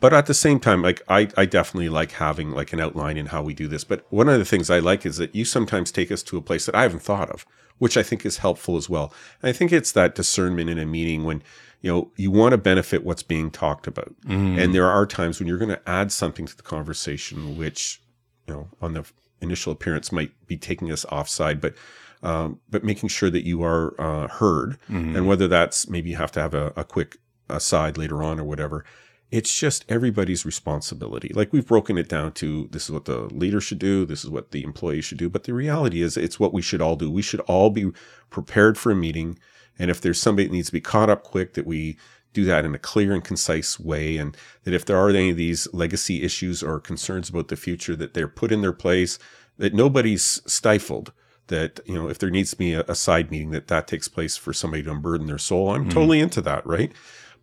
But 0.00 0.14
at 0.14 0.26
the 0.26 0.34
same 0.34 0.58
time, 0.60 0.82
like 0.82 1.02
I, 1.08 1.28
I 1.36 1.44
definitely 1.44 1.90
like 1.90 2.12
having 2.12 2.50
like 2.52 2.72
an 2.72 2.80
outline 2.80 3.18
in 3.18 3.26
how 3.26 3.42
we 3.42 3.52
do 3.54 3.68
this. 3.68 3.84
But 3.84 4.06
one 4.08 4.28
of 4.28 4.38
the 4.38 4.46
things 4.46 4.70
I 4.70 4.78
like 4.78 5.04
is 5.04 5.18
that 5.18 5.34
you 5.34 5.44
sometimes 5.44 5.92
take 5.92 6.10
us 6.10 6.22
to 6.24 6.38
a 6.38 6.42
place 6.42 6.66
that 6.66 6.74
I 6.74 6.82
haven't 6.82 7.02
thought 7.02 7.30
of, 7.30 7.44
which 7.78 7.96
I 7.98 8.02
think 8.02 8.24
is 8.24 8.38
helpful 8.38 8.76
as 8.78 8.88
well. 8.88 9.12
And 9.42 9.50
I 9.50 9.52
think 9.52 9.72
it's 9.72 9.92
that 9.92 10.14
discernment 10.14 10.70
in 10.70 10.78
a 10.78 10.86
meeting 10.86 11.24
when 11.24 11.42
you 11.82 11.90
know 11.90 12.10
you 12.16 12.30
want 12.30 12.52
to 12.52 12.58
benefit 12.58 13.04
what's 13.04 13.22
being 13.22 13.50
talked 13.50 13.86
about, 13.86 14.14
and 14.58 14.74
there 14.74 14.86
are 14.88 15.06
times 15.06 15.38
when 15.38 15.46
you're 15.48 15.58
going 15.58 15.70
to 15.70 15.88
add 15.88 16.10
something 16.12 16.46
to 16.46 16.56
the 16.56 16.62
conversation, 16.62 17.56
which 17.58 18.00
you 18.46 18.54
know 18.54 18.68
on 18.80 18.94
the 18.94 19.04
initial 19.42 19.72
appearance 19.72 20.12
might 20.12 20.32
be 20.46 20.56
taking 20.56 20.90
us 20.90 21.04
offside, 21.06 21.60
but 21.60 21.74
um, 22.22 22.60
but 22.70 22.84
making 22.84 23.08
sure 23.10 23.30
that 23.30 23.46
you 23.46 23.62
are 23.62 23.94
uh, 24.00 24.28
heard, 24.28 24.78
and 25.16 25.26
whether 25.26 25.46
that's 25.48 25.88
maybe 25.88 26.10
you 26.10 26.16
have 26.16 26.32
to 26.32 26.40
have 26.40 26.54
a, 26.54 26.72
a 26.76 26.84
quick 26.84 27.16
aside 27.50 27.98
later 27.98 28.22
on 28.22 28.38
or 28.40 28.44
whatever. 28.44 28.84
It's 29.30 29.56
just 29.56 29.84
everybody's 29.88 30.44
responsibility. 30.44 31.30
Like 31.32 31.52
we've 31.52 31.66
broken 31.66 31.96
it 31.96 32.08
down 32.08 32.32
to 32.32 32.68
this 32.72 32.84
is 32.84 32.90
what 32.90 33.04
the 33.04 33.22
leader 33.32 33.60
should 33.60 33.78
do, 33.78 34.04
this 34.04 34.24
is 34.24 34.30
what 34.30 34.50
the 34.50 34.64
employee 34.64 35.02
should 35.02 35.18
do. 35.18 35.28
But 35.28 35.44
the 35.44 35.54
reality 35.54 36.02
is, 36.02 36.16
it's 36.16 36.40
what 36.40 36.52
we 36.52 36.62
should 36.62 36.82
all 36.82 36.96
do. 36.96 37.10
We 37.10 37.22
should 37.22 37.40
all 37.40 37.70
be 37.70 37.92
prepared 38.28 38.76
for 38.76 38.90
a 38.90 38.96
meeting. 38.96 39.38
And 39.78 39.90
if 39.90 40.00
there's 40.00 40.20
somebody 40.20 40.48
that 40.48 40.52
needs 40.52 40.66
to 40.68 40.72
be 40.72 40.80
caught 40.80 41.10
up 41.10 41.22
quick, 41.22 41.54
that 41.54 41.66
we 41.66 41.96
do 42.32 42.44
that 42.44 42.64
in 42.64 42.74
a 42.74 42.78
clear 42.78 43.12
and 43.12 43.24
concise 43.24 43.78
way. 43.78 44.16
And 44.16 44.36
that 44.64 44.74
if 44.74 44.84
there 44.84 44.96
are 44.96 45.10
any 45.10 45.30
of 45.30 45.36
these 45.36 45.72
legacy 45.72 46.22
issues 46.22 46.62
or 46.62 46.80
concerns 46.80 47.30
about 47.30 47.48
the 47.48 47.56
future, 47.56 47.96
that 47.96 48.14
they're 48.14 48.28
put 48.28 48.52
in 48.52 48.62
their 48.62 48.72
place, 48.72 49.18
that 49.58 49.74
nobody's 49.74 50.42
stifled. 50.46 51.12
That, 51.46 51.80
you 51.84 51.94
know, 51.94 52.08
if 52.08 52.18
there 52.18 52.30
needs 52.30 52.50
to 52.50 52.56
be 52.56 52.74
a, 52.74 52.84
a 52.86 52.94
side 52.94 53.30
meeting, 53.30 53.50
that 53.50 53.68
that 53.68 53.88
takes 53.88 54.06
place 54.06 54.36
for 54.36 54.52
somebody 54.52 54.84
to 54.84 54.90
unburden 54.92 55.26
their 55.26 55.38
soul. 55.38 55.70
I'm 55.70 55.82
mm-hmm. 55.82 55.90
totally 55.90 56.20
into 56.20 56.40
that, 56.42 56.64
right? 56.66 56.92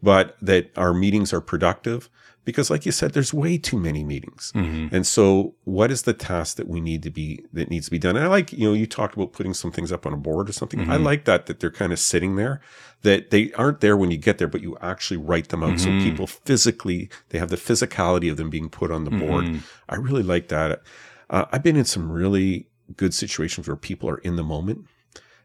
But 0.04 0.38
that 0.42 0.72
our 0.78 0.94
meetings 0.94 1.34
are 1.34 1.42
productive 1.42 2.10
because 2.46 2.70
like 2.70 2.86
you 2.86 2.92
said 2.94 3.12
there's 3.14 3.34
way 3.34 3.58
too 3.58 3.78
many 3.78 4.06
meetings 4.06 4.54
Mhm. 4.56 4.94
and 4.94 5.06
so 5.06 5.56
what 5.66 5.92
is 5.92 6.04
the 6.04 6.14
task 6.14 6.56
that 6.56 6.68
we 6.70 6.80
need 6.80 7.04
to 7.04 7.10
be 7.10 7.44
that 7.52 7.70
needs 7.70 7.86
to 7.88 7.92
be 7.92 8.00
done 8.00 8.16
and 8.16 8.24
i 8.24 8.30
like 8.30 8.54
you 8.54 8.66
know 8.66 8.74
you 8.74 8.86
talked 8.88 9.16
about 9.16 9.34
putting 9.34 9.54
some 9.54 9.70
things 9.70 9.92
up 9.92 10.06
on 10.06 10.14
a 10.14 10.18
board 10.18 10.48
or 10.50 10.54
something 10.54 10.80
i 10.90 10.98
Mhm. 10.98 11.04
like 11.04 11.26
that 11.26 11.48
that 11.48 11.60
they're 11.60 11.70
kind 11.82 11.92
of 11.92 12.00
sitting 12.00 12.38
there 12.38 12.62
that 13.02 13.32
they 13.32 13.52
aren't 13.54 13.82
there 13.82 13.98
when 13.98 14.12
you 14.12 14.18
get 14.18 14.38
there 14.38 14.48
but 14.48 14.62
you 14.62 14.78
actually 14.82 15.18
write 15.18 15.50
them 15.50 15.62
out 15.62 15.74
Mhm. 15.74 15.80
so 15.80 15.90
people 16.02 16.26
physically 16.28 17.10
they 17.30 17.38
have 17.40 17.50
the 17.50 17.58
physicality 17.58 18.32
of 18.32 18.38
them 18.38 18.50
being 18.50 18.70
put 18.70 18.92
on 18.92 19.04
the 19.04 19.12
board 19.12 19.44
Mhm. 19.46 19.60
i 19.90 19.96
really 19.96 20.24
like 20.24 20.48
that 20.48 20.82
uh, 21.30 21.44
i've 21.52 21.64
been 21.64 21.76
in 21.76 21.84
some 21.86 22.10
really 22.10 22.68
good 22.96 23.14
situations 23.14 23.68
where 23.68 23.76
people 23.76 24.08
are 24.10 24.20
in 24.20 24.38
the 24.38 24.44
moment 24.44 24.86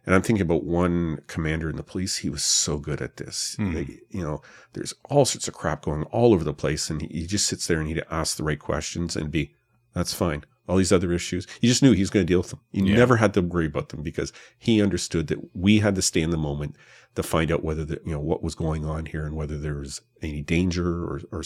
and 0.06 0.14
I'm 0.14 0.22
thinking 0.22 0.42
about 0.42 0.64
one 0.64 1.20
commander 1.26 1.68
in 1.70 1.76
the 1.76 1.82
police. 1.82 2.16
He 2.18 2.30
was 2.30 2.42
so 2.42 2.78
good 2.78 3.00
at 3.00 3.16
this. 3.18 3.54
Hmm. 3.56 3.74
They- 3.74 4.00
you 4.10 4.22
know, 4.22 4.42
there's 4.72 4.94
all 5.08 5.24
sorts 5.24 5.48
of 5.48 5.54
crap 5.54 5.82
going 5.82 6.02
all 6.04 6.32
over 6.34 6.44
the 6.44 6.52
place, 6.54 6.90
and 6.90 7.00
he, 7.02 7.08
he 7.08 7.26
just 7.26 7.46
sits 7.46 7.66
there 7.66 7.80
and 7.80 7.88
he 7.88 8.00
asks 8.10 8.36
the 8.36 8.44
right 8.44 8.58
questions 8.58 9.16
and 9.16 9.30
be, 9.30 9.54
that's 9.94 10.14
fine. 10.14 10.44
All 10.68 10.76
these 10.76 10.92
other 10.92 11.12
issues, 11.12 11.46
you 11.60 11.68
just 11.68 11.82
knew 11.82 11.92
he 11.92 12.00
was 12.02 12.10
going 12.10 12.24
to 12.26 12.30
deal 12.32 12.38
with 12.40 12.50
them. 12.50 12.60
You 12.70 12.84
Yeah. 12.84 12.96
never 12.96 13.16
had 13.16 13.34
to 13.34 13.42
worry 13.42 13.66
about 13.66 13.88
them 13.90 14.02
because 14.02 14.32
he 14.58 14.80
understood 14.80 15.26
that 15.26 15.54
we 15.56 15.80
had 15.80 15.94
to 15.96 16.02
stay 16.02 16.20
in 16.22 16.30
the 16.30 16.36
moment 16.38 16.76
to 17.16 17.22
find 17.22 17.50
out 17.52 17.62
whether 17.64 17.84
the, 17.84 18.00
you 18.06 18.12
know 18.12 18.20
what 18.20 18.42
was 18.42 18.54
going 18.54 18.84
on 18.86 19.06
here 19.06 19.26
and 19.26 19.34
whether 19.36 19.58
there 19.58 19.74
was 19.74 20.00
any 20.22 20.40
danger 20.40 21.04
or 21.04 21.20
or 21.30 21.42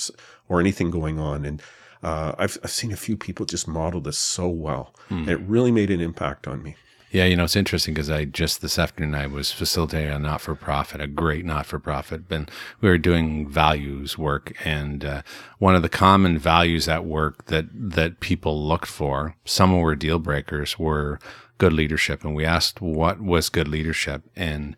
or 0.49 0.61
anything 0.61 0.91
going 0.91 1.19
on. 1.19 1.45
And 1.45 1.61
uh, 2.05 2.35
I've 2.39 2.57
I've 2.63 2.71
seen 2.71 2.93
a 2.93 2.97
few 2.97 3.17
people 3.17 3.47
just 3.47 3.67
model 3.67 4.01
this 4.01 4.19
so 4.19 4.49
well, 4.49 4.95
and 5.09 5.29
it 5.29 5.41
really 5.41 5.73
made 5.73 5.91
an 5.91 6.01
impact 6.01 6.47
on 6.47 6.63
me. 6.63 6.77
Yeah, 7.13 7.27
you 7.27 7.37
know, 7.37 7.45
it's 7.45 7.57
interesting 7.57 7.95
because 7.95 8.11
I 8.11 8.25
just 8.25 8.61
this 8.63 8.79
afternoon 8.79 9.15
I 9.15 9.29
was 9.29 9.53
facilitating 9.53 10.13
a 10.13 10.19
not 10.19 10.41
for 10.41 10.57
profit, 10.57 11.01
a 11.01 11.07
great 11.07 11.45
not 11.45 11.65
for 11.65 11.79
profit, 11.79 12.23
and 12.31 12.51
we 12.81 12.89
were 12.89 12.99
doing 12.99 13.49
values 13.49 14.19
work. 14.19 14.53
And 14.65 15.05
uh, 15.05 15.23
one 15.59 15.77
of 15.77 15.83
the 15.83 15.89
common 15.89 16.37
values 16.37 16.89
at 16.89 17.05
work 17.05 17.47
that 17.47 17.67
that 17.73 18.19
people 18.19 18.67
looked 18.67 18.89
for, 18.89 19.37
some 19.45 19.79
were 19.79 19.95
deal 19.95 20.19
breakers, 20.19 20.79
were 20.79 21.21
good 21.59 21.73
leadership. 21.73 22.25
And 22.25 22.35
we 22.35 22.45
asked 22.45 22.81
what 22.81 23.21
was 23.21 23.51
good 23.51 23.69
leadership, 23.69 24.23
and 24.35 24.77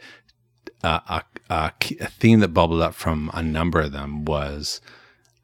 uh, 0.85 1.01
a, 1.09 1.23
a, 1.49 1.73
a 2.01 2.09
theme 2.09 2.41
that 2.41 2.49
bubbled 2.49 2.83
up 2.83 2.95
from 2.95 3.31
a 3.33 3.43
number 3.43 3.81
of 3.81 3.93
them 3.93 4.27
was 4.27 4.83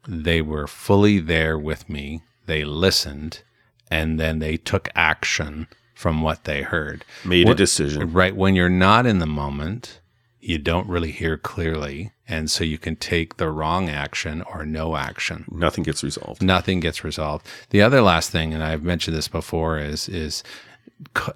they 0.07 0.41
were 0.41 0.67
fully 0.67 1.19
there 1.19 1.57
with 1.57 1.89
me, 1.89 2.21
they 2.45 2.63
listened, 2.63 3.41
and 3.89 4.19
then 4.19 4.37
they 4.37 4.55
took 4.55 4.89
action 4.95 5.67
from 5.95 6.21
what 6.21 6.43
they 6.43 6.61
heard. 6.61 7.03
Made 7.23 7.49
a 7.49 7.55
decision. 7.55 8.13
Right. 8.13 8.35
When 8.35 8.53
you're 8.53 8.69
not 8.69 9.05
in 9.07 9.19
the 9.19 9.25
moment, 9.25 10.01
you 10.39 10.59
don't 10.59 10.87
really 10.87 11.11
hear 11.11 11.37
clearly. 11.37 12.11
And 12.27 12.51
so 12.51 12.63
you 12.63 12.77
can 12.77 12.95
take 12.95 13.37
the 13.37 13.49
wrong 13.49 13.89
action 13.89 14.43
or 14.43 14.65
no 14.65 14.95
action. 14.95 15.45
Nothing 15.49 15.83
gets 15.83 16.03
resolved. 16.03 16.41
Nothing 16.43 16.79
gets 16.79 17.03
resolved. 17.03 17.47
The 17.69 17.81
other 17.81 18.01
last 18.01 18.29
thing, 18.29 18.53
and 18.53 18.63
I've 18.63 18.83
mentioned 18.83 19.15
this 19.15 19.27
before, 19.27 19.79
is 19.79 20.09
is 20.09 20.43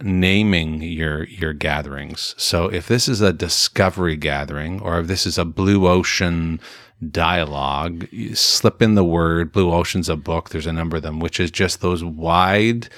naming 0.01 0.81
your 0.81 1.25
your 1.25 1.53
gatherings. 1.53 2.35
So 2.37 2.65
if 2.67 2.87
this 2.87 3.07
is 3.07 3.21
a 3.21 3.33
discovery 3.33 4.15
gathering 4.15 4.81
or 4.81 4.99
if 4.99 5.07
this 5.07 5.25
is 5.25 5.37
a 5.37 5.45
blue 5.45 5.87
ocean 5.87 6.59
dialogue, 7.11 8.07
you 8.11 8.35
slip 8.35 8.81
in 8.81 8.95
the 8.95 9.05
word 9.05 9.51
blue 9.51 9.71
ocean's 9.71 10.09
a 10.09 10.15
book. 10.15 10.49
There's 10.49 10.67
a 10.67 10.73
number 10.73 10.97
of 10.97 11.03
them, 11.03 11.19
which 11.19 11.39
is 11.39 11.51
just 11.51 11.81
those 11.81 12.03
wide 12.03 12.89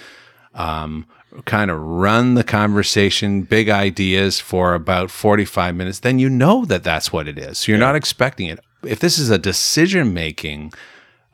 um, 0.54 1.06
kind 1.46 1.72
of 1.72 1.80
run 1.80 2.34
the 2.34 2.44
conversation, 2.44 3.44
big 3.44 3.70
ideas 3.70 4.40
for 4.40 4.74
about 4.74 5.12
45 5.12 5.76
minutes, 5.76 6.00
then 6.00 6.20
you 6.20 6.30
know 6.30 6.66
that 6.66 6.84
that's 6.84 7.14
what 7.14 7.28
it 7.28 7.38
is. 7.38 7.60
So 7.60 7.72
you're 7.72 7.80
not 7.80 7.96
expecting 7.96 8.48
it. 8.48 8.60
If 8.84 9.00
this 9.00 9.18
is 9.18 9.30
a 9.30 9.38
decision 9.38 10.14
making 10.14 10.74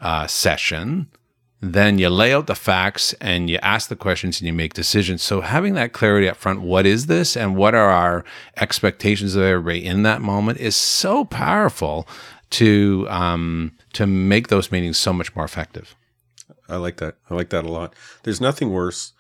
uh, 0.02 0.28
session, 0.28 1.08
then 1.60 1.98
you 1.98 2.10
lay 2.10 2.34
out 2.34 2.48
the 2.48 2.56
facts 2.56 3.14
and 3.14 3.50
you 3.50 3.58
ask 3.64 3.90
the 3.90 3.96
questions 3.96 4.40
and 4.40 4.48
you 4.48 4.54
make 4.54 4.74
decisions. 4.74 5.24
So 5.24 5.42
having 5.42 5.74
that 5.74 5.94
clarity 5.94 6.30
up 6.30 6.38
front, 6.38 6.62
what 6.62 6.86
is 6.86 7.08
this 7.08 7.36
and 7.36 7.56
what 7.56 7.74
are 7.74 7.90
our 7.90 8.24
expectations 8.58 9.36
of 9.36 9.44
everybody 9.44 9.84
in 9.84 10.04
that 10.04 10.22
moment 10.22 10.60
is 10.60 10.76
so 10.76 11.26
powerful 11.26 12.08
to 12.50 13.08
um, 13.10 13.74
to 13.94 14.06
make 14.06 14.48
those 14.50 14.72
meetings 14.72 14.98
so 14.98 15.12
much 15.12 15.36
more 15.36 15.44
effective. 15.44 15.96
I 16.70 16.78
like 16.78 16.98
that. 16.98 17.16
I 17.30 17.34
like 17.34 17.50
that 17.50 17.66
a 17.66 17.72
lot. 17.72 17.94
There's 18.24 18.40
nothing 18.40 18.70
worse 18.70 19.14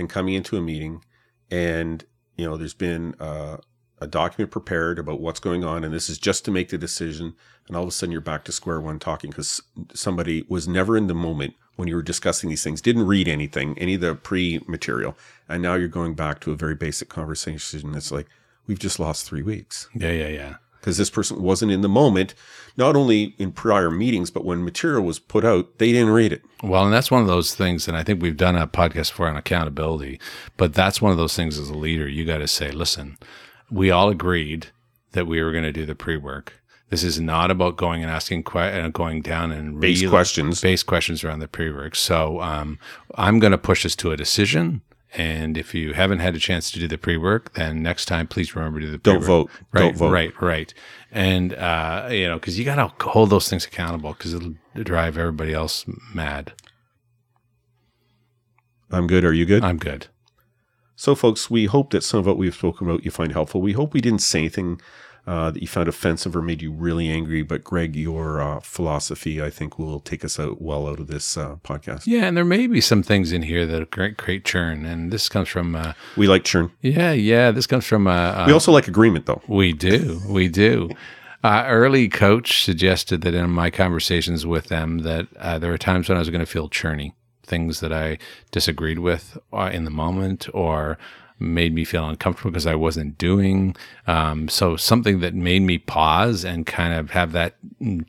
than 0.00 0.08
coming 0.08 0.34
into 0.34 0.56
a 0.56 0.62
meeting 0.62 1.04
and, 1.50 2.04
you 2.36 2.46
know, 2.46 2.56
there's 2.56 2.74
been 2.74 3.14
uh, 3.20 3.58
a 4.00 4.06
document 4.06 4.50
prepared 4.50 4.98
about 4.98 5.20
what's 5.20 5.40
going 5.40 5.62
on, 5.62 5.84
and 5.84 5.92
this 5.92 6.08
is 6.08 6.18
just 6.18 6.44
to 6.44 6.50
make 6.50 6.70
the 6.70 6.78
decision. 6.78 7.34
And 7.68 7.76
all 7.76 7.82
of 7.82 7.88
a 7.88 7.92
sudden 7.92 8.12
you're 8.12 8.20
back 8.20 8.44
to 8.44 8.52
square 8.52 8.80
one 8.80 8.98
talking 8.98 9.30
because 9.30 9.60
somebody 9.92 10.44
was 10.48 10.66
never 10.66 10.96
in 10.96 11.06
the 11.06 11.14
moment 11.14 11.54
when 11.76 11.88
you 11.88 11.96
were 11.96 12.02
discussing 12.02 12.48
these 12.50 12.64
things, 12.64 12.80
didn't 12.80 13.06
read 13.06 13.28
anything, 13.28 13.78
any 13.78 13.94
of 13.94 14.00
the 14.00 14.14
pre 14.14 14.60
material. 14.66 15.16
And 15.48 15.62
now 15.62 15.74
you're 15.74 15.88
going 15.88 16.14
back 16.14 16.40
to 16.40 16.52
a 16.52 16.56
very 16.56 16.74
basic 16.74 17.08
conversation. 17.08 17.94
It's 17.94 18.12
like, 18.12 18.26
we've 18.66 18.78
just 18.78 19.00
lost 19.00 19.26
three 19.26 19.42
weeks 19.42 19.88
Yeah, 19.94 20.12
yeah, 20.12 20.28
yeah. 20.28 20.54
Because 20.80 20.96
this 20.96 21.10
person 21.10 21.42
wasn't 21.42 21.70
in 21.70 21.82
the 21.82 21.88
moment, 21.88 22.34
not 22.76 22.96
only 22.96 23.34
in 23.38 23.52
prior 23.52 23.90
meetings, 23.90 24.30
but 24.30 24.44
when 24.44 24.64
material 24.64 25.02
was 25.02 25.18
put 25.18 25.44
out, 25.44 25.78
they 25.78 25.92
didn't 25.92 26.10
read 26.10 26.32
it. 26.32 26.42
Well, 26.62 26.84
and 26.84 26.92
that's 26.92 27.10
one 27.10 27.20
of 27.22 27.28
those 27.28 27.54
things, 27.54 27.86
and 27.86 27.96
I 27.96 28.02
think 28.02 28.22
we've 28.22 28.36
done 28.36 28.56
a 28.56 28.66
podcast 28.66 29.10
for 29.12 29.28
on 29.28 29.36
accountability, 29.36 30.18
but 30.56 30.72
that's 30.74 31.02
one 31.02 31.12
of 31.12 31.18
those 31.18 31.36
things 31.36 31.58
as 31.58 31.68
a 31.68 31.74
leader, 31.76 32.08
you 32.08 32.24
got 32.24 32.38
to 32.38 32.48
say, 32.48 32.70
listen, 32.70 33.18
we 33.70 33.90
all 33.90 34.08
agreed 34.08 34.68
that 35.12 35.26
we 35.26 35.42
were 35.42 35.52
going 35.52 35.64
to 35.64 35.72
do 35.72 35.84
the 35.86 35.94
pre 35.94 36.16
work. 36.16 36.54
This 36.88 37.04
is 37.04 37.20
not 37.20 37.50
about 37.52 37.76
going 37.76 38.02
and 38.02 38.10
asking, 38.10 38.42
que- 38.42 38.58
uh, 38.60 38.88
going 38.88 39.22
down 39.22 39.52
and 39.52 39.80
Base 39.80 40.04
questions. 40.08 40.60
base 40.60 40.82
questions 40.82 41.22
around 41.22 41.38
the 41.38 41.46
pre 41.46 41.70
work. 41.70 41.94
So 41.94 42.40
um, 42.40 42.78
I'm 43.14 43.38
going 43.38 43.52
to 43.52 43.58
push 43.58 43.86
us 43.86 43.94
to 43.96 44.10
a 44.10 44.16
decision. 44.16 44.82
And 45.16 45.58
if 45.58 45.74
you 45.74 45.92
haven't 45.94 46.20
had 46.20 46.36
a 46.36 46.38
chance 46.38 46.70
to 46.70 46.78
do 46.78 46.86
the 46.86 46.96
pre 46.96 47.16
work, 47.16 47.54
then 47.54 47.82
next 47.82 48.04
time, 48.04 48.28
please 48.28 48.54
remember 48.54 48.78
to 48.80 48.86
do 48.86 48.92
the 48.92 48.98
Don't 48.98 49.20
pre-work. 49.20 49.26
vote. 49.26 49.50
Right, 49.72 49.80
Don't 49.80 49.96
vote. 49.96 50.12
right, 50.12 50.40
right. 50.40 50.74
And, 51.10 51.52
uh, 51.54 52.08
you 52.12 52.28
know, 52.28 52.34
because 52.36 52.58
you 52.58 52.64
got 52.64 52.76
to 52.76 53.08
hold 53.08 53.30
those 53.30 53.48
things 53.48 53.64
accountable 53.66 54.12
because 54.12 54.34
it'll 54.34 54.54
drive 54.76 55.18
everybody 55.18 55.52
else 55.52 55.84
mad. 56.14 56.52
I'm 58.90 59.06
good. 59.06 59.24
Are 59.24 59.32
you 59.32 59.46
good? 59.46 59.64
I'm 59.64 59.78
good. 59.78 60.06
So, 60.96 61.14
folks, 61.14 61.50
we 61.50 61.64
hope 61.64 61.90
that 61.90 62.04
some 62.04 62.20
of 62.20 62.26
what 62.26 62.36
we've 62.36 62.54
spoken 62.54 62.88
about 62.88 63.04
you 63.04 63.10
find 63.10 63.32
helpful. 63.32 63.60
We 63.60 63.72
hope 63.72 63.94
we 63.94 64.00
didn't 64.00 64.18
say 64.20 64.40
anything 64.40 64.80
uh, 65.26 65.50
that 65.50 65.60
you 65.60 65.68
found 65.68 65.88
offensive 65.88 66.34
or 66.34 66.42
made 66.42 66.62
you 66.62 66.72
really 66.72 67.08
angry. 67.10 67.42
But, 67.42 67.62
Greg, 67.64 67.94
your 67.96 68.40
uh, 68.40 68.60
philosophy, 68.60 69.42
I 69.42 69.50
think, 69.50 69.78
will 69.78 70.00
take 70.00 70.24
us 70.24 70.38
out 70.40 70.60
well 70.60 70.88
out 70.88 70.98
of 71.00 71.06
this 71.06 71.36
uh, 71.36 71.56
podcast. 71.62 72.02
Yeah, 72.06 72.24
and 72.26 72.36
there 72.36 72.44
may 72.44 72.66
be 72.66 72.80
some 72.80 73.02
things 73.02 73.32
in 73.32 73.42
here 73.42 73.66
that 73.66 73.90
create, 73.90 74.16
create 74.16 74.44
churn, 74.44 74.84
and 74.84 75.12
this 75.12 75.28
comes 75.28 75.48
from. 75.48 75.74
Uh, 75.76 75.92
We 76.16 76.26
like 76.26 76.44
churn. 76.44 76.70
yeah, 76.80 77.12
yeah, 77.12 77.50
this 77.50 77.66
comes 77.66 77.86
from. 77.86 78.06
Uh, 78.06 78.44
We 78.46 78.52
also 78.52 78.72
like 78.72 78.88
agreement, 78.88 79.26
though. 79.26 79.42
we 79.46 79.72
do, 79.72 80.20
we 80.28 80.48
do. 80.48 80.90
Uh, 81.42 81.64
early 81.66 82.06
coach 82.08 82.62
suggested 82.62 83.22
that 83.22 83.34
in 83.34 83.48
my 83.50 83.70
conversations 83.70 84.44
with 84.44 84.66
them 84.66 84.98
that 84.98 85.26
uh, 85.38 85.58
there 85.58 85.70
were 85.70 85.78
times 85.78 86.06
when 86.08 86.16
I 86.16 86.18
was 86.18 86.28
going 86.28 86.40
to 86.40 86.46
feel 86.46 86.68
churny, 86.68 87.12
things 87.42 87.80
that 87.80 87.92
I 87.94 88.18
disagreed 88.50 88.98
with 88.98 89.38
uh, 89.52 89.70
in 89.72 89.84
the 89.84 89.90
moment 89.90 90.48
or 90.52 90.98
made 91.40 91.74
me 91.74 91.84
feel 91.84 92.08
uncomfortable 92.08 92.50
because 92.50 92.66
I 92.66 92.74
wasn't 92.74 93.18
doing. 93.18 93.74
Um, 94.06 94.48
so 94.48 94.76
something 94.76 95.20
that 95.20 95.34
made 95.34 95.62
me 95.62 95.78
pause 95.78 96.44
and 96.44 96.66
kind 96.66 96.94
of 96.94 97.10
have 97.10 97.32
that 97.32 97.56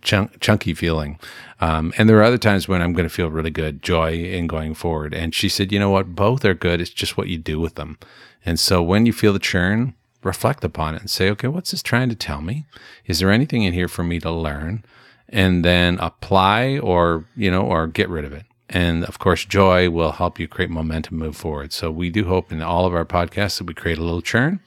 chunk, 0.01 0.39
chunky 0.39 0.73
feeling. 0.73 1.17
Um, 1.61 1.93
and 1.97 2.09
there 2.09 2.17
are 2.19 2.23
other 2.23 2.38
times 2.38 2.67
when 2.67 2.82
I'm 2.82 2.93
going 2.93 3.07
to 3.07 3.13
feel 3.13 3.29
really 3.29 3.49
good, 3.49 3.82
joy 3.82 4.13
in 4.13 4.47
going 4.47 4.73
forward. 4.73 5.13
And 5.13 5.34
she 5.34 5.47
said, 5.47 5.71
you 5.71 5.79
know 5.79 5.89
what? 5.89 6.15
Both 6.15 6.43
are 6.43 6.53
good. 6.53 6.82
It's 6.82 6.89
just 6.89 7.17
what 7.17 7.27
you 7.27 7.38
do 7.38 7.59
with 7.59 7.75
them. 7.75 7.97
And 8.45 8.59
so 8.59 8.84
when 8.84 9.05
you 9.05 9.13
feel 9.13 9.34
the 9.34 9.39
churn, 9.39 9.93
reflect 10.23 10.63
upon 10.63 10.95
it 10.95 11.01
and 11.01 11.09
say, 11.09 11.29
okay, 11.29 11.47
what's 11.47 11.71
this 11.71 11.82
trying 11.82 12.09
to 12.09 12.15
tell 12.15 12.41
me? 12.41 12.65
Is 13.05 13.19
there 13.19 13.32
anything 13.32 13.63
in 13.63 13.73
here 13.73 13.88
for 13.88 14.03
me 14.03 14.19
to 14.19 14.32
learn? 14.32 14.84
And 15.29 15.63
then 15.63 15.97
apply 15.99 16.79
or, 16.79 17.25
you 17.36 17.49
know, 17.49 17.61
or 17.61 17.88
get 17.88 18.09
rid 18.09 18.25
of 18.25 18.34
it. 18.34 18.43
And 18.74 19.03
of 19.05 19.19
course, 19.19 19.43
joy 19.43 19.89
will 19.89 20.13
help 20.13 20.39
you 20.39 20.47
create 20.47 20.69
momentum, 20.69 21.17
move 21.17 21.36
forward. 21.36 21.74
So 21.74 21.91
we 21.91 22.09
do 22.09 22.26
hope 22.26 22.51
in 22.51 22.61
all 22.61 22.86
of 22.86 22.95
our 22.95 23.05
podcasts 23.05 23.57
that 23.57 23.67
we 23.67 23.74
create 23.74 23.97
a 23.97 24.03
little 24.03 24.22
churn 24.22 24.61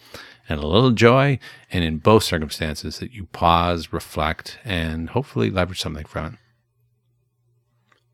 and 0.48 0.60
a 0.62 0.66
little 0.66 0.90
joy. 0.90 1.38
And 1.72 1.82
in 1.84 1.98
both 1.98 2.22
circumstances 2.22 2.98
that 2.98 3.12
you 3.12 3.24
pause, 3.26 3.92
reflect, 3.92 4.58
and 4.64 5.10
hopefully 5.10 5.50
leverage 5.50 5.80
something 5.80 6.04
from 6.04 6.38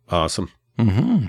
Awesome. 0.08 0.50
it. 0.78 0.82
Mm-hmm. 0.82 1.26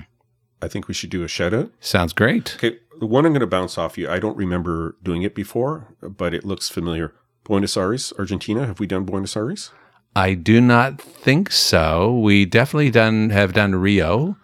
I 0.60 0.68
think 0.68 0.86
we 0.88 0.94
should 0.94 1.10
do 1.10 1.24
a 1.24 1.28
shout 1.28 1.52
out. 1.52 1.72
Sounds 1.80 2.12
great. 2.12 2.54
Okay. 2.56 2.78
The 3.00 3.06
one 3.06 3.26
I'm 3.26 3.32
going 3.32 3.40
to 3.40 3.46
bounce 3.48 3.78
off 3.78 3.98
you, 3.98 4.08
I 4.08 4.20
don't 4.20 4.36
remember 4.36 4.96
doing 5.02 5.22
it 5.22 5.34
before, 5.34 5.94
but 6.00 6.34
it 6.34 6.44
looks 6.44 6.68
familiar. 6.68 7.12
Buenos 7.42 7.76
Aires, 7.76 8.12
Argentina. 8.16 8.64
Have 8.66 8.78
we 8.78 8.86
done 8.86 9.04
Buenos 9.04 9.36
Aires? 9.36 9.72
I 10.14 10.34
do 10.34 10.60
not 10.60 11.00
think 11.00 11.50
so. 11.50 12.16
We 12.16 12.44
definitely 12.44 12.90
done 12.90 13.30
have 13.30 13.54
done 13.54 13.74
Rio, 13.74 14.36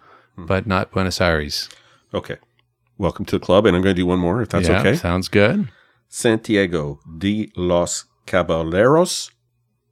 but 0.45 0.67
not 0.67 0.91
Buenos 0.91 1.21
Aires. 1.21 1.69
Okay. 2.13 2.37
Welcome 2.97 3.25
to 3.25 3.39
the 3.39 3.45
club, 3.45 3.65
and 3.65 3.75
I'm 3.75 3.81
going 3.81 3.95
to 3.95 4.01
do 4.01 4.05
one 4.05 4.19
more 4.19 4.41
if 4.41 4.49
that's 4.49 4.67
yeah, 4.67 4.79
okay. 4.79 4.95
Sounds 4.95 5.27
good. 5.27 5.69
Santiago 6.09 6.99
de 7.17 7.51
los 7.55 8.05
Caballeros, 8.25 9.31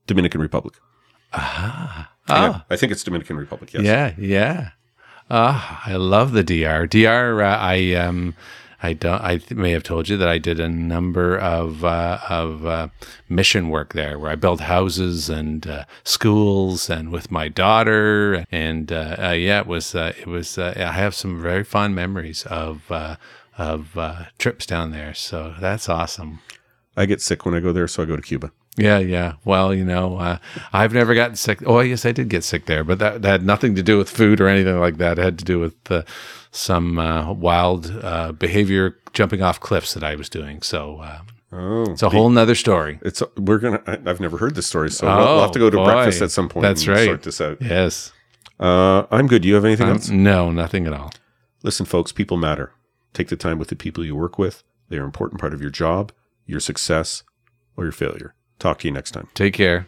Dominican 0.08 0.42
Republic. 0.42 0.76
Ah. 1.34 2.12
Oh, 2.30 2.62
I 2.70 2.76
think 2.76 2.92
it's 2.92 3.04
Dominican 3.04 3.38
Republic. 3.38 3.74
Yes. 3.74 3.84
yeah, 3.84 4.14
yeah. 4.18 4.70
Ah, 5.30 5.82
I 5.86 5.96
love 5.96 6.34
the 6.34 6.44
DR. 6.44 6.88
DR. 6.88 7.42
Uh, 7.42 7.58
I 7.58 7.94
um, 7.94 8.36
I 8.82 8.94
don't. 8.94 9.22
I 9.22 9.38
th- 9.38 9.58
may 9.58 9.72
have 9.72 9.84
told 9.84 10.08
you 10.08 10.18
that 10.18 10.28
I 10.28 10.38
did 10.38 10.60
a 10.60 10.70
number 10.70 11.38
of 11.38 11.84
uh, 11.84 12.20
of 12.30 12.66
uh, 12.66 12.88
mission 13.28 13.70
work 13.70 13.94
there, 13.94 14.20
where 14.20 14.32
I 14.32 14.36
built 14.36 14.62
houses 14.62 15.30
and 15.30 15.66
uh, 15.66 15.86
schools, 16.04 16.90
and 16.90 17.12
with 17.12 17.32
my 17.32 17.48
daughter. 17.48 18.46
And 18.52 18.92
uh, 18.92 19.16
uh, 19.18 19.32
yeah, 19.32 19.62
it 19.62 19.68
was. 19.68 19.96
Uh, 19.96 20.14
it 20.20 20.28
was. 20.28 20.58
Uh, 20.58 20.74
I 20.78 20.92
have 20.92 21.16
some 21.16 21.42
very 21.42 21.64
fond 21.64 21.96
memories 21.96 22.46
of 22.46 22.92
uh, 22.92 23.16
of 23.58 23.98
uh, 23.98 24.26
trips 24.38 24.66
down 24.66 24.92
there. 24.92 25.14
So 25.14 25.56
that's 25.60 25.90
awesome. 25.90 26.40
I 26.96 27.06
get 27.06 27.22
sick 27.22 27.46
when 27.46 27.56
I 27.56 27.60
go 27.60 27.72
there, 27.74 27.88
so 27.88 28.04
I 28.04 28.06
go 28.06 28.16
to 28.16 28.22
Cuba. 28.22 28.52
Yeah, 28.78 29.00
yeah. 29.00 29.34
Well, 29.44 29.74
you 29.74 29.84
know, 29.84 30.18
uh, 30.18 30.38
I've 30.72 30.94
never 30.94 31.16
gotten 31.16 31.36
sick. 31.36 31.64
Oh, 31.66 31.80
yes, 31.80 32.06
I 32.06 32.12
did 32.12 32.30
get 32.30 32.44
sick 32.44 32.68
there, 32.68 32.84
but 32.84 33.00
that, 33.00 33.24
that 33.24 33.28
had 33.28 33.46
nothing 33.46 33.74
to 33.74 33.82
do 33.82 33.98
with 33.98 34.08
food 34.08 34.40
or 34.40 34.48
anything 34.48 34.80
like 34.80 34.98
that. 34.98 35.18
It 35.18 35.24
had 35.24 35.40
to 35.40 35.46
do 35.46 35.60
with 35.60 35.92
uh, 35.92 36.04
some 36.52 36.98
uh, 37.00 37.32
wild 37.34 37.92
uh, 38.04 38.32
behavior 38.32 38.98
jumping 39.14 39.42
off 39.42 39.60
cliffs 39.60 39.94
that 39.94 40.04
I 40.04 40.16
was 40.16 40.30
doing. 40.30 40.62
So 40.62 40.98
uh, 41.00 41.20
Oh, 41.52 41.84
it's 41.92 42.04
a 42.04 42.10
whole 42.10 42.30
nother 42.30 42.56
story. 42.56 43.00
it's 43.04 43.24
we're 43.38 43.60
gonna. 43.60 43.82
I, 43.88 43.94
I've 44.06 44.20
never 44.20 44.38
heard 44.38 44.56
this 44.56 44.68
story, 44.68 44.92
so 44.92 45.08
we'll, 45.08 45.18
we'll 45.18 45.42
have 45.42 45.52
to 45.54 45.60
go 45.60 45.70
to 45.70 45.80
Oh, 45.80 45.86
breakfast 45.86 46.22
at 46.22 46.30
some 46.32 46.50
point. 46.50 46.64
That's 46.64 46.82
and 46.86 46.90
right. 46.98 47.06
Sort 47.06 47.24
this 47.24 47.40
out. 47.40 47.62
Yes. 47.62 48.12
Uh, 48.60 49.06
I'm 49.12 49.28
good. 49.28 49.44
Do 49.44 49.48
you 49.48 49.56
have 49.56 49.64
anything 49.64 49.88
Um, 49.88 49.94
else? 49.94 50.10
no, 50.10 50.52
nothing 50.52 50.86
at 50.88 50.94
all. 50.94 51.12
Listen, 51.64 51.86
folks. 51.86 52.12
People 52.12 52.36
matter. 52.36 52.74
Take 53.14 53.30
the 53.30 53.38
time 53.38 53.60
with 53.60 53.70
the 53.70 53.76
people 53.78 54.04
you 54.06 54.14
work 54.16 54.38
with. 54.38 54.64
They 54.90 54.98
are 54.98 55.02
an 55.02 55.06
important 55.06 55.40
part 55.40 55.54
of 55.54 55.62
your 55.62 55.70
job, 55.70 56.12
your 56.46 56.60
success, 56.60 57.24
or 57.78 57.86
your 57.86 57.94
failure. 57.94 58.34
Talk 58.60 58.80
to 58.80 58.88
you 58.88 58.94
next 58.94 59.12
time. 59.12 59.30
Take 59.34 59.54
care. 59.54 59.88